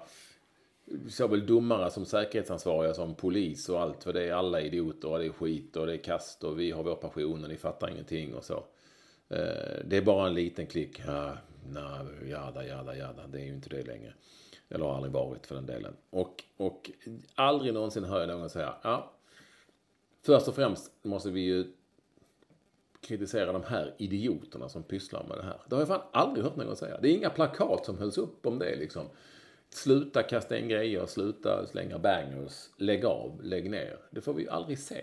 såväl 1.08 1.46
domare 1.46 1.90
som 1.90 2.04
säkerhetsansvariga 2.04 2.94
som 2.94 3.14
polis 3.14 3.68
och 3.68 3.80
allt. 3.80 4.04
För 4.04 4.12
det 4.12 4.24
är 4.24 4.32
alla 4.32 4.60
idioter 4.60 5.08
och 5.08 5.18
det 5.18 5.26
är 5.26 5.32
skit 5.32 5.76
och 5.76 5.86
det 5.86 5.92
är 5.92 6.02
kast 6.02 6.44
och 6.44 6.60
vi 6.60 6.70
har 6.70 6.82
vår 6.82 6.94
passion 6.94 7.42
och 7.44 7.50
ni 7.50 7.56
fattar 7.56 7.90
ingenting 7.90 8.34
och 8.34 8.44
så. 8.44 8.64
Eh, 9.28 9.84
det 9.84 9.96
är 9.96 10.02
bara 10.02 10.26
en 10.26 10.34
liten 10.34 10.66
klick. 10.66 11.02
Ja, 11.06 11.36
nej, 11.68 12.30
jada, 12.30 12.66
jada, 12.66 12.96
jada. 12.96 13.26
Det 13.26 13.40
är 13.40 13.44
ju 13.44 13.54
inte 13.54 13.68
det 13.68 13.82
längre. 13.82 14.12
Eller 14.68 14.84
har 14.84 14.94
aldrig 14.94 15.12
varit 15.12 15.46
för 15.46 15.54
den 15.54 15.66
delen. 15.66 15.96
Och, 16.10 16.44
och 16.56 16.90
aldrig 17.34 17.74
någonsin 17.74 18.04
hör 18.04 18.20
jag 18.20 18.28
någon 18.28 18.50
säga, 18.50 18.74
ja, 18.82 19.12
först 20.22 20.48
och 20.48 20.54
främst 20.54 20.92
måste 21.02 21.30
vi 21.30 21.40
ju 21.40 21.72
kritisera 23.00 23.52
de 23.52 23.62
här 23.62 23.94
idioterna 23.98 24.68
som 24.68 24.82
pysslar 24.82 25.24
med 25.28 25.38
det 25.38 25.42
här. 25.42 25.60
Det 25.66 25.74
har 25.74 25.80
jag 25.80 25.88
fan 25.88 26.02
aldrig 26.12 26.44
hört 26.44 26.56
någon 26.56 26.76
säga. 26.76 26.98
Det 27.00 27.08
är 27.08 27.12
inga 27.12 27.30
plakat 27.30 27.86
som 27.86 27.98
hölls 27.98 28.18
upp 28.18 28.46
om 28.46 28.58
det 28.58 28.76
liksom. 28.76 29.06
Sluta 29.70 30.22
kasta 30.22 30.58
in 30.58 30.68
grejer, 30.68 31.06
sluta 31.06 31.66
slänga 31.66 31.98
bangers, 31.98 32.68
lägg 32.76 33.04
av, 33.04 33.40
lägg 33.42 33.70
ner. 33.70 33.98
Det 34.10 34.20
får 34.20 34.34
vi 34.34 34.42
ju 34.42 34.48
aldrig 34.48 34.78
se. 34.78 35.02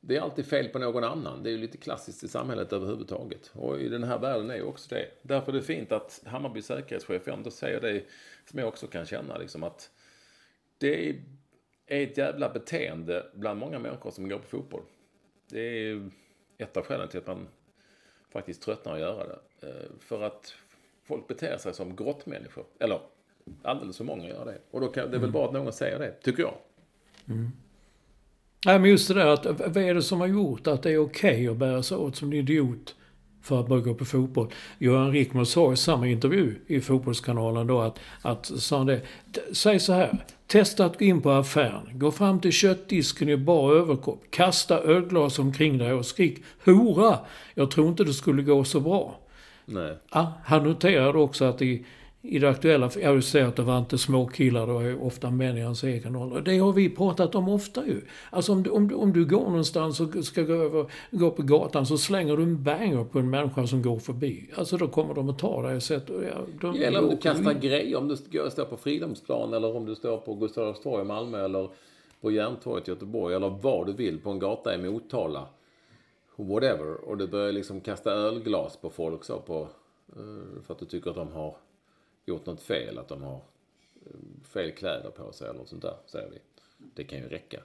Det 0.00 0.16
är 0.16 0.20
alltid 0.20 0.46
fel 0.46 0.68
på 0.68 0.78
någon 0.78 1.04
annan. 1.04 1.42
Det 1.42 1.48
är 1.48 1.52
ju 1.52 1.58
lite 1.58 1.78
klassiskt 1.78 2.24
i 2.24 2.28
samhället 2.28 2.72
överhuvudtaget. 2.72 3.50
Och 3.54 3.80
i 3.80 3.88
den 3.88 4.04
här 4.04 4.18
världen 4.18 4.50
är 4.50 4.54
ju 4.54 4.62
också 4.62 4.94
det. 4.94 5.08
Därför 5.22 5.52
är 5.52 5.56
det 5.56 5.62
fint 5.62 5.92
att 5.92 6.22
Hammarby 6.26 6.62
säkerhetschef 6.62 7.28
ändå 7.28 7.50
säger 7.50 7.80
det 7.80 8.04
som 8.50 8.58
jag 8.58 8.68
också 8.68 8.86
kan 8.86 9.06
känna. 9.06 9.38
Liksom 9.38 9.62
att 9.62 9.90
det 10.78 11.08
är 11.08 11.16
ett 11.86 12.18
jävla 12.18 12.48
beteende 12.48 13.26
bland 13.34 13.60
många 13.60 13.78
människor 13.78 14.10
som 14.10 14.28
går 14.28 14.38
på 14.38 14.46
fotboll. 14.46 14.82
Det 15.50 15.60
är 15.60 16.10
ett 16.58 16.76
av 16.76 16.84
skälen 16.84 17.08
till 17.08 17.20
att 17.20 17.26
man 17.26 17.48
faktiskt 18.30 18.62
tröttnar 18.62 18.94
att 18.94 19.00
göra 19.00 19.26
det. 19.26 19.68
Eh, 19.68 19.90
för 20.00 20.22
att 20.22 20.54
folk 21.04 21.28
beter 21.28 21.56
sig 21.56 21.74
som 21.74 21.96
grottmänniskor. 21.96 22.66
Eller 22.78 23.00
Alldeles 23.62 23.96
för 23.96 24.04
många 24.04 24.28
gör 24.28 24.44
det. 24.44 24.58
Och 24.70 24.80
då 24.80 24.88
kan, 24.88 25.10
det 25.10 25.16
är 25.16 25.20
väl 25.20 25.20
mm. 25.20 25.32
bra 25.32 25.46
att 25.46 25.52
någon 25.52 25.72
säger 25.72 25.98
det, 25.98 26.12
tycker 26.22 26.42
jag. 26.42 26.54
Mm. 27.28 27.50
Nej, 28.66 28.78
men 28.78 28.90
just 28.90 29.08
det 29.08 29.14
där 29.14 29.26
att 29.26 29.46
vad 29.46 29.76
är 29.76 29.94
det 29.94 30.02
som 30.02 30.20
har 30.20 30.26
gjort 30.26 30.66
att 30.66 30.82
det 30.82 30.90
är 30.90 30.98
okej 30.98 31.30
okay 31.30 31.48
att 31.48 31.56
bära 31.56 31.82
sig 31.82 31.96
åt 31.96 32.16
som 32.16 32.28
en 32.28 32.38
idiot 32.38 32.94
för 33.46 33.60
att 33.60 33.68
börja 33.68 33.82
gå 33.82 33.94
på 33.94 34.04
fotboll. 34.04 34.52
Göran 34.78 35.12
Rickman 35.12 35.46
sa 35.46 35.72
i 35.72 35.76
samma 35.76 36.06
intervju 36.06 36.54
i 36.66 36.80
Fotbollskanalen 36.80 37.66
då 37.66 37.80
att, 37.80 37.98
att 38.22 38.46
sa 38.46 38.84
det, 38.84 39.00
säg 39.52 39.80
så 39.80 39.92
här. 39.92 40.18
Testa 40.46 40.84
att 40.84 40.98
gå 40.98 41.04
in 41.04 41.22
på 41.22 41.30
affären. 41.30 41.88
Gå 41.92 42.10
fram 42.10 42.40
till 42.40 42.52
köttdisken 42.52 43.28
i 43.28 43.36
bar 43.36 43.72
överkropp. 43.72 44.22
Kasta 44.30 44.78
ölglas 44.78 45.38
omkring 45.38 45.78
dig 45.78 45.92
och 45.92 46.06
skrik 46.06 46.44
hora. 46.64 47.18
Jag 47.54 47.70
tror 47.70 47.88
inte 47.88 48.04
det 48.04 48.12
skulle 48.12 48.42
gå 48.42 48.64
så 48.64 48.80
bra. 48.80 49.20
Nej. 49.64 49.96
Ja, 50.12 50.32
han 50.44 50.64
noterade 50.64 51.18
också 51.18 51.44
att 51.44 51.62
i 51.62 51.84
i 52.28 52.38
det 52.38 52.48
aktuella, 52.48 52.90
jag 53.02 53.12
vill 53.12 53.22
säga 53.22 53.48
att 53.48 53.56
det 53.56 53.62
var 53.62 53.78
inte 53.78 53.98
småkillar, 53.98 54.66
det 54.66 54.72
var 54.72 55.06
ofta 55.06 55.30
män 55.30 55.56
i 55.56 55.60
hans 55.60 55.84
egen 55.84 56.16
ålder. 56.16 56.40
Det 56.40 56.58
har 56.58 56.72
vi 56.72 56.90
pratat 56.90 57.34
om 57.34 57.48
ofta 57.48 57.86
ju. 57.86 58.00
Alltså 58.30 58.52
om 58.52 58.62
du, 58.62 58.70
om, 58.70 58.94
om 58.94 59.12
du 59.12 59.24
går 59.24 59.44
någonstans 59.44 60.00
och 60.00 60.24
ska 60.24 60.42
gå, 60.42 60.52
över, 60.52 60.86
gå 61.10 61.30
på 61.30 61.42
gatan 61.42 61.86
så 61.86 61.98
slänger 61.98 62.36
du 62.36 62.42
en 62.42 62.62
banger 62.62 63.04
på 63.04 63.18
en 63.18 63.30
människa 63.30 63.66
som 63.66 63.82
går 63.82 63.98
förbi. 63.98 64.50
Alltså 64.54 64.76
då 64.76 64.88
kommer 64.88 65.14
de 65.14 65.28
att 65.28 65.38
ta 65.38 65.62
dig 65.62 65.76
och 65.76 65.82
sätta... 65.82 66.12
De, 66.60 66.82
eller 66.82 67.02
om 67.02 67.10
du 67.10 67.16
kastar 67.16 67.52
grejer, 67.52 67.96
om 67.96 68.08
du 68.08 68.16
står 68.16 68.64
på 68.64 68.76
Fridhemsplan 68.76 69.54
eller 69.54 69.76
om 69.76 69.86
du 69.86 69.94
står 69.94 70.18
på 70.18 70.34
Gustav 70.34 70.62
Adolfs 70.62 70.82
torg 70.82 71.02
i 71.02 71.04
Malmö 71.04 71.44
eller 71.44 71.68
på 72.20 72.30
Järntorget 72.30 72.88
i 72.88 72.90
Göteborg 72.90 73.34
eller 73.34 73.48
vad 73.48 73.86
du 73.86 73.92
vill 73.92 74.20
på 74.20 74.30
en 74.30 74.38
gata 74.38 74.74
i 74.74 74.78
Motala. 74.78 75.46
Whatever. 76.36 77.08
Och 77.08 77.16
du 77.16 77.26
börjar 77.26 77.52
liksom 77.52 77.80
kasta 77.80 78.10
ölglas 78.10 78.76
på 78.76 78.90
folk 78.90 79.24
så 79.24 79.38
på... 79.38 79.68
Eh, 80.16 80.62
för 80.62 80.74
att 80.74 80.78
du 80.78 80.86
tycker 80.86 81.10
att 81.10 81.16
de 81.16 81.32
har 81.32 81.56
gjort 82.26 82.46
något 82.46 82.62
fel, 82.62 82.98
att 82.98 83.08
de 83.08 83.22
har 83.22 83.40
eh, 84.06 84.42
fel 84.42 84.72
kläder 84.72 85.10
på 85.10 85.32
sig 85.32 85.48
eller 85.48 85.58
något 85.58 85.68
sånt 85.68 85.82
där, 85.82 85.96
säger 86.06 86.30
vi. 86.30 86.38
Det 86.94 87.04
kan 87.04 87.18
ju 87.18 87.28
räcka 87.28 87.62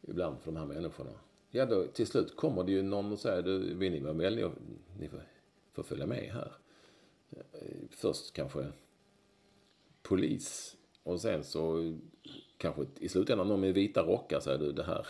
ibland 0.00 0.40
för 0.40 0.52
de 0.52 0.58
här 0.58 0.66
människorna. 0.66 1.10
Ja, 1.50 1.66
då 1.66 1.86
till 1.86 2.06
slut 2.06 2.36
kommer 2.36 2.64
det 2.64 2.72
ju 2.72 2.82
någon 2.82 3.12
och 3.12 3.18
säger, 3.18 3.42
du, 3.42 3.74
vill 3.74 3.92
ni 3.92 4.00
vara 4.00 4.14
med? 4.14 4.32
Ni, 4.32 4.50
ni 4.98 5.08
får, 5.08 5.22
får 5.72 5.82
följa 5.82 6.06
med 6.06 6.32
här. 6.32 6.52
Eh, 7.30 7.88
först 7.90 8.32
kanske 8.32 8.66
polis 10.02 10.76
och 11.02 11.20
sen 11.20 11.44
så 11.44 11.94
kanske 12.56 12.86
i 12.98 13.08
slutändan 13.08 13.48
någon 13.48 13.60
med 13.60 13.74
vita 13.74 14.02
rockar 14.02 14.40
säger 14.40 14.58
du 14.58 14.72
det 14.72 14.84
här. 14.84 15.06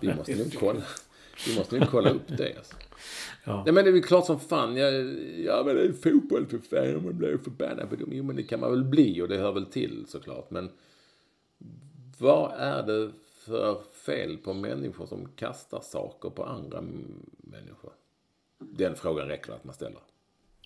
Vi 0.00 0.14
måste 0.14 0.36
nog 0.36 0.54
kolla. 0.58 0.82
Vi 1.46 1.58
måste 1.58 1.78
nog 1.78 1.88
kolla 1.88 2.10
upp 2.10 2.28
det. 2.38 2.56
Alltså. 2.56 2.76
Ja. 3.44 3.62
Nej, 3.64 3.74
men 3.74 3.84
det 3.84 3.90
är 3.90 3.92
väl 3.92 4.02
klart 4.02 4.26
som 4.26 4.40
fan. 4.40 4.76
Jag, 4.76 4.94
ja, 5.38 5.62
men 5.66 5.76
det 5.76 5.82
är 5.82 5.92
fotboll 5.92 6.46
för 6.46 6.58
fan. 6.58 7.04
Man 7.04 7.18
blir 7.18 7.38
förbannad 7.38 7.90
på 7.90 7.96
dem. 7.96 8.08
Jo, 8.12 8.24
men 8.24 8.36
det 8.36 8.42
kan 8.42 8.60
man 8.60 8.70
väl 8.70 8.84
bli 8.84 9.22
och 9.22 9.28
det 9.28 9.36
hör 9.36 9.52
väl 9.52 9.66
till 9.66 10.04
såklart. 10.08 10.50
Men 10.50 10.70
vad 12.18 12.52
är 12.56 12.82
det 12.82 13.10
för 13.44 13.78
fel 13.92 14.36
på 14.36 14.52
människor 14.52 15.06
som 15.06 15.28
kastar 15.36 15.80
saker 15.80 16.30
på 16.30 16.44
andra 16.44 16.80
människor? 17.38 17.92
Den 18.58 18.94
frågan 18.96 19.28
räcker 19.28 19.52
att 19.52 19.64
man 19.64 19.74
ställer. 19.74 20.00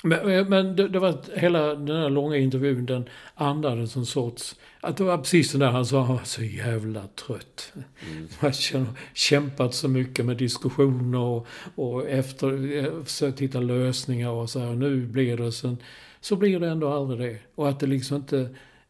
Men, 0.03 0.31
eh, 0.31 0.49
men 0.49 0.77
det, 0.77 0.89
det, 0.89 0.99
var 0.99 1.19
hela 1.35 1.75
den 1.75 1.97
här 1.97 2.11
långa 2.11 2.37
intervjun, 2.37 2.87
den 2.87 3.09
andades 3.35 3.97
en 3.97 4.07
sorts... 4.07 4.57
Att 4.81 4.97
det 4.97 5.05
var 5.05 5.19
precis 5.19 5.53
det 5.53 5.59
där 5.59 5.71
han 5.71 5.87
sa, 5.87 6.03
han 6.03 6.17
var 6.17 6.25
så 6.25 6.43
jävla 6.43 7.07
trött. 7.07 7.73
Mm. 7.75 8.29
Man 8.41 8.51
har 8.51 8.87
kämpat 9.15 9.75
så 9.75 9.89
mycket 9.89 10.25
med 10.25 10.37
diskussioner 10.37 11.19
och, 11.19 11.47
och 11.75 12.09
efter, 12.09 12.77
eh, 12.77 13.05
försökt 13.05 13.41
hitta 13.41 13.61
lösningar 13.61 14.31
och 14.31 14.51
så 14.51 14.59
här, 14.59 14.75
nu 14.75 15.07
blir 15.07 15.37
det 15.37 15.53
sen. 15.53 15.77
Så 16.21 16.37
blir 16.37 16.61
det 16.61 16.69
ändå 16.69 16.93
aldrig 16.93 17.21
det. 17.21 17.39
Och 17.55 17.69
att 17.69 17.81
det 17.81 17.87
liksom 17.87 18.17
inte... 18.17 18.49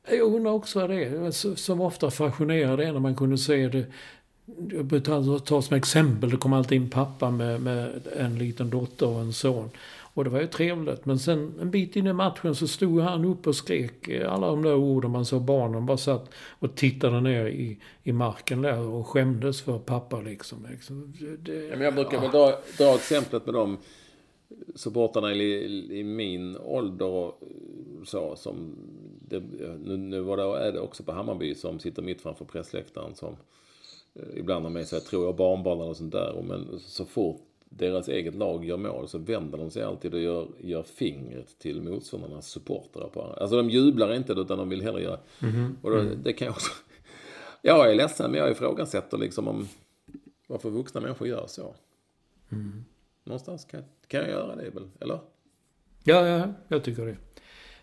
Jag 0.09 0.35
undrar 0.35 0.53
också 0.53 0.81
vad 0.81 0.91
det 0.91 1.05
är. 1.05 1.31
Som 1.57 1.81
ofta 1.81 2.11
fascinerar 2.11 2.77
det 2.77 2.93
när 2.93 3.01
man 3.01 3.17
kunde 3.17 3.39
se 3.39 3.69
det 3.69 3.87
jag 4.71 4.85
brukar 4.85 5.39
ta 5.39 5.63
som 5.63 5.77
exempel, 5.77 6.31
det 6.31 6.37
kom 6.37 6.53
alltid 6.53 6.77
in 6.77 6.91
pappa 6.91 7.31
med, 7.31 7.61
med 7.61 8.01
en 8.17 8.39
liten 8.39 8.71
dotter 8.71 9.07
och 9.07 9.21
en 9.21 9.33
son. 9.33 9.71
Och 10.15 10.25
det 10.25 10.31
var 10.31 10.41
ju 10.41 10.47
trevligt. 10.47 11.05
Men 11.05 11.19
sen 11.19 11.55
en 11.61 11.71
bit 11.71 11.97
in 11.97 12.07
i 12.07 12.13
matchen 12.13 12.55
så 12.55 12.69
stod 12.69 13.01
han 13.01 13.25
upp 13.25 13.47
och 13.47 13.57
skrek 13.57 14.09
eh, 14.09 14.33
alla 14.33 14.47
de 14.47 14.63
där 14.63 14.75
orden. 14.75 15.11
Man 15.11 15.25
såg 15.25 15.43
barnen 15.43 15.87
bara 15.87 15.97
satt 15.97 16.31
och 16.59 16.75
tittade 16.77 17.21
ner 17.21 17.47
i, 17.47 17.79
i 18.03 18.13
marken 18.13 18.63
där 18.63 18.79
och 18.79 19.07
skämdes 19.07 19.63
för 19.63 19.79
pappa 19.79 20.21
liksom. 20.21 20.67
liksom 20.71 21.15
det, 21.39 21.65
ja, 21.65 21.77
men 21.77 21.81
jag 21.81 21.95
brukar 21.95 22.15
ja. 22.15 22.21
väl 22.21 22.31
dra, 22.31 22.59
dra 22.79 22.95
exemplet 22.95 23.47
med 23.47 23.55
de 23.55 23.79
supportrarna 24.75 25.33
i, 25.33 25.99
i 26.01 26.05
min 26.05 26.57
ålder 26.57 27.07
och 27.07 27.41
så 28.05 28.37
som 28.37 28.77
det, 29.29 29.41
nu, 29.85 29.97
nu 29.97 30.21
var 30.21 30.37
det, 30.37 30.67
är 30.67 30.73
det 30.73 30.81
också 30.81 31.03
på 31.03 31.13
Hammarby 31.13 31.55
som 31.55 31.79
sitter 31.79 32.03
mitt 32.03 32.21
framför 32.21 32.45
pressläktaren 32.45 33.15
som 33.15 33.37
eh, 34.15 34.39
ibland 34.39 34.65
har 34.65 34.71
med 34.71 34.87
sig, 34.87 35.01
tror 35.01 35.25
jag, 35.25 35.37
barnbarn 35.37 35.81
och 35.81 35.97
sånt 35.97 36.13
där. 36.13 36.43
Men 36.43 36.79
så 36.79 37.05
fort 37.05 37.41
deras 37.77 38.09
eget 38.09 38.35
lag 38.35 38.65
gör 38.65 38.77
mål 38.77 39.09
så 39.09 39.19
vänder 39.19 39.59
de 39.59 39.71
sig 39.71 39.83
alltid 39.83 40.15
och 40.15 40.21
gör, 40.21 40.49
gör 40.61 40.83
fingret 40.83 41.59
till 41.59 41.83
motståndarnas 41.83 42.47
supportrar. 42.47 43.09
På. 43.09 43.23
Alltså 43.23 43.57
de 43.57 43.71
jublar 43.71 44.15
inte 44.15 44.33
utan 44.33 44.59
de 44.59 44.69
vill 44.69 44.83
hellre 44.83 45.03
göra... 45.03 45.19
Mm. 45.43 45.77
Och 45.83 45.91
då, 45.91 45.99
mm. 45.99 46.23
det 46.23 46.33
kan 46.33 46.47
jag 46.47 46.53
också... 46.53 46.73
Jag 47.63 47.91
är 47.91 47.95
ledsen 47.95 48.31
men 48.31 48.41
jag 48.41 48.51
ifrågasätter 48.51 49.19
liksom 49.19 49.49
om 49.49 49.69
varför 50.47 50.71
vuxna 50.71 51.01
människor 51.01 51.29
gör 51.29 51.47
så. 51.47 51.75
Mm. 52.53 52.85
Någonstans 53.25 53.65
kan, 53.65 53.83
kan 54.07 54.21
jag 54.21 54.31
göra 54.31 54.57
det 54.57 54.71
väl, 54.71 54.89
eller? 55.01 55.19
Ja, 56.05 56.27
ja, 56.27 56.49
jag 56.69 56.85
tycker 56.85 57.07
det. 57.07 57.17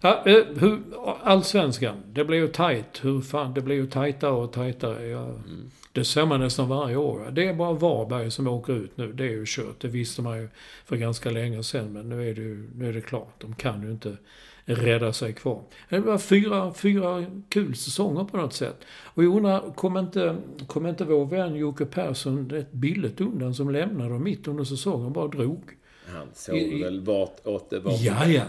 Ja, 0.01 0.23
eh, 0.25 0.45
hur, 0.45 0.81
allsvenskan, 1.23 2.03
det 2.07 2.25
blir 2.25 2.37
ju 2.37 2.47
tajt. 2.47 3.05
Hur 3.05 3.21
fan, 3.21 3.53
det 3.53 3.61
blir 3.61 3.75
ju 3.75 3.87
tajtare 3.87 4.31
och 4.31 4.53
tajtare. 4.53 5.07
Jag, 5.07 5.29
mm. 5.29 5.71
Det 5.93 6.05
ser 6.05 6.25
man 6.25 6.39
nästan 6.39 6.69
varje 6.69 6.95
år. 6.95 7.31
Det 7.31 7.47
är 7.47 7.53
bara 7.53 7.73
Varberg 7.73 8.31
som 8.31 8.47
åker 8.47 8.73
ut 8.73 8.97
nu. 8.97 9.13
Det 9.13 9.23
är 9.23 9.29
ju 9.29 9.43
kört. 9.47 9.79
Det 9.81 9.87
visste 9.87 10.21
man 10.21 10.37
ju 10.37 10.49
för 10.85 10.95
ganska 10.95 11.31
länge 11.31 11.63
sedan. 11.63 11.93
Men 11.93 12.09
nu 12.09 12.29
är 12.29 12.35
det 12.35 12.41
ju 12.41 12.69
nu 12.75 12.89
är 12.89 12.93
det 12.93 13.01
klart. 13.01 13.41
De 13.41 13.55
kan 13.55 13.81
ju 13.83 13.91
inte 13.91 14.17
rädda 14.65 15.13
sig 15.13 15.33
kvar. 15.33 15.63
Det 15.89 15.99
var 15.99 16.17
fyra, 16.17 16.73
fyra 16.73 17.25
kul 17.49 17.75
säsonger 17.75 18.23
på 18.23 18.37
något 18.37 18.53
sätt. 18.53 18.77
Och 19.03 19.23
jag 19.23 19.35
undrar, 19.35 19.73
kom 19.75 19.97
inte, 19.97 20.35
kom 20.67 20.87
inte 20.87 21.05
vår 21.05 21.25
vän 21.25 21.55
Jocke 21.55 21.85
Persson 21.85 22.49
rätt 22.49 22.71
billigt 22.71 23.21
undan 23.21 23.55
som 23.55 23.69
lämnade 23.69 24.13
och 24.13 24.21
mitt 24.21 24.47
under 24.47 24.63
säsongen 24.63 25.05
och 25.05 25.11
bara 25.11 25.27
drog? 25.27 25.63
Han 26.07 26.27
såg 26.33 26.55
I, 26.57 26.83
väl 26.83 27.01
vart 27.01 27.47
åt 27.47 27.69
det 27.69 27.79
var 27.79 27.91
Ja, 27.99 28.27
ja. 28.27 28.43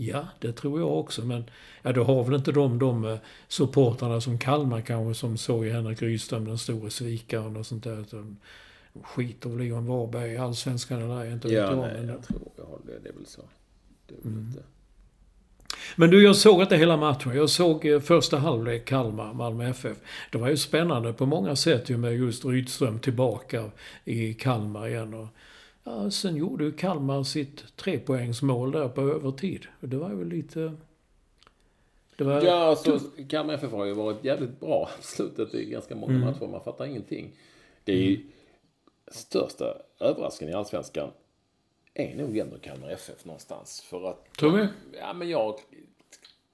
Ja, 0.00 0.28
det 0.40 0.52
tror 0.52 0.80
jag 0.80 0.98
också. 0.98 1.24
Men 1.24 1.44
ja, 1.82 1.92
då 1.92 2.04
har 2.04 2.24
väl 2.24 2.34
inte 2.34 2.52
de, 2.52 2.78
de 2.78 3.04
eh, 3.04 3.18
supportrarna 3.48 4.20
som 4.20 4.38
Kalmar 4.38 4.80
kanske 4.80 5.20
som 5.20 5.36
såg 5.36 5.66
i 5.66 5.70
Henrik 5.70 6.02
Rydström, 6.02 6.44
den 6.44 6.58
store 6.58 6.90
svikaren 6.90 7.56
och 7.56 7.66
sånt 7.66 7.84
där. 7.84 8.04
De 8.10 8.36
skiter 9.02 9.50
väl 9.50 9.66
i 9.66 9.72
om 9.72 9.86
Varberg 9.86 10.32
i 10.32 10.36
Allsvenskan 10.36 11.02
eller 11.02 11.24
ej, 11.24 11.32
inte 11.32 11.48
ja, 11.48 11.60
vet 11.60 11.70
jag. 11.70 11.78
Nej, 11.78 11.94
men 11.96 12.08
jag 12.08 12.22
tror 12.22 12.40
jag 12.56 12.80
det, 12.86 12.98
det 13.02 13.08
är 13.08 13.12
väl 13.12 13.26
så. 13.26 13.42
Det 14.06 14.14
är 14.14 14.18
väl 14.22 14.32
mm. 14.32 14.46
inte... 14.46 14.62
Men 15.96 16.10
du, 16.10 16.22
jag 16.22 16.36
såg 16.36 16.62
inte 16.62 16.76
hela 16.76 16.96
matchen. 16.96 17.36
Jag 17.36 17.50
såg 17.50 17.86
eh, 17.86 18.00
första 18.00 18.38
halvlek 18.38 18.84
Kalmar, 18.84 19.34
Malmö 19.34 19.68
FF. 19.68 19.96
Det 20.32 20.38
var 20.38 20.48
ju 20.48 20.56
spännande 20.56 21.12
på 21.12 21.26
många 21.26 21.56
sätt 21.56 21.90
ju 21.90 21.96
med 21.96 22.16
just 22.16 22.44
Rydström 22.44 22.98
tillbaka 22.98 23.70
i 24.04 24.34
Kalmar 24.34 24.88
igen. 24.88 25.14
Och 25.14 25.28
Ja, 25.88 26.10
sen 26.10 26.36
gjorde 26.36 26.64
ju 26.64 26.72
Kalmar 26.72 27.22
sitt 27.22 27.76
trepoängsmål 27.76 28.72
där 28.72 28.88
på 28.88 29.00
övertid. 29.00 29.66
Det 29.80 29.96
var 29.96 30.10
ju 30.10 30.24
lite... 30.24 30.72
Det 32.16 32.24
var 32.24 32.42
ja, 32.42 32.54
alltså 32.54 33.00
Kalmar 33.28 33.54
FF 33.54 33.72
har 33.72 33.84
ju 33.84 33.94
varit 33.94 34.24
jävligt 34.24 34.60
bra 34.60 34.90
på 34.96 35.02
slutet 35.02 35.54
i 35.54 35.64
ganska 35.64 35.96
många 35.96 36.14
mm. 36.14 36.26
matcher. 36.26 36.46
Man 36.46 36.64
fattar 36.64 36.86
ingenting. 36.86 37.30
Det 37.84 37.92
är 37.92 37.96
ju 37.96 38.14
mm. 38.14 38.26
största 39.06 39.64
överraskningen 40.00 40.54
i 40.54 40.58
Allsvenskan 40.58 41.10
är 41.94 42.16
nog 42.16 42.38
ändå 42.38 42.58
Kalmar 42.58 42.90
FF 42.90 43.24
någonstans. 43.24 43.80
För 43.80 44.10
att... 44.10 44.32
Tror 44.32 44.56
du? 44.56 44.68
Ja, 44.92 45.12
men 45.12 45.28
jag 45.28 45.54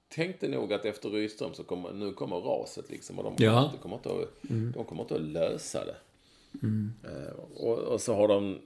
tänkte 0.09 0.47
nog 0.47 0.73
att 0.73 0.85
efter 0.85 1.09
Rydström 1.09 1.53
så 1.53 1.63
kommer, 1.63 1.93
nu 1.93 2.13
kommer 2.13 2.35
raset 2.35 2.89
liksom. 2.89 3.19
Och 3.19 3.23
de, 3.23 3.43
ja. 3.43 3.73
kommer 3.81 3.95
inte 3.95 4.09
att, 4.09 4.49
mm. 4.49 4.71
de 4.71 4.85
kommer 4.85 5.01
inte 5.01 5.15
att 5.15 5.21
lösa 5.21 5.85
det. 5.85 5.95
Mm. 6.63 6.91
Och, 7.55 7.77
och, 7.77 8.01
så 8.01 8.15
har 8.15 8.27
de, 8.27 8.61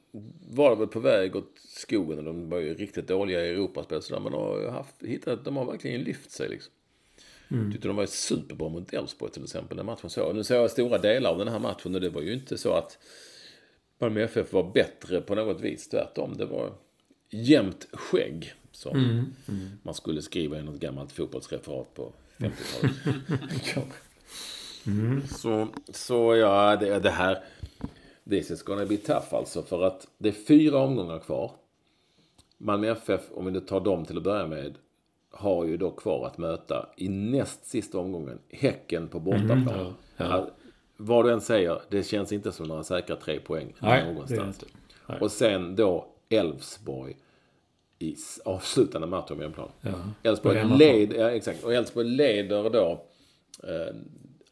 var 0.49 0.75
väl 0.75 0.87
på 0.87 0.99
väg 0.99 1.35
åt 1.35 1.51
skogen 1.57 2.17
och 2.17 2.23
de 2.23 2.49
var 2.49 2.59
ju 2.59 2.73
riktigt 2.73 3.07
dåliga 3.07 3.45
i 3.45 3.49
Europaspel 3.49 4.01
sådär, 4.01 4.21
men 4.21 4.31
de 4.31 4.41
har 4.41 4.71
haft, 4.71 4.95
hittat, 5.03 5.45
de 5.45 5.57
har 5.57 5.65
verkligen 5.65 6.01
lyft 6.01 6.31
sig 6.31 6.49
liksom. 6.49 6.73
Mm. 7.51 7.71
Tyckte 7.71 7.87
de 7.87 7.97
var 7.97 8.05
superbra 8.05 8.69
mot 8.69 8.93
Elfsborg 8.93 9.31
till 9.31 9.43
exempel, 9.43 9.77
den 9.77 9.85
matchen 9.85 10.09
så. 10.09 10.33
Nu 10.33 10.43
såg 10.43 10.57
jag 10.57 10.71
stora 10.71 10.97
delar 10.97 11.31
av 11.31 11.37
den 11.37 11.47
här 11.47 11.59
matchen 11.59 11.95
och 11.95 12.01
det 12.01 12.09
var 12.09 12.21
ju 12.21 12.33
inte 12.33 12.57
så 12.57 12.73
att 12.73 12.97
Malmö 13.99 14.21
FF 14.21 14.53
var 14.53 14.71
bättre 14.73 15.21
på 15.21 15.35
något 15.35 15.61
vis, 15.61 15.89
tvärtom. 15.89 16.37
Det 16.37 16.45
var 16.45 16.73
jämnt 17.29 17.87
skägg 17.93 18.53
som 18.71 18.97
mm. 18.97 19.25
Mm. 19.47 19.69
man 19.83 19.93
skulle 19.93 20.21
skriva 20.21 20.59
i 20.59 20.63
något 20.63 20.79
gammalt 20.79 21.11
fotbollsreferat 21.11 21.93
på 21.93 22.13
50-talet. 22.37 23.93
mm. 24.87 25.27
Så, 25.27 25.67
så 25.89 26.35
ja, 26.35 26.75
det, 26.75 26.99
det 26.99 27.09
här 27.09 27.43
This 28.29 28.51
is 28.51 28.63
gonna 28.63 28.85
be 28.85 28.97
tough 28.97 29.33
alltså. 29.33 29.63
För 29.63 29.83
att 29.83 30.07
det 30.17 30.29
är 30.29 30.33
fyra 30.33 30.77
omgångar 30.77 31.19
kvar. 31.19 31.51
Malmö 32.57 32.91
FF, 32.91 33.21
om 33.33 33.45
vi 33.45 33.51
nu 33.51 33.59
tar 33.59 33.79
dem 33.79 34.05
till 34.05 34.17
att 34.17 34.23
börja 34.23 34.47
med, 34.47 34.75
har 35.31 35.65
ju 35.65 35.77
då 35.77 35.91
kvar 35.91 36.27
att 36.27 36.37
möta 36.37 36.89
i 36.97 37.09
näst 37.09 37.65
sista 37.65 37.97
omgången 37.97 38.39
Häcken 38.49 39.07
på 39.07 39.19
bortaplan. 39.19 39.69
Mm, 39.69 39.93
ja, 40.17 40.25
ja. 40.25 40.49
vad 40.97 41.25
du 41.25 41.31
än 41.31 41.41
säger, 41.41 41.81
det 41.89 42.03
känns 42.03 42.31
inte 42.31 42.51
som 42.51 42.67
några 42.67 42.83
säkra 42.83 43.15
tre 43.15 43.39
poäng 43.39 43.73
Nej, 43.79 44.13
någonstans. 44.13 44.65
Och 45.21 45.31
sen 45.31 45.75
då 45.75 46.07
Elfsborg 46.29 47.17
i 47.99 48.15
avslutande 48.45 49.07
match 49.07 49.31
om 49.31 49.39
hemplan. 49.39 49.69
Elfsborg 50.23 50.57
hemmaplan. 50.57 50.77
led, 50.79 51.13
ja, 51.13 51.29
exakt. 51.29 51.63
Och 51.63 51.73
Elfsborg 51.73 52.07
leder 52.07 52.69
då 52.69 53.05
eh, 53.63 53.95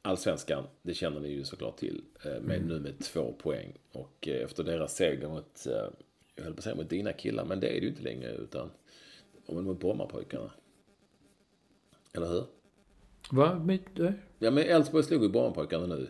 allsvenskan. 0.08 0.64
Det 0.82 0.94
känner 0.94 1.20
ni 1.20 1.30
ju 1.30 1.44
såklart 1.44 1.78
till. 1.78 2.02
Eh, 2.26 2.32
med, 2.42 2.58
Mm. 2.58 2.68
Nu 2.68 2.80
med 2.80 3.00
två 3.00 3.34
poäng. 3.42 3.74
Och 3.92 4.28
eh, 4.28 4.44
efter 4.44 4.64
deras 4.64 4.96
seger 4.96 5.28
mot, 5.30 5.66
eh, 5.68 5.74
jag 6.36 6.44
höll 6.44 6.54
på 6.54 6.58
att 6.58 6.64
säga 6.64 6.76
mot 6.76 6.90
dina 6.90 7.14
killar, 7.14 7.46
men 7.46 7.60
det 7.60 7.68
är 7.68 7.74
det 7.74 7.80
ju 7.86 7.88
inte 7.90 8.04
längre. 8.04 8.32
Utan 8.32 8.70
om 9.46 9.64
mot 9.66 9.80
Brommapojkarna. 9.80 10.52
Eller 12.14 12.28
hur? 12.28 12.44
Va? 13.32 13.60
Mitt? 13.66 13.86
Ja 14.40 14.52
men 14.52 14.58
Elfsborg 14.64 15.04
slog 15.04 15.24
ju 15.24 15.30
Brommapojkarna 15.30 15.86
nu. 15.86 16.08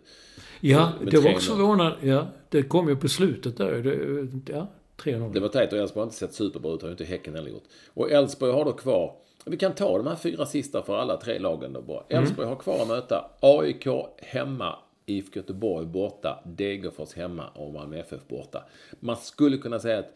Ja, 0.61 0.91
Med 1.01 1.11
det 1.13 1.17
var 1.17 1.29
3-0. 1.29 1.35
också 1.35 1.51
förvånande. 1.55 1.97
Ja, 2.07 2.27
det 2.49 2.63
kom 2.63 2.89
ju 2.89 2.95
på 2.95 3.07
slutet 3.09 3.57
där. 3.57 3.81
Det, 3.83 4.51
ja, 4.53 4.67
3-0. 4.97 5.33
Det 5.33 5.39
var 5.39 5.49
tajt 5.49 5.73
och 5.73 5.79
Elfsborg 5.79 6.01
har 6.01 6.05
inte 6.05 6.15
sett 6.17 6.33
superbra 6.33 6.73
ut, 6.73 6.81
har 6.81 6.89
ju 6.89 6.91
inte 6.91 7.05
Häcken 7.05 7.35
heller 7.35 7.49
gjort. 7.49 7.63
Och 7.87 8.11
Elfsborg 8.11 8.51
har 8.51 8.65
då 8.65 8.71
kvar, 8.73 9.15
vi 9.47 9.57
kan 9.57 9.75
ta 9.75 9.97
de 9.97 10.07
här 10.07 10.15
fyra 10.15 10.45
sista 10.45 10.81
för 10.81 10.97
alla 10.97 11.17
tre 11.17 11.39
lagen 11.39 11.73
då 11.73 11.81
bara. 11.81 12.03
Elfsborg 12.09 12.47
har 12.47 12.55
kvar 12.55 12.81
att 12.81 12.87
möta 12.87 13.29
AIK 13.39 13.87
hemma, 14.17 14.75
IFK 15.05 15.39
Göteborg 15.39 15.85
borta, 15.85 16.39
Degerfors 16.45 17.13
hemma 17.13 17.47
och 17.47 17.73
Malmö 17.73 17.97
FF 17.99 18.27
borta. 18.27 18.63
Man 18.99 19.17
skulle 19.17 19.57
kunna 19.57 19.79
säga 19.79 19.99
att 19.99 20.13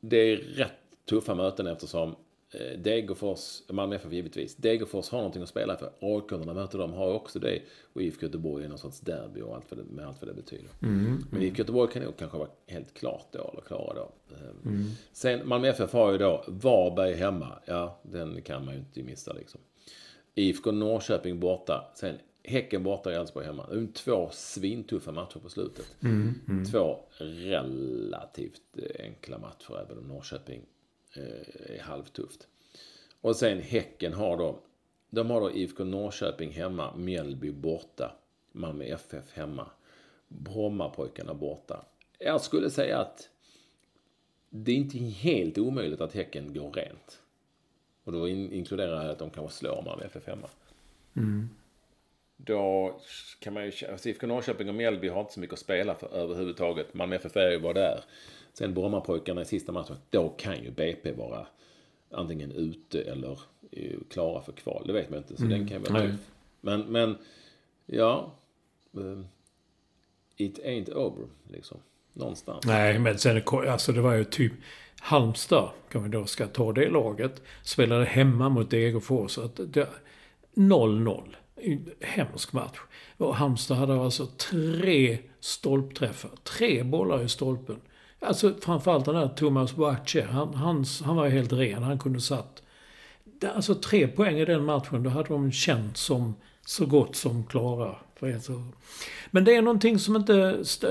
det 0.00 0.16
är 0.16 0.36
rätt 0.36 0.72
tuffa 1.08 1.34
möten 1.34 1.66
eftersom 1.66 2.16
Degerfors, 2.78 3.62
Malmö 3.68 3.96
FF 3.96 4.12
givetvis, 4.12 4.56
Degerfors 4.56 5.10
har 5.10 5.18
någonting 5.18 5.42
att 5.42 5.48
spela 5.48 5.76
för. 5.76 5.86
AIK 6.00 6.30
när 6.30 6.38
de 6.46 6.54
möter 6.54 6.78
dem 6.78 6.92
har 6.92 7.12
också 7.12 7.38
det. 7.38 7.62
Och 7.92 8.02
IFK 8.02 8.26
Göteborg 8.26 8.64
är 8.64 8.68
någon 8.68 8.78
sorts 8.78 9.00
derby 9.00 9.40
och 9.40 9.54
allt 9.56 9.64
vad 9.70 9.78
det, 9.78 9.84
med 9.84 10.06
allt 10.06 10.20
vad 10.22 10.30
det 10.30 10.34
betyder. 10.34 10.68
Men 11.30 11.42
IFK 11.42 11.58
Göteborg 11.58 11.92
kan 11.92 12.02
nog 12.02 12.16
kanske 12.16 12.38
vara 12.38 12.48
helt 12.66 12.94
klart 12.94 13.26
då, 13.32 13.50
eller 13.52 13.62
klara 13.62 13.94
då. 13.94 14.10
Eh, 14.34 14.40
Sen 15.12 15.48
Malmö 15.48 15.68
FF 15.68 15.92
har 15.92 16.12
ju 16.12 16.18
då 16.18 16.44
Varberg 16.48 17.14
hemma. 17.14 17.58
Ja, 17.64 18.00
den 18.02 18.42
kan 18.42 18.64
man 18.64 18.74
ju 18.74 18.80
inte 18.80 19.02
missa 19.02 19.32
liksom. 19.32 19.60
IFK 20.34 20.72
Norrköping 20.72 21.40
borta. 21.40 21.92
Sen 21.94 22.16
Häcken 22.48 22.82
borta 22.82 23.12
Elfsborg 23.12 23.46
hemma. 23.46 23.66
Det 23.70 23.78
är 23.78 23.86
två 23.92 24.28
svintuffa 24.32 25.12
matcher 25.12 25.38
på 25.38 25.48
slutet. 25.48 25.96
Två 26.72 26.98
relativt 27.18 28.62
eh, 28.78 29.04
enkla 29.04 29.38
matcher, 29.38 29.80
även 29.86 29.98
om 29.98 30.04
Norrköping 30.04 30.60
eh, 30.60 30.66
är 31.16 31.80
halvtufft. 31.80 32.46
Och 33.20 33.36
sen 33.36 33.60
Häcken 33.60 34.12
har 34.12 34.36
då, 34.36 34.58
de 35.10 35.30
har 35.30 35.40
då 35.40 35.52
IFK 35.52 35.84
Norrköping 35.84 36.50
hemma, 36.50 36.96
Mjällby 36.96 37.50
borta, 37.50 38.16
Malmö 38.52 38.84
FF 38.84 39.32
hemma, 39.32 39.70
Brommapojkarna 40.28 41.34
borta. 41.34 41.84
Jag 42.18 42.40
skulle 42.40 42.70
säga 42.70 42.98
att 42.98 43.28
det 44.50 44.72
är 44.72 44.76
inte 44.76 44.98
helt 44.98 45.58
omöjligt 45.58 46.00
att 46.00 46.14
Häcken 46.14 46.54
går 46.54 46.72
rent. 46.72 47.22
Och 48.04 48.12
då 48.12 48.28
in, 48.28 48.52
inkluderar 48.52 49.02
jag 49.02 49.10
att 49.12 49.18
de 49.18 49.30
kanske 49.30 49.58
slår 49.58 49.82
Malmö 49.82 50.04
FF 50.04 50.26
hemma. 50.26 50.48
Då 52.36 53.00
kan 53.38 53.54
man 53.54 53.64
ju... 53.64 53.72
Alltså 53.90 54.08
IFK 54.08 54.26
Norrköping 54.26 54.68
och 54.68 54.74
Mjällby 54.74 55.08
har 55.08 55.20
inte 55.20 55.32
så 55.32 55.40
mycket 55.40 55.52
att 55.52 55.58
spela 55.58 55.94
för 55.94 56.14
överhuvudtaget. 56.14 56.94
Malmö 56.94 57.16
FF 57.16 57.36
är 57.36 57.50
ju 57.50 57.60
bara 57.60 57.72
där. 57.72 58.04
Sen 58.58 58.74
Brommapojkarna 58.74 59.42
i 59.42 59.44
sista 59.44 59.72
matchen. 59.72 59.96
Då 60.10 60.28
kan 60.28 60.64
ju 60.64 60.70
BP 60.70 61.12
vara 61.12 61.46
antingen 62.10 62.52
ute 62.52 63.02
eller 63.02 63.40
eh, 63.70 63.96
klara 64.10 64.42
för 64.42 64.52
kval. 64.52 64.82
Det 64.86 64.92
vet 64.92 65.10
man 65.10 65.18
inte. 65.18 65.36
Så 65.36 65.44
den 65.44 65.68
kan 65.68 65.82
vara 65.82 66.02
tuff. 66.02 66.30
Men, 66.60 66.80
men 66.80 67.18
ja. 67.86 68.32
eh, 68.94 69.20
It 70.36 70.58
ain't 70.64 70.92
over, 70.92 71.26
liksom. 71.48 71.78
Någonstans. 72.12 72.66
Nej, 72.66 72.98
men 72.98 73.18
sen 73.18 73.42
alltså 73.48 73.92
det 73.92 74.00
var 74.00 74.14
ju 74.14 74.24
typ 74.24 74.52
Halmstad, 75.00 75.70
kan 75.88 76.02
vi 76.02 76.08
då 76.08 76.26
ska 76.26 76.46
ta 76.46 76.72
det 76.72 76.90
laget, 76.90 77.42
spelade 77.62 78.04
hemma 78.04 78.48
mot 78.48 78.70
Degerfors. 78.70 79.30
Så 79.32 79.42
att 79.42 79.60
det- 79.72 79.88
0-0. 80.54 81.36
Hemsk 82.00 82.52
match. 82.52 82.78
Och 83.16 83.36
Halmstad 83.36 83.76
hade 83.76 84.00
alltså 84.00 84.26
tre 84.26 85.18
stolpträffar. 85.40 86.30
Tre 86.42 86.82
bollar 86.82 87.22
i 87.22 87.28
stolpen. 87.28 87.80
Alltså 88.20 88.54
framförallt 88.60 89.04
den 89.04 89.14
där 89.14 89.28
Thomas 89.28 89.76
Boache. 89.76 90.22
Han, 90.30 90.54
hans, 90.54 91.02
han 91.02 91.16
var 91.16 91.28
helt 91.28 91.52
ren. 91.52 91.82
Han 91.82 91.98
kunde 91.98 92.20
satt. 92.20 92.62
Alltså 93.54 93.74
tre 93.74 94.08
poäng 94.08 94.38
i 94.38 94.44
den 94.44 94.64
matchen. 94.64 95.02
Då 95.02 95.10
hade 95.10 95.28
de 95.28 95.52
känt 95.52 95.96
som 95.96 96.34
så 96.66 96.86
gott 96.86 97.16
som 97.16 97.44
klara. 97.44 97.96
Men 99.30 99.44
det 99.44 99.56
är 99.56 99.62
någonting 99.62 99.98
som 99.98 100.16
inte... 100.16 100.32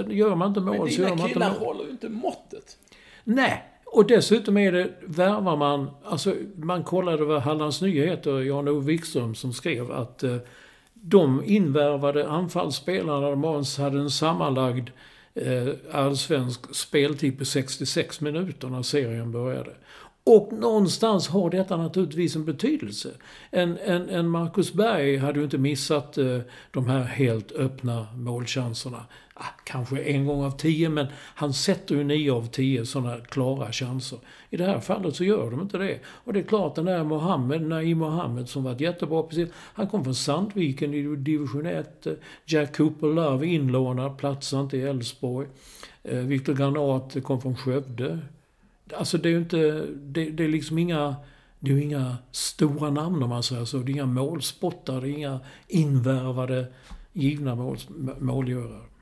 Gör 0.08 0.36
man 0.36 0.48
inte 0.48 0.60
mål 0.60 0.78
Men 0.78 0.90
så 0.92 1.02
gör 1.02 1.10
man 1.10 1.20
inte 1.20 1.34
killar 1.34 1.50
mål. 1.50 1.60
håller 1.60 1.84
ju 1.84 1.90
inte 1.90 2.10
måttet. 2.10 2.78
Nej, 3.24 3.64
och 3.86 4.08
dessutom 4.08 4.58
är 4.58 4.72
det, 4.72 4.94
värvar 5.02 5.56
man, 5.56 5.90
alltså 6.04 6.36
man 6.56 6.84
kollade 6.84 7.26
vad 7.26 7.42
Hallands 7.42 7.82
Nyheter, 7.82 8.42
Jan-Ove 8.42 8.86
Wikström, 8.86 9.36
som 9.36 9.54
skrev 9.54 9.92
att 9.92 10.24
eh, 10.24 10.38
de 10.94 11.44
invärvade 11.46 12.30
anfallsspelarna, 12.30 13.30
de 13.30 13.44
hade 13.78 14.00
en 14.00 14.12
sammanlagd 14.12 14.90
eh, 15.36 15.68
allsvensk 15.92 16.76
speltid 16.76 17.38
på 17.38 17.46
66 17.46 18.22
minuter 18.22 18.68
när 18.68 18.82
serien 18.82 19.32
började. 19.32 19.72
Och 20.24 20.54
någonstans 20.54 21.28
har 21.28 21.50
detta 21.50 21.78
naturligtvis 21.78 22.36
en 22.36 22.46
betydelse. 22.46 23.10
En, 23.52 23.78
en, 23.78 24.10
en 24.10 24.28
Marcus 24.30 24.74
Berg 24.74 25.18
hade 25.18 25.40
ju 25.40 25.46
inte 25.46 25.58
missat 25.58 26.18
eh, 26.18 26.40
de 26.72 26.88
här 26.88 27.04
helt 27.04 27.52
öppna 27.52 28.08
målchanserna. 28.16 29.06
Ah, 29.38 29.54
kanske 29.64 30.02
en 30.02 30.26
gång 30.26 30.44
av 30.44 30.52
tio, 30.52 30.90
men 30.90 31.08
han 31.36 31.54
sätter 31.54 31.96
ju 31.96 32.04
nio 32.04 32.34
av 32.34 32.48
tio 32.48 32.86
sådana 32.86 33.18
klara 33.18 33.72
chanser. 33.72 34.20
I 34.50 34.58
det 34.58 34.66
här 34.66 34.80
fallet 34.80 35.16
så 35.16 35.24
gör 35.24 35.52
de 35.52 35.62
inte 35.62 35.78
det. 35.78 36.00
Och 36.06 36.34
det 36.34 36.40
är 36.40 36.44
klart, 36.44 36.76
den 36.76 36.86
där 36.86 37.04
Mohammed, 37.04 37.62
Naim 37.62 37.98
Mohammed, 37.98 38.50
som 38.50 38.64
varit 38.64 38.82
jättebra 38.82 39.24
precis. 39.24 39.50
Han 39.54 39.88
kom 39.88 40.04
från 40.04 40.16
Sandviken 40.16 40.94
i 40.94 41.16
division 41.16 41.66
1. 41.66 42.08
Jack 42.46 42.78
Cooper 42.78 43.08
Love 43.08 43.48
inlånad, 43.48 44.18
platsar 44.18 44.62
inte 44.62 44.78
i 44.78 44.82
Elfsborg. 44.82 45.48
Eh, 46.04 46.20
Viktor 46.20 46.54
Granat 46.54 47.24
kom 47.24 47.42
från 47.42 47.56
Skövde. 47.56 48.20
Alltså 48.94 49.18
det 49.18 49.30
är 49.30 49.32
ju 49.32 49.40
inte, 49.40 49.86
det, 49.96 50.30
det 50.30 50.44
är 50.44 50.48
liksom 50.48 50.78
inga, 50.78 51.16
det 51.60 51.72
är 51.72 51.76
ju 51.76 51.84
inga 51.84 52.18
stora 52.32 52.90
namn 52.90 53.24
om 53.24 53.30
man 53.30 53.44
säger 53.44 53.66
så. 53.66 53.78
Det 53.78 53.92
är 53.92 53.94
inga 53.94 54.06
målspottare, 54.06 55.00
det 55.00 55.08
är 55.08 55.18
inga 55.18 55.40
invärvade, 55.68 56.66
givna 57.14 57.56
mål, 57.56 57.78
målgörare. 58.20 58.95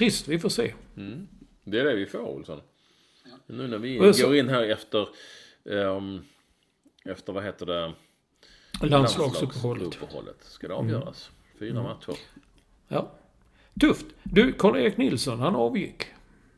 Trist, 0.00 0.28
vi 0.28 0.38
får 0.38 0.48
se. 0.48 0.74
Det 1.64 1.78
är 1.80 1.84
det 1.84 1.94
vi 1.94 2.06
får, 2.06 2.18
Olsson. 2.20 2.60
Nu 3.46 3.68
när 3.68 3.78
vi 3.78 3.96
går 3.96 4.36
in 4.36 4.48
här 4.48 4.62
efter... 4.62 5.08
ehm, 5.70 6.20
efter, 7.04 7.32
vad 7.32 7.44
heter 7.44 7.66
det? 7.66 7.92
Landslagsuppehållet. 8.82 9.82
Landslagsuppehållet. 9.82 10.36
Ska 10.44 10.68
det 10.68 10.74
avgöras. 10.74 11.30
Fyra 11.58 11.82
matcher. 11.82 12.14
Ja. 12.88 13.10
Tufft. 13.80 14.06
Du, 14.22 14.52
Karl-Erik 14.52 14.96
Nilsson, 14.96 15.40
han 15.40 15.54
avgick. 15.56 16.06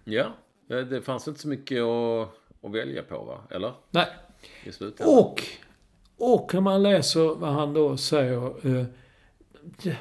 Ja, 0.05 0.33
det 0.67 0.85
det 0.85 1.03
fanns 1.03 1.29
inte 1.29 1.41
så 1.41 1.49
mycket 1.49 1.83
att, 1.83 2.29
att 2.63 2.73
välja 2.73 3.03
på, 3.03 3.25
va? 3.25 3.41
Eller? 3.51 3.73
Nej. 3.91 4.07
I. 4.65 4.71
Och, 5.05 5.43
och 6.17 6.55
när 6.55 6.61
man 6.61 6.83
läser 6.83 7.35
vad 7.35 7.53
han 7.53 7.75
då 7.75 7.97
säger. 7.97 8.67
Eh, 8.79 8.85
det- 9.83 9.99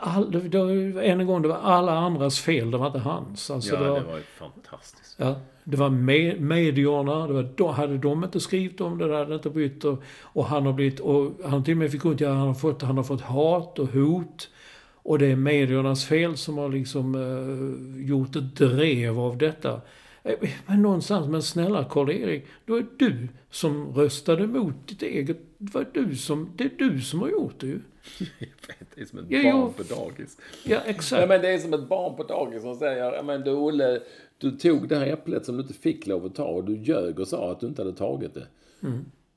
all, 0.00 0.30
det, 0.30 0.40
det, 0.40 1.06
än 1.06 1.20
en 1.20 1.26
gång, 1.26 1.42
det 1.42 1.48
var 1.48 1.56
alla 1.56 1.92
andras 1.98 2.40
fel, 2.40 2.70
det 2.70 2.78
var 2.78 2.86
inte 2.86 2.98
hans. 2.98 3.50
Alltså, 3.50 3.74
ja, 3.74 3.80
det 3.80 3.90
var, 3.90 4.00
det 4.00 4.06
var 4.06 4.20
fantastiskt. 4.38 5.16
Ja, 5.18 5.40
det 5.64 5.76
var 5.76 5.90
med, 5.90 6.40
medierna, 6.40 7.26
det 7.26 7.32
var, 7.32 7.48
då 7.56 7.70
hade 7.70 7.98
de 7.98 8.24
inte 8.24 8.40
skrivit 8.40 8.80
om 8.80 8.98
det, 8.98 9.08
det 9.08 9.16
hade 9.16 9.34
inte 9.34 9.50
brytt 9.50 9.84
och, 9.84 10.02
och 10.22 10.44
han 10.44 10.66
har 10.66 10.72
blivit, 10.72 11.00
och 11.00 11.32
han 11.44 11.64
till 11.64 11.74
och 11.74 11.78
med 11.78 11.92
fick 11.92 12.20
ja, 12.20 12.28
han 12.28 12.46
har 12.46 12.54
fått, 12.54 12.82
han 12.82 12.96
har 12.96 13.04
fått 13.04 13.20
hat 13.20 13.78
och 13.78 13.88
hot. 13.88 14.50
Och 15.08 15.18
det 15.18 15.26
är 15.26 15.36
mediernas 15.36 16.04
fel 16.04 16.36
som 16.36 16.58
har 16.58 16.68
liksom 16.68 17.14
eh, 17.14 18.06
gjort 18.06 18.36
ett 18.36 18.56
drev 18.56 19.20
av 19.20 19.38
detta. 19.38 19.80
Eh, 20.22 20.34
Men 20.66 20.82
någonstans, 20.82 21.28
men 21.28 21.42
snälla 21.42 21.84
Karl-Erik, 21.84 22.46
då 22.64 22.76
är 22.76 22.86
du 22.96 23.28
som 23.50 23.94
röstade 23.94 24.46
mot 24.46 24.88
ditt 24.88 25.02
eget, 25.02 25.38
det 25.58 25.74
var 25.74 25.86
du 25.92 26.16
som, 26.16 26.50
det 26.56 26.64
är 26.64 26.70
du 26.78 27.00
som 27.00 27.20
har 27.20 27.28
gjort 27.28 27.60
det 27.60 27.66
ju. 27.66 27.80
Det 28.94 29.00
är 29.00 29.04
som 29.04 29.18
ett 29.18 29.24
Ja, 29.28 29.42
barn 29.42 29.72
jo. 29.78 29.84
på 29.84 29.94
dagis. 29.94 30.38
Ja, 30.64 30.80
exakt. 30.86 31.20
Ja, 31.22 31.26
men 31.26 31.42
det 31.42 31.48
är 31.48 31.58
som 31.58 31.74
ett 31.74 31.88
barn 31.88 32.16
på 32.16 32.22
dagis 32.22 32.62
som 32.62 32.74
säger, 32.76 33.22
men 33.22 33.40
du 33.40 33.50
Olle, 33.52 34.00
du 34.38 34.50
tog 34.50 34.88
det 34.88 34.96
här 34.96 35.06
äpplet 35.06 35.44
som 35.46 35.56
du 35.56 35.62
inte 35.62 35.74
fick 35.74 36.06
lov 36.06 36.26
att 36.26 36.34
ta 36.34 36.44
och 36.44 36.64
du 36.64 36.76
ljög 36.76 37.20
och 37.20 37.28
sa 37.28 37.50
att 37.52 37.60
du 37.60 37.66
inte 37.66 37.82
hade 37.82 37.96
tagit 37.96 38.34
det. 38.34 38.46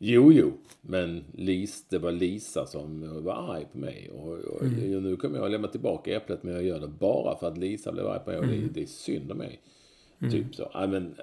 Jo, 0.02 0.32
jo, 0.32 0.52
men 0.82 1.24
Lis, 1.34 1.86
det 1.90 1.98
var 1.98 2.12
Lisa 2.12 2.66
som 2.66 3.24
var 3.24 3.34
arg 3.56 3.66
på 3.72 3.78
mig. 3.78 4.10
Och, 4.14 4.34
och 4.34 4.64
nu 5.04 5.16
kommer 5.16 5.38
jag 5.38 5.46
att 5.46 5.52
lämna 5.52 5.68
tillbaka 5.68 6.16
äpplet 6.16 6.44
men 6.44 6.54
jag 6.54 6.64
gör 6.64 6.80
det 6.80 6.88
bara 6.88 7.38
för 7.38 7.48
att 7.48 7.58
Lisa 7.58 7.92
blev 7.92 8.08
arg 8.08 8.20
på 8.20 8.30
mig 8.30 8.40
och 8.40 8.48
det, 8.48 8.68
det 8.74 8.82
är 8.82 8.86
synd 8.86 9.32
om 9.32 9.38
mig. 9.38 9.60
Typ 10.32 10.56
så. 10.56 10.70
Ja, 10.74 10.88
men, 10.88 11.16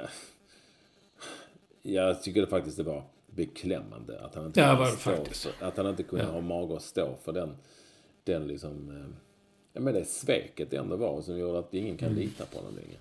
jag 1.82 2.22
tycker 2.22 2.40
det 2.40 2.46
faktiskt 2.46 2.76
det 2.76 2.82
var 2.82 3.02
beklämmande 3.36 4.20
att 4.20 4.34
han 4.34 4.46
inte, 4.46 4.60
Ja, 4.60 4.76
var 4.76 4.86
för, 4.86 5.26
att 5.60 5.76
han 5.76 5.86
inte 5.86 6.02
kunde 6.02 6.24
ha 6.24 6.40
mage 6.40 6.76
att 6.76 6.82
stå 6.82 7.16
för 7.22 7.32
den, 7.32 7.56
den 8.24 8.46
liksom, 8.46 9.04
ja, 9.72 9.80
men 9.80 9.94
det 9.94 10.04
sveket 10.04 10.70
det 10.70 10.76
ändå 10.76 10.96
var 10.96 11.22
som 11.22 11.38
gör 11.38 11.58
att 11.58 11.74
ingen 11.74 11.96
kan 11.96 12.14
lita 12.14 12.44
på 12.46 12.58
honom 12.58 12.74
längre. 12.74 12.98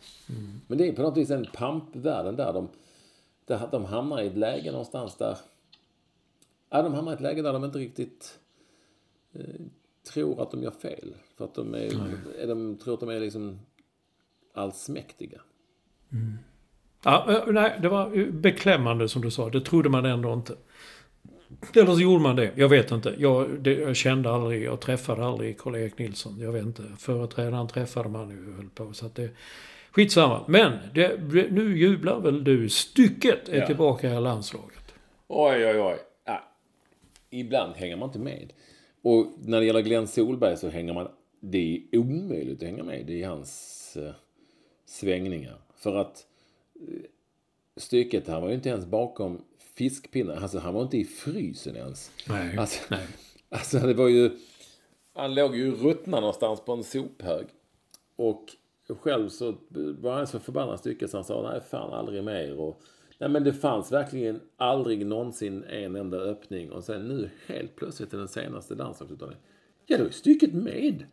Men 0.68 0.78
det 0.78 0.88
är 0.88 0.94
på 0.94 1.02
något 1.02 1.18
vis 1.18 1.30
en 1.30 1.46
pampvärlden 1.54 2.36
där. 2.36 2.54
De, 2.54 2.70
där 3.46 3.68
de 3.72 3.86
hamnar 3.86 4.22
i 4.22 4.28
ett 4.28 4.38
läge 4.38 4.72
någonstans 4.72 5.16
där 5.16 5.38
ja, 6.70 6.82
de 6.82 6.94
hamnar 6.94 7.12
i 7.12 7.16
ett 7.16 7.22
läge 7.22 7.42
där 7.42 7.54
de 7.54 7.64
inte 7.64 7.80
riktigt 7.80 8.40
eh, 9.34 9.42
tror 10.14 10.42
att 10.42 10.52
de 10.52 10.64
gör 10.64 10.72
fel. 10.72 11.16
För 11.36 11.46
att 11.46 11.54
de, 11.54 11.74
är, 11.76 11.92
är 12.40 12.48
de 12.48 12.78
tror 12.78 12.94
att 12.94 13.00
de 13.00 13.10
är 13.10 13.20
liksom 13.20 13.60
allsmäktiga. 14.54 15.42
Ja, 17.06 17.26
eh, 17.48 17.54
nej, 17.54 17.80
det 17.82 17.90
var 17.90 18.32
beklämmande 18.32 19.10
som 19.10 19.22
du 19.22 19.32
sa. 19.32 19.50
Det 19.50 19.62
trodde 19.62 19.90
man 19.90 20.06
ändå 20.06 20.34
inte. 20.34 20.56
Eller 21.74 21.94
så 21.94 22.02
gjorde 22.02 22.24
man 22.24 22.36
det. 22.36 22.52
Jag 22.56 22.70
vet 22.70 22.92
inte. 22.92 23.16
Jag, 23.18 23.60
det, 23.60 23.74
jag 23.74 23.96
kände 23.96 24.32
aldrig, 24.32 24.64
jag 24.64 24.82
träffade 24.82 25.26
aldrig 25.26 25.58
Karl-Erik 25.58 25.98
Nilsson. 25.98 26.40
Jag 26.40 26.52
vet 26.52 26.64
inte. 26.64 26.84
Företrädaren 26.98 27.68
träffade 27.68 28.10
man 28.10 28.30
ju 28.30 28.54
höll 28.54 28.70
på. 28.70 28.94
Så 28.94 29.06
att 29.06 29.16
det, 29.16 29.30
skitsamma. 29.92 30.42
Men 30.48 30.72
det, 30.94 31.22
nu 31.52 31.78
jublar 31.78 32.20
väl 32.20 32.44
du. 32.44 32.70
Stycket 32.70 33.50
är 33.50 33.60
Ja. 33.60 33.66
tillbaka 33.68 34.14
i 34.14 34.20
landslaget. 34.22 34.94
Oj, 35.28 35.66
oj, 35.66 35.80
oj. 35.80 35.98
Ja. 36.26 36.44
Ibland 37.30 37.74
hänger 37.76 37.96
man 37.98 38.10
inte 38.10 38.20
med. 38.20 38.54
Och 39.04 39.34
när 39.46 39.60
det 39.60 39.66
gäller 39.66 39.82
Glenn 39.82 40.08
Solberg 40.08 40.58
så 40.58 40.70
hänger 40.70 40.94
man... 40.94 41.08
Det 41.40 41.84
är 41.92 41.98
omöjligt 41.98 42.62
att 42.62 42.68
hänga 42.70 42.84
med 42.84 43.10
i 43.10 43.24
hans 43.24 43.98
eh, 44.02 44.12
svängningar. 44.86 45.58
För 45.76 45.96
att 45.96 46.24
stycket, 47.78 48.28
han 48.28 48.42
var 48.42 48.50
ju 48.50 48.56
inte 48.56 48.70
ens 48.70 48.86
bakom 48.86 49.42
fiskpinnar. 49.76 50.36
Alltså, 50.36 50.60
han 50.60 50.74
var 50.74 50.82
inte 50.84 50.98
i 50.98 51.06
frysen 51.06 51.76
ens. 51.76 52.12
Nej, 52.30 52.58
Alltså, 52.58 52.84
nej. 52.90 53.08
alltså 53.50 53.80
det 53.80 53.94
var 53.94 54.08
ju... 54.08 54.32
Han 55.14 55.36
låg 55.36 55.56
ju 55.56 55.72
ruttna 55.76 56.20
någonstans 56.20 56.60
på 56.66 56.74
en 56.74 56.84
sophög. 56.84 57.46
Och 58.16 58.56
själv 58.88 59.30
så 59.30 59.56
var 60.00 60.14
han 60.14 60.28
så 60.28 60.40
förbannad 60.40 60.80
stycke 60.80 61.08
så 61.08 61.18
han 61.18 61.24
sa 61.24 61.50
nej 61.52 61.62
fan 61.70 61.94
aldrig 61.94 62.24
mer. 62.24 62.60
Och, 62.60 62.82
nej 63.20 63.30
men 63.30 63.44
det 63.44 63.54
fanns 63.54 63.92
verkligen 63.92 64.40
aldrig 64.58 65.06
någonsin 65.06 65.64
en 65.64 65.96
enda 65.96 66.18
öppning. 66.18 66.72
Och 66.72 66.84
sen 66.84 67.08
nu 67.08 67.30
helt 67.48 67.76
plötsligt 67.76 68.14
i 68.14 68.18
den 68.18 68.28
senaste 68.28 68.76
landslagsuttagningen. 68.76 69.44
Ja 69.86 69.98
då 69.98 70.06
är 70.06 70.10
stycket 70.10 70.54
med. 70.54 71.06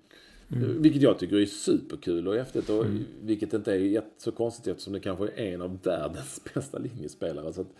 Vilket 0.56 1.02
jag 1.02 1.18
tycker 1.18 1.36
är 1.36 1.46
superkul 1.46 2.28
och 2.28 2.34
häftigt. 2.34 2.68
Och 2.68 2.84
Vilket 3.22 3.52
inte 3.52 3.72
är 3.72 4.02
så 4.18 4.32
konstigt 4.32 4.66
eftersom 4.66 4.92
det 4.92 5.00
kanske 5.00 5.24
är 5.24 5.54
en 5.54 5.62
av 5.62 5.82
världens 5.82 6.40
bästa 6.54 6.78
linjespelare. 6.78 7.52
Så 7.52 7.60
att, 7.60 7.74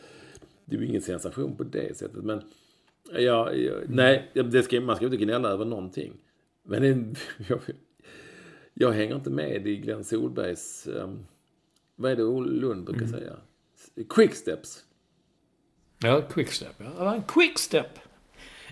det 0.64 0.76
är 0.76 0.80
ju 0.80 0.86
ingen 0.86 1.02
sensation 1.02 1.56
på 1.56 1.64
det 1.64 1.96
sättet. 1.96 2.24
Men 2.24 2.42
ja, 3.12 3.52
ja, 3.52 3.72
nej, 3.88 4.30
det 4.34 4.62
ska, 4.62 4.80
man 4.80 4.96
ska 4.96 5.04
inte 5.04 5.16
gnälla 5.16 5.48
över 5.48 5.64
någonting. 5.64 6.12
Men 6.62 6.82
det, 6.82 7.20
jag, 7.48 7.60
jag 8.74 8.92
hänger 8.92 9.14
inte 9.14 9.30
med 9.30 9.66
i 9.66 9.76
Glenn 9.76 10.04
Solbergs... 10.04 10.88
Um, 10.94 11.26
vad 11.96 12.12
är 12.12 12.16
det 12.16 12.22
Lund 12.50 12.84
brukar 12.84 13.06
säga? 13.06 13.36
Quicksteps. 14.08 14.84
Ja, 15.98 16.22
quickstep. 16.22 16.74
Ja. 16.98 17.14
En 17.14 17.22
quickstep. 17.22 17.98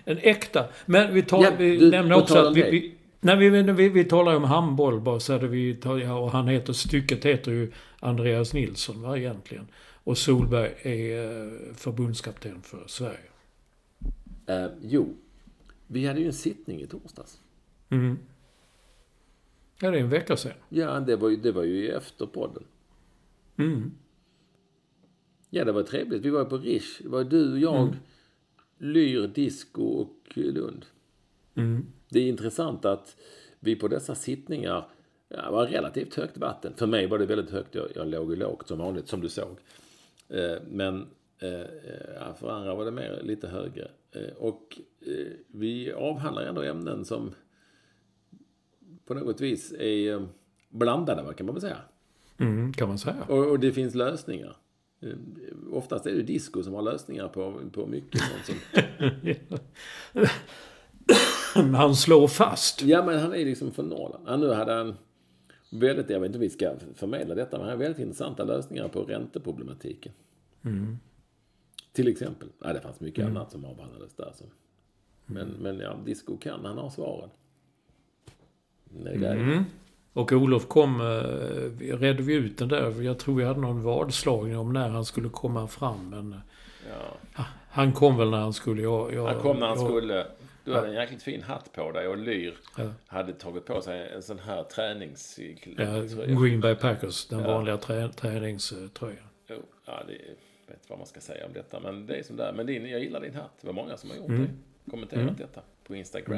En 0.05 0.17
äkta. 0.17 0.65
Men 0.85 1.13
vi, 1.13 1.21
tar, 1.21 1.43
Ja, 1.43 1.51
vi 1.57 1.77
du, 1.77 1.91
nämner 1.91 2.15
också 2.15 2.37
att 2.37 2.57
vi, 2.57 2.71
vi, 2.71 2.95
när 3.21 3.35
vi, 3.35 3.49
vi, 3.73 3.89
vi 3.89 4.03
talar 4.03 4.35
om 4.35 4.43
handboll 4.43 5.01
bara 5.01 5.19
så 5.19 5.33
hade 5.33 5.47
vi 5.47 5.79
ja, 5.83 6.19
och 6.19 6.31
han 6.31 6.47
heter, 6.47 6.73
stycket 6.73 7.25
heter 7.25 7.51
ju 7.51 7.71
Andreas 7.99 8.53
Nilsson 8.53 9.01
va, 9.01 9.17
egentligen. 9.17 9.67
Och 10.03 10.17
Solberg 10.17 10.73
är 10.81 11.43
eh, 11.43 11.73
förbundskapten 11.73 12.61
för 12.61 12.83
Sverige. 12.87 13.29
Eh, 14.45 14.67
jo, 14.81 15.15
vi 15.87 16.07
hade 16.07 16.19
ju 16.19 16.25
en 16.25 16.33
sittning 16.33 16.81
i 16.81 16.87
torsdags. 16.87 17.39
Mm. 17.89 18.17
Ja, 19.81 19.91
det 19.91 19.97
är 19.97 20.01
en 20.01 20.09
vecka 20.09 20.37
sedan. 20.37 20.53
Ja, 20.69 20.99
det 20.99 21.15
var 21.15 21.29
ju, 21.29 21.35
det 21.35 21.51
var 21.51 21.63
ju 21.63 21.89
efter 21.89 22.25
podden. 22.25 22.63
Mm. 23.57 23.91
Ja, 25.49 25.65
det 25.65 25.71
var 25.71 25.83
trevligt. 25.83 26.25
Vi 26.25 26.29
var 26.29 26.45
på 26.45 26.57
Rish. 26.57 27.01
Det 27.01 27.09
var 27.09 27.23
du, 27.23 27.59
jag, 27.59 27.97
Lyr, 28.77 29.27
Disco 29.27 29.83
och 29.83 30.31
Lund. 30.33 30.85
Mm. 31.55 31.85
Det 32.11 32.19
är 32.19 32.27
intressant 32.27 32.85
att 32.85 33.15
vi 33.59 33.75
på 33.75 33.87
dessa 33.87 34.15
sittningar 34.15 34.87
ja, 35.27 35.51
var 35.51 35.67
relativt 35.67 36.15
högt 36.15 36.37
vatten. 36.37 36.73
För 36.75 36.87
mig 36.87 37.07
var 37.07 37.19
det 37.19 37.25
väldigt 37.25 37.49
högt. 37.49 37.75
Jag, 37.75 37.87
jag 37.95 38.07
låg 38.07 38.29
ju 38.29 38.35
lågt 38.35 38.67
som 38.67 38.79
vanligt, 38.79 39.07
som 39.07 39.21
du 39.21 39.29
såg. 39.29 39.57
Eh, 40.29 40.57
men 40.71 41.07
eh, 41.39 42.35
för 42.39 42.49
andra 42.49 42.75
var 42.75 42.85
det 42.85 42.91
mer 42.91 43.19
lite 43.23 43.47
högre. 43.47 43.91
Eh, 44.11 44.33
och 44.37 44.79
eh, 45.01 45.31
vi 45.47 45.93
avhandlar 45.93 46.43
ändå 46.43 46.61
ämnen 46.61 47.05
som 47.05 47.35
på 49.05 49.13
något 49.13 49.41
vis 49.41 49.71
är 49.71 50.13
eh, 50.13 50.21
blandade, 50.69 51.23
vad 51.23 51.35
kan 51.35 51.45
man 51.45 51.55
väl 51.55 51.61
säga. 51.61 51.77
Mm, 52.37 52.73
kan 52.73 52.87
man 52.87 52.99
säga. 52.99 53.23
Och, 53.27 53.51
och 53.51 53.59
det 53.59 53.71
finns 53.71 53.95
lösningar. 53.95 54.55
Eh, 55.01 55.09
Oftast 55.71 56.05
är 56.05 56.11
det 56.11 56.21
disco 56.21 56.63
som 56.63 56.73
har 56.73 56.81
lösningar 56.81 57.27
på, 57.27 57.61
på 57.71 57.87
mycket 57.87 58.21
sånt 58.21 58.45
som... 58.45 58.55
Han 61.55 61.95
slår 61.95 62.27
fast. 62.27 62.81
Ja, 62.81 63.05
men 63.05 63.19
han 63.19 63.33
är 63.33 63.45
liksom 63.45 63.71
från 63.71 63.89
Norrland. 63.89 64.23
Ja, 64.27 64.37
nu 64.37 64.53
hade 64.53 64.73
han 64.73 64.97
väldigt, 65.69 66.09
jag 66.09 66.19
vet 66.19 66.27
inte 66.27 66.37
om 66.37 66.41
vi 66.41 66.49
ska 66.49 66.73
förmedla 66.95 67.35
detta, 67.35 67.57
men 67.57 67.67
han 67.67 67.69
har 67.77 67.83
väldigt 67.83 67.99
intressanta 68.01 68.43
lösningar 68.43 68.87
på 68.87 69.01
ränteproblematiken. 69.03 70.11
Till 71.93 72.07
exempel. 72.07 72.47
Ja, 72.63 72.73
det 72.73 72.81
fanns 72.81 72.99
mycket 72.99 73.25
annat 73.25 73.51
som 73.51 73.65
avhandlades 73.65 74.13
där. 74.15 74.31
Så. 74.35 74.43
Men, 75.25 75.47
men 75.47 75.79
ja, 75.79 75.95
disco 76.05 76.37
kan, 76.37 76.65
han 76.65 76.77
har 76.77 76.89
svaren. 76.89 77.29
Det 79.03 79.09
är 79.09 79.15
grejer. 79.17 79.63
Och 80.13 80.31
Olof 80.31 80.67
kom, 80.67 81.01
eh, 81.01 81.07
vi 81.77 81.91
redde 81.93 82.23
vi 82.23 82.33
ut 82.33 82.57
den 82.57 82.67
där. 82.67 83.01
Jag 83.01 83.19
tror 83.19 83.35
vi 83.35 83.43
hade 83.43 83.59
någon 83.61 83.83
vadslagning 83.83 84.57
om 84.57 84.73
när 84.73 84.89
han 84.89 85.05
skulle 85.05 85.29
komma 85.29 85.67
fram. 85.67 86.09
Men 86.09 86.35
Ja. 87.35 87.45
han 87.69 87.93
kom 87.93 88.17
väl 88.17 88.29
när 88.29 88.37
han 88.37 88.53
skulle. 88.53 88.81
Jag, 88.81 89.13
jag, 89.13 89.27
Han 89.27 89.41
kom 89.41 89.59
när 89.59 89.67
han 89.67 89.77
jag, 89.79 89.87
skulle. 89.87 90.25
Du 90.63 90.73
hade 90.73 90.87
en 90.87 90.93
jäkligt 90.93 91.23
fin 91.23 91.41
hatt 91.43 91.73
på 91.73 91.91
dig 91.91 92.07
och 92.07 92.17
Lyr 92.17 92.57
Ja. 92.77 92.83
hade 93.07 93.33
tagit 93.33 93.65
på 93.65 93.81
sig 93.81 94.09
en 94.15 94.21
sån 94.23 94.39
här 94.39 94.63
tränings... 94.63 95.39
Ja, 95.77 96.01
Green 96.41 96.59
Bay 96.61 96.75
Packers, 96.75 97.25
den 97.27 97.39
Ja. 97.39 97.47
vanliga 97.47 97.77
trä, 97.77 98.09
träningströjan. 98.09 99.17
Jo, 99.49 99.55
ja, 99.85 100.03
det 100.07 100.13
är, 100.13 100.17
vet 100.67 100.77
inte 100.77 100.85
vad 100.87 100.97
man 100.97 101.07
ska 101.07 101.19
säga 101.19 101.45
om 101.45 101.53
detta. 101.53 101.79
Men 101.79 102.05
det 102.05 102.15
är 102.15 102.23
som 102.23 102.35
det 102.37 102.43
är. 102.43 102.53
Men 102.53 102.65
din, 102.65 102.89
jag 102.89 102.99
gillar 102.99 103.21
din 103.21 103.35
hatt. 103.35 103.51
Det 103.61 103.67
var 103.67 103.73
många 103.73 103.97
som 103.97 104.09
har 104.09 104.17
gjort 104.17 104.29
Mm. 104.29 104.41
det. 104.85 104.91
Kommenterat 104.91 105.37
detta 105.37 105.61
på 105.87 105.95
Instagram. 105.95 106.33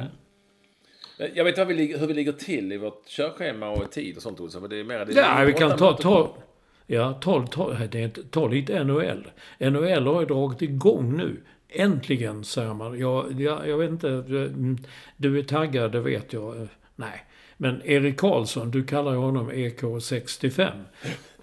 Eh, 1.19 1.27
Jag 1.33 1.43
vet 1.43 1.67
vi, 1.67 1.73
ligger- 1.73 1.97
hur 1.99 2.07
vi 2.07 2.13
ligger 2.13 2.31
till 2.31 2.71
i 2.71 2.77
vårt 2.77 3.07
körschema 3.07 3.69
och 3.69 3.91
tid 3.91 4.15
och 4.17 4.21
sånt. 4.23 4.39
Olsson, 4.39 4.61
För 4.61 4.67
det 4.67 4.79
är 4.79 4.83
mer... 4.83 5.05
Det 5.05 5.13
Ja, 5.13 5.43
vi 5.47 5.53
kan 5.53 5.77
ta, 5.77 5.93
ta, 5.97 6.35
ja, 6.87 7.13
ta, 7.21 7.47
ta, 7.47 7.73
det 7.73 7.99
är 7.99 8.03
inte, 8.03 8.23
ta 8.23 8.47
lite 8.47 8.83
NHL. 8.83 9.27
NHL 9.59 10.07
har 10.07 10.19
ju 10.21 10.25
dragit 10.27 10.61
igång 10.61 11.17
nu. 11.17 11.41
Äntligen, 11.75 12.43
säger 12.43 12.73
man. 12.73 12.99
Jag, 12.99 13.41
jag, 13.41 13.67
jag 13.67 13.77
vet 13.77 13.89
inte, 13.89 14.09
mm, 14.09 14.77
du 15.17 15.39
är 15.39 15.43
taggad, 15.43 15.91
det 15.91 15.99
vet 15.99 16.33
jag. 16.33 16.61
Eh, 16.61 16.67
nej. 16.95 17.25
Men 17.57 17.81
Erik 17.85 18.17
Karlsson, 18.17 18.71
du 18.71 18.83
kallar 18.83 19.11
ju 19.11 19.17
honom 19.17 19.51
EK65. 19.51 20.71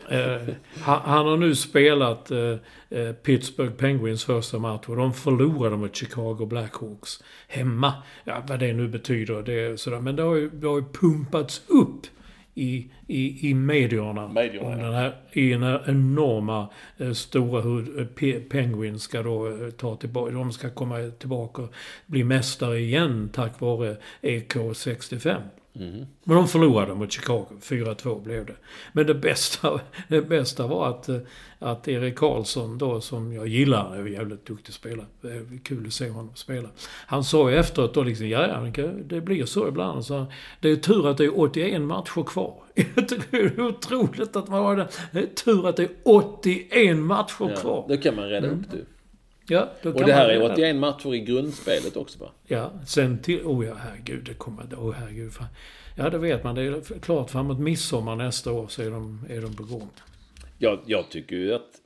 Eh, 0.09 0.55
han, 0.81 1.01
han 1.05 1.27
har 1.27 1.37
nu 1.37 1.55
spelat 1.55 2.31
eh, 2.31 2.57
eh, 2.91 3.13
Pittsburgh 3.13 3.73
Penguins 3.73 4.25
första 4.25 4.59
match 4.59 4.85
och 4.87 4.97
de 4.97 5.15
förlorade 5.15 5.77
mot 5.77 5.97
Chicago 5.97 6.47
Blackhawks 6.47 7.23
hemma. 7.49 7.93
Ja, 8.25 8.43
vad 8.49 8.59
det 8.59 8.73
nu 8.73 8.89
betyder. 8.89 9.43
Det 9.43 9.53
är 9.53 9.77
sådär. 9.77 10.01
Men 10.01 10.17
det 10.17 10.23
har, 10.23 10.35
ju, 10.35 10.51
det 10.51 10.67
har 10.67 10.77
ju 10.77 10.85
pumpats 10.93 11.63
upp 11.67 12.07
i, 12.61 12.91
i, 13.07 13.51
i 13.51 13.55
medierna. 13.55 14.29
Medierna, 14.29 14.67
om 14.69 14.79
den 14.79 14.95
här, 14.95 15.13
I 15.33 15.51
den 15.51 15.63
här 15.63 15.83
enorma 15.87 16.69
eh, 16.99 17.13
stora 17.13 17.61
hur 17.61 18.01
eh, 18.01 18.05
Pe- 18.05 18.49
Penguins 18.51 19.03
ska 19.03 19.23
då 19.23 19.49
eh, 19.49 19.71
ta 19.71 19.97
tillbaka. 19.97 20.33
De 20.33 20.53
ska 20.53 20.71
komma 20.71 21.11
tillbaka 21.19 21.63
och 21.63 21.73
bli 22.07 22.25
mästare 22.25 22.79
igen 22.79 23.31
tack 23.33 23.61
vare 23.61 23.97
EK65. 24.23 25.37
Men 25.73 26.37
de 26.37 26.49
förlorade 26.49 26.95
mot 26.95 27.13
Chicago. 27.13 27.47
4-2 27.63 28.23
blev 28.23 28.47
det. 28.47 28.55
Men 28.93 29.07
det 29.07 29.15
bästa, 29.15 29.81
det 30.09 30.23
bästa 30.23 30.67
var 30.67 30.89
att, 30.89 31.09
eh, 31.09 31.17
att 31.59 31.89
Erik 31.89 32.17
Karlsson 32.17 32.79
då, 32.79 33.01
som 33.01 33.33
jag 33.33 33.47
gillar, 33.49 33.97
är 33.97 34.01
en 34.01 34.13
jävligt 34.13 34.47
duktig 34.47 34.75
spelare. 34.75 35.07
Det 35.21 35.29
är 35.29 35.59
kul 35.65 35.87
att 35.87 35.93
se 35.93 36.09
honom 36.09 36.31
spela. 36.35 36.69
Han 37.07 37.25
sa 37.25 37.51
ju 37.51 37.57
efteråt 37.57 37.95
då 37.95 38.03
liksom, 38.03 38.29
ja, 38.29 38.71
ja, 38.77 38.83
det- 39.05 39.21
blir 39.21 39.45
så 39.45 39.69
ibland. 39.69 40.05
Så 40.05 40.27
det 40.61 40.71
är 40.71 40.77
tur 40.77 41.09
att 41.09 41.17
det 41.19 41.25
är 41.25 41.41
81 41.41 41.83
matcher 41.83 42.23
kvar. 42.23 42.55
Jag 42.75 43.09
tycker 43.09 43.27
det 43.33 43.39
är 43.39 43.61
otroligt 43.67 44.37
att 44.37 44.49
man 44.49 44.63
har 44.65 44.77
det. 44.77 44.89
Det 45.13 45.19
är 45.19 45.27
tur 45.27 45.69
att 45.69 45.77
det 45.77 45.83
är 45.83 45.91
81 46.05 46.97
matcher 46.97 47.35
Ja, 47.51 47.57
kvar. 47.57 47.85
då 47.89 47.97
kan 47.97 48.17
man 48.17 48.29
reda 48.29 48.49
upp 48.49 48.71
det. 48.71 48.79
Ja, 49.51 49.69
Och 49.85 50.05
det 50.05 50.13
här 50.13 50.29
är 50.29 50.33
redan- 50.33 50.51
81 50.53 50.77
matcher 50.77 51.15
i 51.15 51.21
grundspelet 51.21 51.97
också 51.97 52.19
va? 52.19 52.31
Ja, 52.47 52.73
sen 52.87 53.23
till... 53.23 53.43
Oh 53.45 53.67
ja, 53.67 53.75
herregud, 53.75 54.25
det 54.25 54.35
kommer... 54.35 54.63
Oh 54.75 54.93
herregud. 54.93 55.33
Fan. 55.33 55.47
Ja, 55.97 56.11
det 56.11 56.19
vet 56.19 56.45
man. 56.45 56.55
Det 56.55 56.63
är 56.63 56.99
klart, 57.01 57.31
framåt 57.31 57.59
midsommar 57.59 58.17
nästa 58.17 58.53
år 58.53 58.69
så 58.69 58.83
är 58.83 58.91
de, 58.91 59.27
är 59.29 59.41
de 59.41 59.57
på 59.57 59.63
gång. 59.63 59.91
Jag, 60.59 60.81
jag 60.87 61.09
tycker 61.11 61.37
ju 61.37 61.55
att 61.55 61.81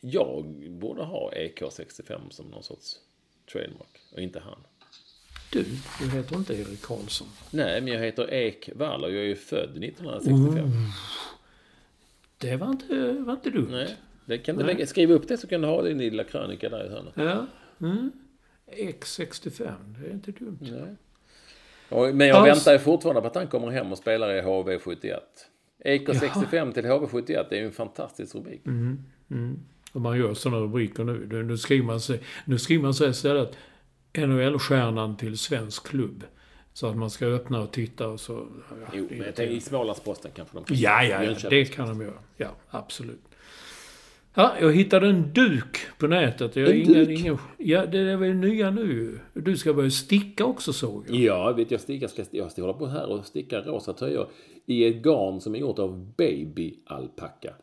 jag 0.00 0.44
borde 0.70 1.02
ha 1.02 1.32
EK65 1.36 2.30
som 2.30 2.46
någon 2.46 2.62
sorts 2.62 2.96
trademark 3.52 4.00
och 4.12 4.18
inte 4.20 4.40
han. 4.40 4.58
Du, 5.52 5.64
du 6.00 6.10
heter 6.10 6.36
inte 6.36 6.54
Erik 6.54 6.82
Karlsson. 6.82 7.28
Nej, 7.50 7.80
men 7.80 7.92
jag 7.92 8.00
heter 8.00 8.32
Ek 8.34 8.70
Wall 8.74 9.04
och 9.04 9.10
jag 9.10 9.18
är 9.18 9.26
ju 9.26 9.36
född 9.36 9.84
1965. 9.84 10.70
Det 12.38 12.56
var 12.56 12.70
inte, 12.70 13.12
var 13.12 13.32
inte 13.32 13.50
dumt. 13.50 13.68
Nej, 13.70 13.96
det 14.26 14.38
kan 14.38 14.56
du 14.56 14.64
lägga, 14.64 14.86
skriva 14.86 15.14
upp 15.14 15.28
det 15.28 15.36
så 15.38 15.46
kan 15.46 15.60
du 15.60 15.66
ha 15.68 15.82
din 15.82 15.98
lilla 15.98 16.24
krönika 16.24 16.68
där 16.68 16.86
i 16.86 16.88
hörnet. 16.88 17.12
Ja. 17.16 17.46
Mm. 17.86 18.12
X65, 18.76 19.72
det 19.98 20.06
är 20.08 20.12
inte 20.12 20.32
dumt. 20.32 20.58
Nej. 20.60 20.96
Och, 21.88 22.14
men 22.14 22.28
jag 22.28 22.36
Hans- 22.36 22.46
väntar 22.66 22.78
fortfarande 22.78 23.20
på 23.20 23.26
att 23.26 23.34
han 23.34 23.46
kommer 23.46 23.70
hem 23.70 23.92
och 23.92 23.98
spelar 23.98 24.34
i 24.34 24.40
HV71. 24.40 25.18
Eker 25.84 26.14
65 26.14 26.72
till 26.72 26.84
HV71, 26.84 27.46
det 27.50 27.56
är 27.56 27.60
ju 27.60 27.66
en 27.66 27.72
fantastisk 27.72 28.34
rubrik. 28.34 28.60
Om 29.92 30.02
man 30.02 30.18
gör 30.18 30.34
sådana 30.34 30.60
rubriker 30.62 31.04
nu. 31.04 31.42
Nu- 31.42 31.58
skriver 31.58 31.84
man 31.86 32.00
sig, 32.00 32.20
nu 32.44 32.58
skriver 32.58 32.82
man 32.82 32.94
sig 32.94 33.10
istället 33.10 33.56
NHL-stjärnan 34.14 35.16
till 35.16 35.38
svensk 35.38 35.86
klubb. 35.86 36.24
Så 36.72 36.86
att 36.86 36.96
man 36.96 37.10
ska 37.10 37.26
öppna 37.26 37.60
och 37.60 37.72
titta 37.72 38.08
och 38.08 38.20
så... 38.20 38.32
Ja, 38.70 38.76
Jo, 38.94 39.06
men 39.10 39.18
jag 39.18 39.34
tänker 39.34 39.54
i 39.54 39.60
Smålandsposten 39.60 40.30
kanske 40.34 40.56
de 40.56 40.64
kan 40.64 40.76
Ja, 40.76 41.04
ja, 41.04 41.22
ja, 41.22 41.50
det 41.50 41.64
kan 41.64 41.88
de 41.88 42.00
göra. 42.00 42.18
Ja, 42.36 42.48
absolut. 42.70 43.20
Ja, 44.34 44.54
jag 44.60 44.72
hittade 44.72 45.08
en 45.08 45.32
duk 45.32 45.78
på 45.98 46.06
nätet. 46.06 46.56
Jag, 46.56 46.70
En 46.70 46.76
ingen, 46.76 46.92
duk? 46.92 47.20
Ingen, 47.20 47.38
ja, 47.58 47.86
det 47.86 47.98
är 47.98 48.16
väl 48.16 48.34
nya 48.34 48.70
nu. 48.70 49.18
Du 49.32 49.56
ska 49.56 49.74
börja 49.74 49.90
sticka 49.90 50.44
också 50.44 50.72
såg 50.72 51.04
jag. 51.08 51.16
Ja, 51.16 51.52
vet 51.52 51.70
jag 51.70 51.80
stickar, 51.80 52.08
ska, 52.08 52.24
jag 52.30 52.52
ska 52.52 52.62
hålla 52.62 52.74
på 52.74 52.86
här 52.86 53.06
och 53.06 53.26
sticka 53.26 53.60
rosa 53.60 53.92
tröjor 53.92 54.28
i 54.66 54.84
ett 54.84 55.02
garn 55.02 55.40
som 55.40 55.54
är 55.54 55.58
gjort 55.58 55.78
av 55.78 56.12
babyalpacka. 56.16 57.54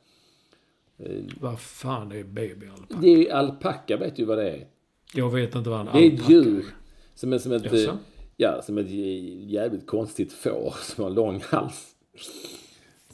Vad 1.40 1.60
fan 1.60 2.12
är 2.12 2.24
babyalpacka? 2.24 3.02
Det 3.02 3.30
är 3.30 3.34
alpacka, 3.34 3.98
vet 3.98 4.16
du 4.16 4.26
vad 4.26 4.38
det 4.38 4.50
är? 4.50 4.68
Jag 5.14 5.30
vet 5.30 5.56
inte 5.56 5.70
vad 5.70 5.80
en 5.80 5.86
Det 5.86 6.00
är 6.00 6.08
ett 6.08 6.12
alpacka 6.14 6.34
djur 6.34 6.66
som 7.16 7.34
är 7.34 7.38
som 7.38 7.52
ett, 7.52 7.74
eh, 7.74 7.94
ja, 8.38 8.62
som 8.62 8.78
ett 8.78 8.90
jävligt 9.50 9.88
konstigt 9.88 10.34
får 10.34 10.74
som 10.82 11.04
har 11.04 11.12
lång 11.12 11.42
hals. 11.46 11.96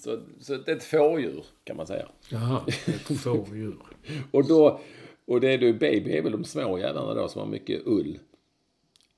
Så, 0.05 0.19
så 0.39 0.57
det 0.57 0.71
är 0.71 0.75
ett 0.75 0.83
fårdjur 0.83 1.45
kan 1.63 1.77
man 1.77 1.87
säga. 1.87 2.07
Jaha, 2.29 2.65
ett 2.67 3.17
fårdjur. 3.23 3.77
Och 4.31 4.47
då, 4.47 4.79
och 5.25 5.41
det 5.41 5.53
är 5.53 5.57
då 5.57 5.73
baby 5.73 6.11
är 6.11 6.21
väl 6.21 6.31
de 6.31 6.43
små 6.43 6.79
jävlarna 6.79 7.13
då 7.13 7.27
som 7.27 7.41
har 7.41 7.47
mycket 7.47 7.81
ull. 7.85 8.19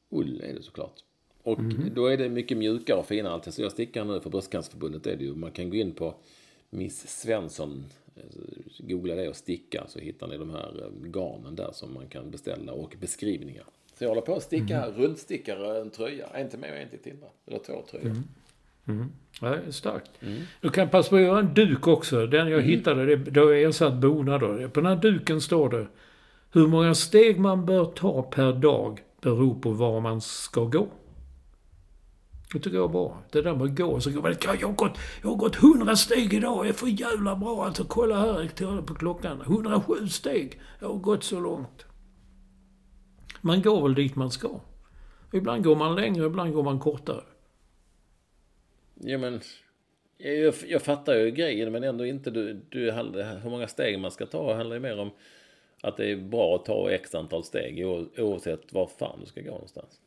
Ull 0.10 0.42
är 0.42 0.54
det 0.54 0.64
såklart. 0.64 0.94
Och 1.44 1.60
då 1.96 2.06
är 2.06 2.18
det 2.18 2.30
mycket 2.30 2.58
mjukare 2.58 2.98
och 2.98 3.06
finare 3.06 3.34
allting. 3.34 3.54
Så 3.54 3.62
jag 3.62 3.72
stickar 3.72 4.06
nu 4.06 4.20
för 4.20 4.30
Bröstcancerförbundet 4.30 5.08
är 5.08 5.16
det 5.16 5.24
ju. 5.24 5.36
Man 5.36 5.52
kan 5.52 5.70
gå 5.70 5.76
in 5.76 5.92
på 5.92 6.16
Miss 6.70 7.08
Svensson, 7.22 7.86
eh, 8.16 8.24
googla 8.80 9.16
det 9.16 9.30
och 9.30 9.36
sticka 9.36 9.86
så 9.88 10.00
hittar 10.00 10.28
ni 10.28 10.38
de 10.38 10.50
här 10.50 10.84
eh, 10.84 11.10
garnen 11.10 11.56
där 11.56 11.72
som 11.74 11.94
man 11.94 12.08
kan 12.08 12.32
beställa 12.32 12.74
och 12.74 12.96
beskrivningar. 13.00 13.66
Så 13.98 14.04
jag 14.04 14.10
håller 14.10 14.22
på 14.22 14.36
att 14.36 14.44
sticka 14.44 14.80
här, 14.80 14.92
rundstickar 14.92 15.82
en 15.82 15.90
tröja. 15.90 16.28
En 16.28 16.50
till 16.50 16.60
mig 16.60 16.72
och 16.72 16.78
en 16.78 16.90
till 16.90 17.00
Tindra. 17.00 17.28
Eller 17.46 17.60
två 17.60 17.82
tröjor. 17.92 18.16
Ja, 19.42 19.50
det 19.50 19.62
är 19.68 19.72
starkt. 19.72 20.12
Du 20.62 20.70
kan 20.70 20.90
passa 20.90 21.10
på 21.10 21.16
att 21.16 21.22
göra 21.22 21.40
en 21.40 21.54
duk 21.54 21.88
också. 21.88 22.28
Den 22.28 22.48
jag 22.48 22.62
hittade, 22.62 23.06
det, 23.06 23.16
då 23.16 23.42
har 23.42 23.52
jag 23.52 23.62
ersatt 23.62 23.94
bona 23.94 24.38
då. 24.38 24.70
På 24.70 24.82
den 24.82 24.86
här 24.86 24.96
duken 24.96 25.42
står 25.42 25.70
det 25.70 25.88
Hur 26.52 26.68
många 26.68 26.96
steg 26.96 27.40
man 27.40 27.66
bör 27.66 27.86
ta 27.86 28.22
per 28.24 28.54
dag 28.54 29.00
beror 29.22 29.56
på 29.60 29.72
var 29.72 30.00
man 30.02 30.22
ska 30.22 30.64
gå. 30.66 30.88
Det 32.54 32.60
tycker 32.60 32.78
jag 32.78 32.86
är 32.86 32.94
bra. 32.94 33.24
Det 33.32 33.42
där 33.42 33.56
med 33.56 33.64
att 33.64 33.78
gå 33.78 34.00
så 34.00 34.12
går 34.12 34.22
man, 34.22 34.36
"Ja, 34.44 34.56
jag 34.60 34.68
har 34.68 34.76
gått, 34.76 34.98
jag 35.22 35.30
har 35.30 35.36
gått 35.36 35.56
100 35.56 35.96
steg 35.96 36.34
idag. 36.34 36.66
Det 36.66 36.70
är 36.70 36.74
för 36.74 36.88
jävla 36.88 37.36
bra. 37.36 37.66
Alltså 37.66 37.84
kolla 37.84 38.20
här, 38.20 38.42
jag 38.42 38.56
tittar 38.56 38.82
på 38.82 38.94
klockan. 38.96 39.42
107 39.42 40.08
steg. 40.08 40.60
Jag 40.80 40.88
har 40.88 40.96
gått 40.96 41.24
så 41.24 41.40
långt. 41.40 41.86
Man 43.42 43.62
går 43.62 43.84
väl 43.84 43.96
dit 43.96 44.16
man 44.16 44.32
ska. 44.32 44.60
Ibland 45.34 45.64
går 45.64 45.76
man 45.76 45.96
längre, 45.96 46.26
ibland 46.26 46.54
går 46.54 46.64
man 46.64 46.80
kortare. 46.80 47.22
Ja, 49.00 49.18
men 49.18 49.42
jag, 50.18 50.54
jag 50.68 50.82
fattar 50.82 51.16
ju 51.16 51.32
grejen 51.32 51.72
men 51.72 51.84
ändå 51.84 52.06
inte. 52.06 52.32
Du, 52.32 52.62
du, 52.70 52.92
hur 52.92 53.50
många 53.50 53.68
steg 53.68 54.00
man 54.00 54.12
ska 54.12 54.26
ta 54.26 54.54
handlar 54.54 54.76
ju 54.76 54.80
mer 54.80 55.00
om 55.00 55.12
att 55.82 55.98
det 55.98 56.12
är 56.12 56.16
bra 56.16 56.56
att 56.56 56.66
ta 56.66 56.92
x 56.92 57.16
antal 57.16 57.44
steg 57.44 57.86
oavsett 58.18 58.74
var 58.74 58.88
fan 59.00 59.20
du 59.20 59.26
ska 59.26 59.42
gå 59.42 59.52
någonstans. 59.52 60.00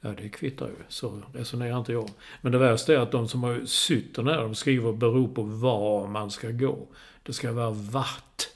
Ja, 0.00 0.14
det 0.22 0.28
kvittar 0.28 0.66
ju. 0.66 0.74
Så 0.88 1.22
resonerar 1.34 1.78
inte 1.78 1.92
jag. 1.92 2.08
Men 2.42 2.52
det 2.52 2.58
värsta 2.58 2.92
är 2.92 2.96
att 2.98 3.12
de 3.12 3.28
som 3.28 3.42
har 3.42 3.64
sytt 3.66 4.14
den 4.14 4.26
här, 4.26 4.36
de 4.42 4.54
skriver 4.54 4.92
beror 4.92 5.28
på 5.28 5.42
var 5.42 6.06
man 6.06 6.30
ska 6.30 6.50
gå. 6.50 6.86
Det 7.22 7.32
ska 7.32 7.52
vara 7.52 7.70
vart. 7.70 8.48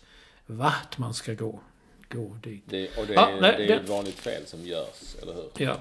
Vart 0.47 0.99
man 0.99 1.15
ska 1.15 1.35
gå. 1.35 1.61
Gå 2.09 2.37
dit. 2.43 2.63
Det, 2.67 2.99
och 2.99 3.07
det, 3.07 3.13
Ja, 3.15 3.29
är- 3.31 3.41
nej, 3.41 3.55
det 3.57 3.65
är 3.65 3.69
det- 3.69 3.75
ett 3.75 3.89
vanligt 3.89 4.15
fel 4.19 4.47
som 4.47 4.61
görs, 4.61 5.17
eller 5.23 5.35
hur? 5.35 5.45
Ja. 5.59 5.77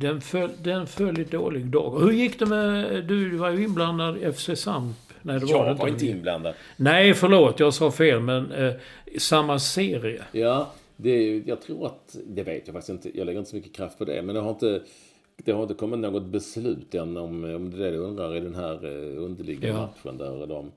Den 0.00 0.20
föll, 0.20 0.50
den 0.62 0.86
föll 0.86 1.20
i 1.20 1.24
dålig 1.24 1.66
dag. 1.66 2.00
Hur 2.00 2.12
gick 2.12 2.38
det 2.38 2.46
med... 2.46 3.04
Du 3.04 3.36
var 3.36 3.50
ju 3.50 3.64
inblandad 3.64 4.16
i 4.22 4.32
FC 4.32 4.50
Samp. 4.54 4.96
Nej, 5.22 5.40
det 5.40 5.46
var 5.46 5.64
det 5.64 5.70
Jag 5.70 5.74
var 5.78 5.88
inte 5.88 6.06
inblandad. 6.06 6.54
Nej, 6.76 7.14
förlåt. 7.14 7.60
Jag 7.60 7.74
sa 7.74 7.90
fel. 7.90 8.20
Men 8.20 8.52
eh, 8.52 8.72
samma 9.18 9.58
serie. 9.58 10.22
Ja, 10.32 10.70
det 10.96 11.10
är, 11.10 11.22
ju- 11.22 11.42
jag 11.46 11.60
tror 11.62 11.86
att, 11.86 12.16
det 12.26 12.42
vet 12.42 12.66
jag 12.66 12.74
faktiskt 12.74 12.88
inte, 13.04 13.18
jag 13.18 13.26
lägger 13.26 13.38
inte 13.38 13.50
så 13.50 13.56
mycket 13.56 13.74
kraft 13.74 13.98
på 13.98 14.04
det, 14.04 14.22
men 14.22 14.34
det 14.34 14.40
har 14.40 14.50
inte, 14.50 14.80
det 15.44 15.52
har 15.52 15.62
inte 15.62 15.74
kommit 15.74 15.98
något 16.00 16.22
beslut 16.24 16.94
än 16.94 17.16
om, 17.16 17.44
om 17.44 17.70
det 17.70 17.76
är 17.86 17.90
det 17.90 17.96
du 17.96 17.96
undrar 17.98 18.36
i 18.36 18.40
den 18.40 18.54
här 18.54 18.74
eh, 18.84 19.22
underliggande 19.24 19.68
Ja. 19.68 19.90
matchen 20.04 20.18
där 20.18 20.46
de... 20.46 20.72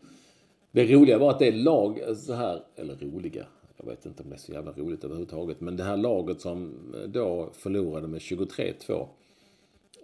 Det 0.71 0.85
roliga 0.95 1.17
var 1.17 1.29
att 1.29 1.39
det 1.39 1.51
lag, 1.51 1.99
eh, 2.07 2.15
så 2.15 2.33
här, 2.33 2.59
eller 2.75 2.95
roliga, 2.95 3.45
jag 3.83 3.91
vet 3.91 4.05
inte 4.05 4.23
om 4.23 4.29
det 4.29 4.35
är 4.35 4.39
så 4.39 4.51
jävla 4.51 4.71
roligt 4.71 5.03
överhuvudtaget, 5.03 5.61
men 5.61 5.77
det 5.77 5.83
här 5.83 5.97
laget 5.97 6.41
som 6.41 6.75
eh, 6.95 7.09
då 7.09 7.49
förlorade 7.53 8.07
med 8.07 8.19
23-2, 8.19 9.07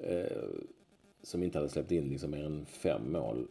eh, 0.02 0.26
som 1.24 1.44
inte 1.44 1.58
hade 1.58 1.70
släppt 1.70 1.92
in 1.92 2.10
liksom 2.10 2.32
mer 2.32 2.46
än 2.46 2.66
fem 2.66 3.12
mål 3.12 3.48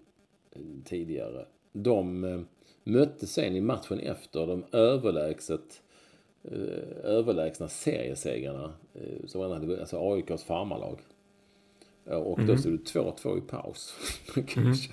eh, 0.50 0.60
tidigare, 0.84 1.46
de 1.72 2.24
eh, 2.24 2.40
mötte 2.84 3.26
sen 3.26 3.56
i 3.56 3.60
matchen 3.60 3.98
efter 3.98 4.46
de 4.46 4.64
överlägset 4.72 5.82
eh, 6.42 7.04
överlägsna 7.04 7.68
seriesegrarna 7.68 8.72
eh, 8.94 9.26
som 9.26 9.40
hade, 9.40 9.80
alltså 9.80 10.12
AIKs 10.12 10.44
farmarlag. 10.44 10.98
Och 12.04 12.40
då 12.46 12.56
stod 12.56 12.72
det 12.72 12.78
2-2 12.78 13.38
i 13.38 13.40
paus. 13.40 13.94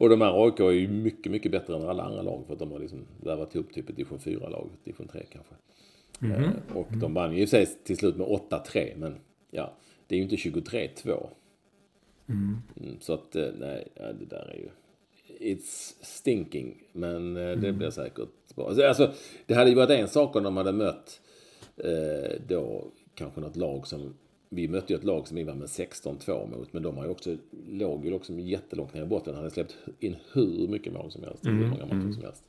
Och 0.00 0.08
de 0.08 0.20
här 0.20 0.44
AIK 0.44 0.60
är 0.60 0.70
ju 0.70 0.88
mycket, 0.88 1.32
mycket 1.32 1.52
bättre 1.52 1.76
än 1.76 1.88
alla 1.88 2.02
andra 2.02 2.22
lag 2.22 2.44
för 2.46 2.52
att 2.52 2.58
de 2.58 2.72
har 2.72 2.78
liksom 2.78 3.06
värvat 3.22 3.54
ihop 3.54 3.72
typ 3.72 3.90
ett 3.90 3.96
division 3.96 4.18
4-lag, 4.18 4.68
division 4.84 5.08
3 5.08 5.26
kanske. 5.32 5.54
Eh, 6.34 6.76
Och 6.76 6.86
de 7.00 7.14
vann 7.14 7.36
ju 7.36 7.46
sig 7.46 7.66
till 7.66 7.96
slut 7.96 8.16
med 8.16 8.26
8-3, 8.26 8.96
men 8.96 9.16
ja, 9.50 9.76
det 10.06 10.14
är 10.14 10.16
ju 10.16 10.22
inte 10.22 10.36
23-2. 10.36 11.28
Mm, 12.28 12.56
Så 13.00 13.12
att, 13.14 13.36
eh, 13.36 13.48
nej, 13.58 13.88
ja, 13.94 14.12
det 14.12 14.24
där 14.24 14.50
är 14.54 14.56
ju... 14.56 14.68
It's 15.54 15.94
stinking, 16.02 16.82
men 16.92 17.36
eh, 17.36 17.56
det 17.56 17.72
blir 17.72 17.90
säkert 17.90 18.54
bra. 18.56 18.66
Alltså, 18.68 18.82
Alltså, 18.84 19.12
det 19.46 19.54
hade 19.54 19.70
ju 19.70 19.76
varit 19.76 19.90
en 19.90 20.08
sak 20.08 20.36
om 20.36 20.42
de 20.42 20.56
hade 20.56 20.72
mött 20.72 21.20
eh, 21.76 22.40
då 22.48 22.84
kanske 23.14 23.40
något 23.40 23.56
lag 23.56 23.86
som... 23.86 24.14
Vi 24.52 24.68
mötte 24.68 24.92
ju 24.92 24.98
ett 24.98 25.04
lag 25.04 25.28
som 25.28 25.36
vi 25.36 25.44
var 25.44 25.54
med 25.54 25.66
16-2 25.68 26.56
mot, 26.58 26.72
men 26.72 26.82
de 26.82 26.96
har 26.96 27.04
ju 27.04 27.10
också, 27.10 27.36
låg 27.68 28.06
ju 28.06 28.12
också 28.12 28.32
jättelångt 28.32 28.94
ner 28.94 29.02
i 29.02 29.06
botten. 29.06 29.34
hade 29.34 29.50
släppt 29.50 29.76
in 30.00 30.16
hur 30.32 30.68
mycket 30.68 30.92
mål 30.92 31.10
som 31.10 31.22
helst, 31.22 31.46
hur 31.46 31.52
många 31.52 31.86
matcher 31.86 32.12
som 32.12 32.22
helst. 32.22 32.44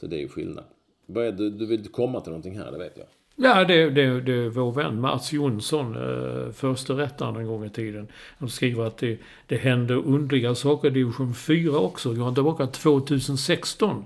Så 0.00 0.06
det 0.06 0.16
är 0.16 0.20
ju 0.20 0.28
skillnad. 0.28 0.64
Du, 1.06 1.50
du 1.50 1.66
vill 1.66 1.88
komma 1.88 2.20
till 2.20 2.30
någonting 2.30 2.58
här, 2.58 2.72
det 2.72 2.78
vet 2.78 2.98
jag. 2.98 3.06
Ja, 3.38 3.64
det, 3.64 3.90
det, 3.90 4.20
det 4.20 4.32
är 4.32 4.48
vår 4.48 4.72
vän 4.72 5.00
Mats 5.00 5.32
Jonsson, 5.32 5.96
eh, 5.96 6.52
första 6.52 6.92
rättaren 6.92 7.36
en 7.36 7.46
gång 7.46 7.64
i 7.64 7.70
tiden. 7.70 8.08
Han 8.38 8.48
skriver 8.48 8.86
att 8.86 8.98
det, 8.98 9.18
det 9.46 9.56
hände 9.56 9.94
underliga 9.94 10.54
saker 10.54 10.88
i 10.88 10.90
division 10.90 11.34
4 11.34 11.78
också. 11.78 12.14
Går 12.14 12.24
han 12.24 12.34
tillbaka 12.34 12.66
2016. 12.66 14.04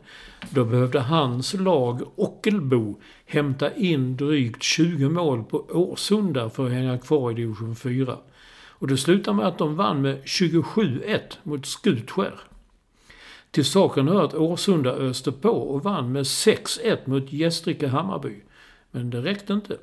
Då 0.51 0.64
behövde 0.64 1.01
hans 1.01 1.55
lag 1.55 2.03
Ockelbo 2.16 3.01
hämta 3.26 3.74
in 3.74 4.16
drygt 4.16 4.62
20 4.62 5.09
mål 5.09 5.45
på 5.45 5.59
Årsunda 5.68 6.51
för 6.51 6.66
att 6.66 6.72
hänga 6.72 6.99
kvar 6.99 7.31
i 7.31 7.35
division 7.35 7.76
4. 7.76 8.16
Och 8.68 8.89
det 8.89 8.97
slutade 8.97 9.37
med 9.37 9.47
att 9.47 9.59
de 9.59 9.76
vann 9.76 10.03
med 10.03 10.22
27-1 10.24 11.18
mot 11.43 11.66
Skutskär. 11.66 12.41
Till 13.51 13.64
saken 13.64 14.09
hör 14.09 14.24
att 14.24 14.35
Årsunda 14.35 14.91
öste 14.91 15.33
på 15.33 15.51
och 15.51 15.85
vann 15.85 16.12
med 16.12 16.22
6-1 16.22 16.99
mot 17.05 17.33
Gästrike 17.33 17.89
Hammarby. 17.89 18.41
Men 18.91 19.11
det 19.11 19.20
räckte 19.20 19.53
inte. 19.53 19.76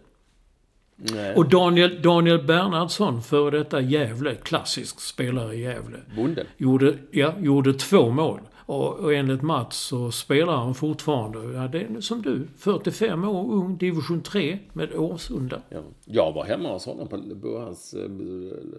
Nej. 0.95 1.35
Och 1.35 1.49
Daniel, 1.49 2.01
Daniel 2.01 2.43
Bernhardsson, 2.43 3.21
före 3.21 3.57
detta 3.57 3.81
Gävle, 3.81 4.35
klassisk 4.35 4.99
spelare 4.99 5.55
i 5.55 5.61
Gävle, 5.61 5.97
Bonden. 6.15 6.45
gjorde, 6.57 6.97
ja, 7.11 7.33
gjorde 7.39 7.73
två 7.73 8.09
mål. 8.09 8.39
Och, 8.55 8.99
och 8.99 9.13
enligt 9.13 9.41
Mats 9.41 9.77
så 9.77 10.11
spelar 10.11 10.55
han 10.55 10.75
fortfarande, 10.75 11.53
ja, 11.53 11.67
det 11.67 11.81
är 11.81 12.01
som 12.01 12.21
du, 12.21 12.47
45 12.57 13.23
år 13.23 13.53
ung, 13.53 13.77
division 13.77 14.21
3 14.21 14.59
med 14.73 14.95
Årsunda. 14.95 15.61
Ja. 15.69 15.79
Jag 16.05 16.33
var 16.33 16.45
hemma 16.45 16.73
hos 16.73 16.85
honom 16.85 17.07
på, 17.07 17.17
på 17.41 17.59
hans, 17.59 17.93
eh, 17.93 18.09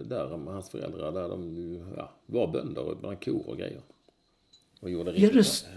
där, 0.04 0.36
med 0.36 0.54
hans 0.54 0.70
föräldrar. 0.70 1.12
Där 1.12 1.28
de 1.28 1.78
ja, 1.96 2.10
var 2.26 2.46
bönder 2.52 2.94
bland 3.00 3.24
kor 3.24 3.48
och 3.48 3.56
grejer. 3.56 3.80
Och 4.80 4.90
gjorde 4.90 5.12
Ja, 5.16 5.30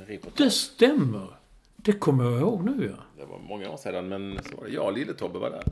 det, 0.08 0.20
det 0.38 0.50
stämmer. 0.50 1.28
Det 1.84 1.94
kommer 1.94 2.24
jag 2.24 2.40
ihåg 2.40 2.66
nu 2.66 2.90
ja. 2.98 3.04
Det 3.18 3.26
var 3.26 3.40
många 3.40 3.70
år 3.70 3.78
sedan, 3.78 4.10
men 4.10 4.40
så 4.44 4.58
var 4.58 4.66
det 4.66 4.72
jag 4.72 4.86
och 4.86 4.94
Lille-Tobbe 4.94 5.40
var 5.40 5.50
där. 5.50 5.64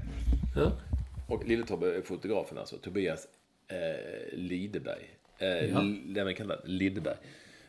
ja. 0.55 0.72
Och 1.28 1.47
Lille-Tobbe 1.47 1.95
är 1.95 2.01
fotografen 2.01 2.57
alltså. 2.57 2.78
Tobias 2.78 3.28
eh, 3.68 4.38
Lideberg. 4.38 5.18
Eh, 5.38 5.47
Ja. 5.47 5.80
Är 6.30 6.34
kallad 6.34 6.62
Lideberg. 6.66 7.18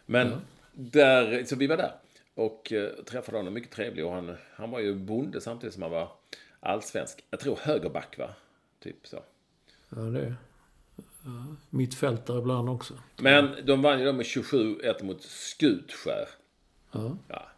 Men 0.07 0.33
där, 0.73 1.45
så 1.45 1.57
vi 1.57 1.67
var 1.67 1.77
där. 1.77 1.93
Och 2.35 2.73
eh, 2.73 2.91
träffade 3.05 3.39
honom, 3.39 3.55
mycket 3.55 3.71
trevlig. 3.71 4.05
Och 4.07 4.13
han, 4.13 4.37
han 4.55 4.71
var 4.71 4.81
ju 4.81 4.95
bonde 4.95 5.41
samtidigt 5.41 5.75
som 5.75 5.83
han 5.83 5.93
var 5.93 6.09
allsvensk. 6.61 7.25
Jag 7.31 7.41
tror 7.41 7.57
högerback 7.63 8.19
va? 8.19 8.31
Typ 8.81 9.07
så. 9.07 9.19
Ja, 9.89 9.97
det 9.99 10.21
är... 10.21 10.35
Ja, 11.25 11.57
mittfältare 11.71 12.39
ibland 12.39 12.69
också. 12.69 12.95
Men 13.17 13.55
de 13.65 13.83
vann 13.83 13.99
ju 13.99 14.05
då 14.05 14.13
med 14.13 14.27
27-1 14.27 15.05
mot 15.05 15.23
Skutskär. 15.23 16.29
Ja. 16.93 17.17
Ja. 17.29 17.50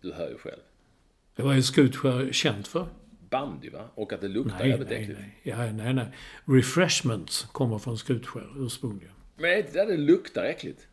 Du 0.00 0.12
hör 0.12 0.28
ju 0.28 0.38
själv. 0.38 0.60
Det 1.36 1.42
var 1.42 1.54
ju 1.54 1.62
Skutskär 1.62 2.32
känt 2.32 2.68
för. 2.68 2.86
Bandy 3.30 3.70
va? 3.70 3.84
Och 3.94 4.12
att 4.12 4.20
det 4.20 4.28
luktar 4.28 4.58
Nej, 4.58 4.68
jävligt 4.68 4.88
nej, 4.88 5.02
äckligt. 5.02 5.20
nej. 5.20 5.38
Ja, 5.42 5.72
nej, 5.72 5.94
nej. 5.94 6.06
Refreshments 6.44 7.42
kommer 7.52 7.78
från 7.78 7.98
Skutskär 7.98 8.48
ursprungligen. 8.56 9.14
Men 9.36 9.50
är 9.50 9.56
det 9.56 9.72
där 9.72 9.86
det 9.86 9.96
luktar 9.96 10.44
äckligt? 10.44 10.86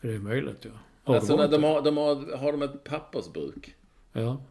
Det 0.00 0.08
är 0.14 0.18
möjligt, 0.18 0.64
ja. 0.64 0.70
Har 1.04 1.14
Alltså 1.14 1.36
de 1.36 1.50
där? 1.50 1.58
har, 1.58 1.82
de 1.82 1.96
har, 1.96 2.36
har 2.36 2.52
de 2.52 2.62
ett 2.62 2.84
pappersbruk. 2.84 3.74
Ja. 4.12 4.42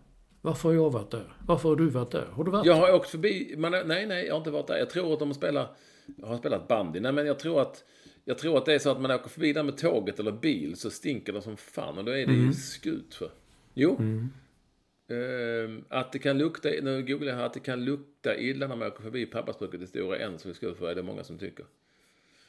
Varför 0.42 0.70
har 0.70 0.76
jag 0.76 0.90
varit 0.90 1.12
där? 1.12 1.34
Varför 1.46 1.70
har 1.70 1.76
du 1.76 1.90
varit 1.90 2.12
där? 2.12 2.26
Har 2.32 2.44
du 2.44 2.52
varit 2.52 2.66
Jag 2.66 2.74
har 2.74 2.94
åkt 2.94 3.10
förbi, 3.10 3.54
men 3.58 3.72
nej, 3.88 4.06
nej, 4.08 4.26
jag 4.26 4.34
har 4.34 4.38
inte 4.38 4.52
varit 4.52 4.68
där. 4.68 4.78
Jag 4.78 4.90
tror 4.90 5.14
att 5.14 5.20
de 5.20 5.34
spelar, 5.34 5.70
har 6.24 6.38
spelat 6.38 6.68
bandy. 6.68 7.00
Nej, 7.00 7.12
men 7.12 7.26
jag 7.26 7.40
tror 7.40 7.62
att, 7.62 7.84
jag 8.26 8.38
tror 8.38 8.58
att 8.58 8.66
det 8.66 8.74
är 8.74 8.80
så 8.80 8.90
att 8.92 9.02
man 9.02 9.12
åker 9.12 9.30
förbi 9.30 9.54
där 9.54 9.64
med 9.64 9.78
tåget 9.78 10.20
eller 10.20 10.32
bil 10.32 10.76
så 10.76 10.90
stinker 10.92 11.34
det 11.34 11.42
som 11.42 11.58
fan 11.58 11.98
och 11.98 12.06
då 12.06 12.12
är 12.12 12.26
det 12.28 12.34
ju 12.34 12.54
skut 12.54 13.16
för. 13.16 13.32
Jo. 13.80 13.98
Ehm, 15.16 15.84
att 15.90 16.12
det 16.12 16.20
kan 16.20 16.38
lukta, 16.38 16.70
nu 16.82 17.04
googlar 17.04 17.28
jag 17.28 17.36
här, 17.36 17.44
att 17.46 17.54
det 17.54 17.60
kan 17.60 17.86
lukta 17.86 18.38
illa 18.38 18.68
när 18.68 18.76
man 18.76 18.88
åker 18.88 19.04
förbi 19.04 19.26
pappersbruket 19.26 19.82
i 19.82 19.88
Stora 19.88 20.18
Enso 20.18 20.50
i 20.50 20.54
Skutskär 20.54 20.88
är 20.88 20.96
det 20.96 21.04
många 21.04 21.24
som 21.24 21.38
tycker. 21.38 21.66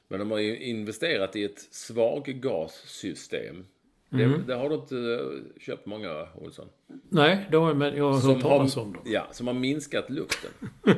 Men 0.09 0.19
de 0.19 0.31
har 0.31 0.39
ju 0.39 0.59
investerat 0.59 1.37
i 1.37 1.45
ett 1.45 1.59
svaggassystem. 1.71 3.67
Det, 4.09 4.39
det 4.47 4.55
har 4.55 4.69
du 4.69 4.75
inte 4.75 4.97
eh, 4.97 5.61
köpt 5.61 5.87
många, 5.87 6.27
Olsson. 6.35 6.69
Nej, 7.09 7.47
det 7.51 7.57
har, 7.57 7.75
men 7.75 7.97
jag 7.97 8.05
har 8.05 8.13
hört 8.13 8.23
Som 8.23 8.41
talas 8.41 8.75
har, 8.75 8.83
om 8.83 8.93
dem. 8.93 9.03
ja, 9.07 9.29
som 9.33 9.47
har 9.47 9.55
minskat 9.55 10.11
lukten. 10.11 10.51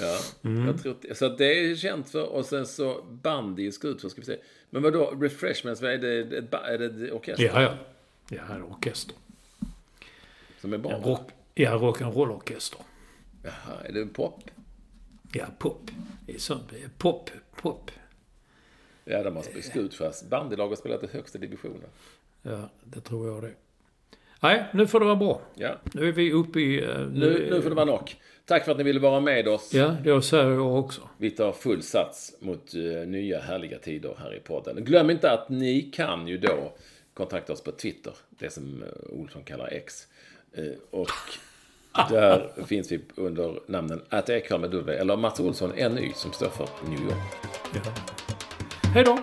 ja, 0.00 0.18
Mm. 0.42 0.66
jag 0.66 0.82
tror, 0.82 1.14
så 1.14 1.28
det 1.28 1.58
är 1.70 1.74
känt 1.76 2.10
för. 2.10 2.22
Och 2.28 2.44
sen 2.44 2.66
så 2.66 3.02
bandy 3.22 3.66
i 3.66 3.72
Skutskär, 3.72 4.08
ska 4.08 4.20
vi 4.20 4.26
se. 4.26 4.36
Men 4.70 4.82
vad 4.82 4.92
då 4.92 5.10
refreshments, 5.20 5.82
vad 5.82 5.90
är 5.92 5.98
det? 5.98 6.38
Ett, 6.38 6.54
är 6.54 6.78
det 6.78 6.84
ett 7.06 7.12
orkester 7.12 7.44
Ja, 7.44 7.62
ja. 7.62 7.74
Ja, 8.30 8.54
är 8.54 8.62
orkester. 8.62 9.14
som 10.60 10.72
är 10.72 10.78
bra? 10.78 10.92
En 10.92 11.02
rock, 11.02 11.30
ja, 11.54 11.70
rock'n'roll-orkester. 11.70 12.80
Jaha, 13.42 13.80
är 13.84 13.92
det 13.92 14.06
pop? 14.06 14.50
Ja, 15.32 15.46
pop. 15.58 15.90
Det 16.26 16.34
är 16.34 16.38
sånt. 16.38 16.72
Pop, 16.98 17.30
pop. 17.62 17.90
Ja, 19.04 19.22
de 19.22 19.36
har 19.36 19.42
spelat 19.42 19.64
Skutskärs 19.64 20.22
bandylag 20.22 20.68
har 20.68 20.76
spelat 20.76 21.02
i 21.04 21.06
högsta 21.06 21.38
divisionen. 21.38 21.88
Ja, 22.42 22.68
det 22.84 23.00
tror 23.00 23.28
jag 23.28 23.42
det. 23.42 23.52
Nej, 24.40 24.64
nu 24.72 24.86
får 24.86 25.00
det 25.00 25.06
vara 25.06 25.16
bra. 25.16 25.40
Ja, 25.54 25.76
Nu 25.92 26.08
är 26.08 26.12
vi 26.12 26.32
uppe 26.32 26.60
i... 26.60 26.84
eh, 26.84 26.98
nu, 26.98 27.48
nu 27.50 27.62
får 27.62 27.68
det 27.70 27.76
vara 27.76 27.84
nog. 27.86 28.14
Tack 28.44 28.64
för 28.64 28.72
att 28.72 28.78
ni 28.78 28.84
ville 28.84 29.00
vara 29.00 29.20
med 29.20 29.48
oss. 29.48 29.74
Ja, 29.74 29.96
det 30.04 30.22
säger 30.22 30.50
jag 30.50 30.78
också. 30.78 31.00
Vi 31.16 31.30
tar 31.30 31.52
full 31.52 31.82
sats 31.82 32.36
mot 32.40 32.74
eh, 32.74 33.08
nya 33.08 33.40
härliga 33.40 33.78
tider 33.78 34.16
här 34.18 34.34
i 34.34 34.40
podden. 34.40 34.84
Glöm 34.84 35.10
inte 35.10 35.30
att 35.30 35.48
ni 35.48 35.82
kan 35.82 36.28
ju 36.28 36.38
då 36.38 36.72
kontakta 37.14 37.52
oss 37.52 37.62
på 37.62 37.72
Twitter, 37.72 38.12
det 38.28 38.50
som 38.50 38.82
eh, 38.82 39.18
Olsson 39.20 39.42
kallar 39.42 39.68
X. 39.72 40.06
Eh, 40.52 40.64
och 40.90 41.08
där 42.10 42.64
finns 42.66 42.92
vi 42.92 43.00
under 43.14 43.60
namnen 43.66 44.02
att 44.08 44.28
Ekholm 44.28 44.60
med 44.60 44.70
W 44.70 44.98
eller 44.98 45.16
Mats 45.16 45.40
Olsson 45.40 45.70
NY 45.70 46.12
som 46.14 46.32
står 46.32 46.48
för 46.48 46.68
New 46.88 47.00
York. 47.00 47.34
Ja. 47.74 47.92
Hej 48.94 49.04
då! 49.04 49.18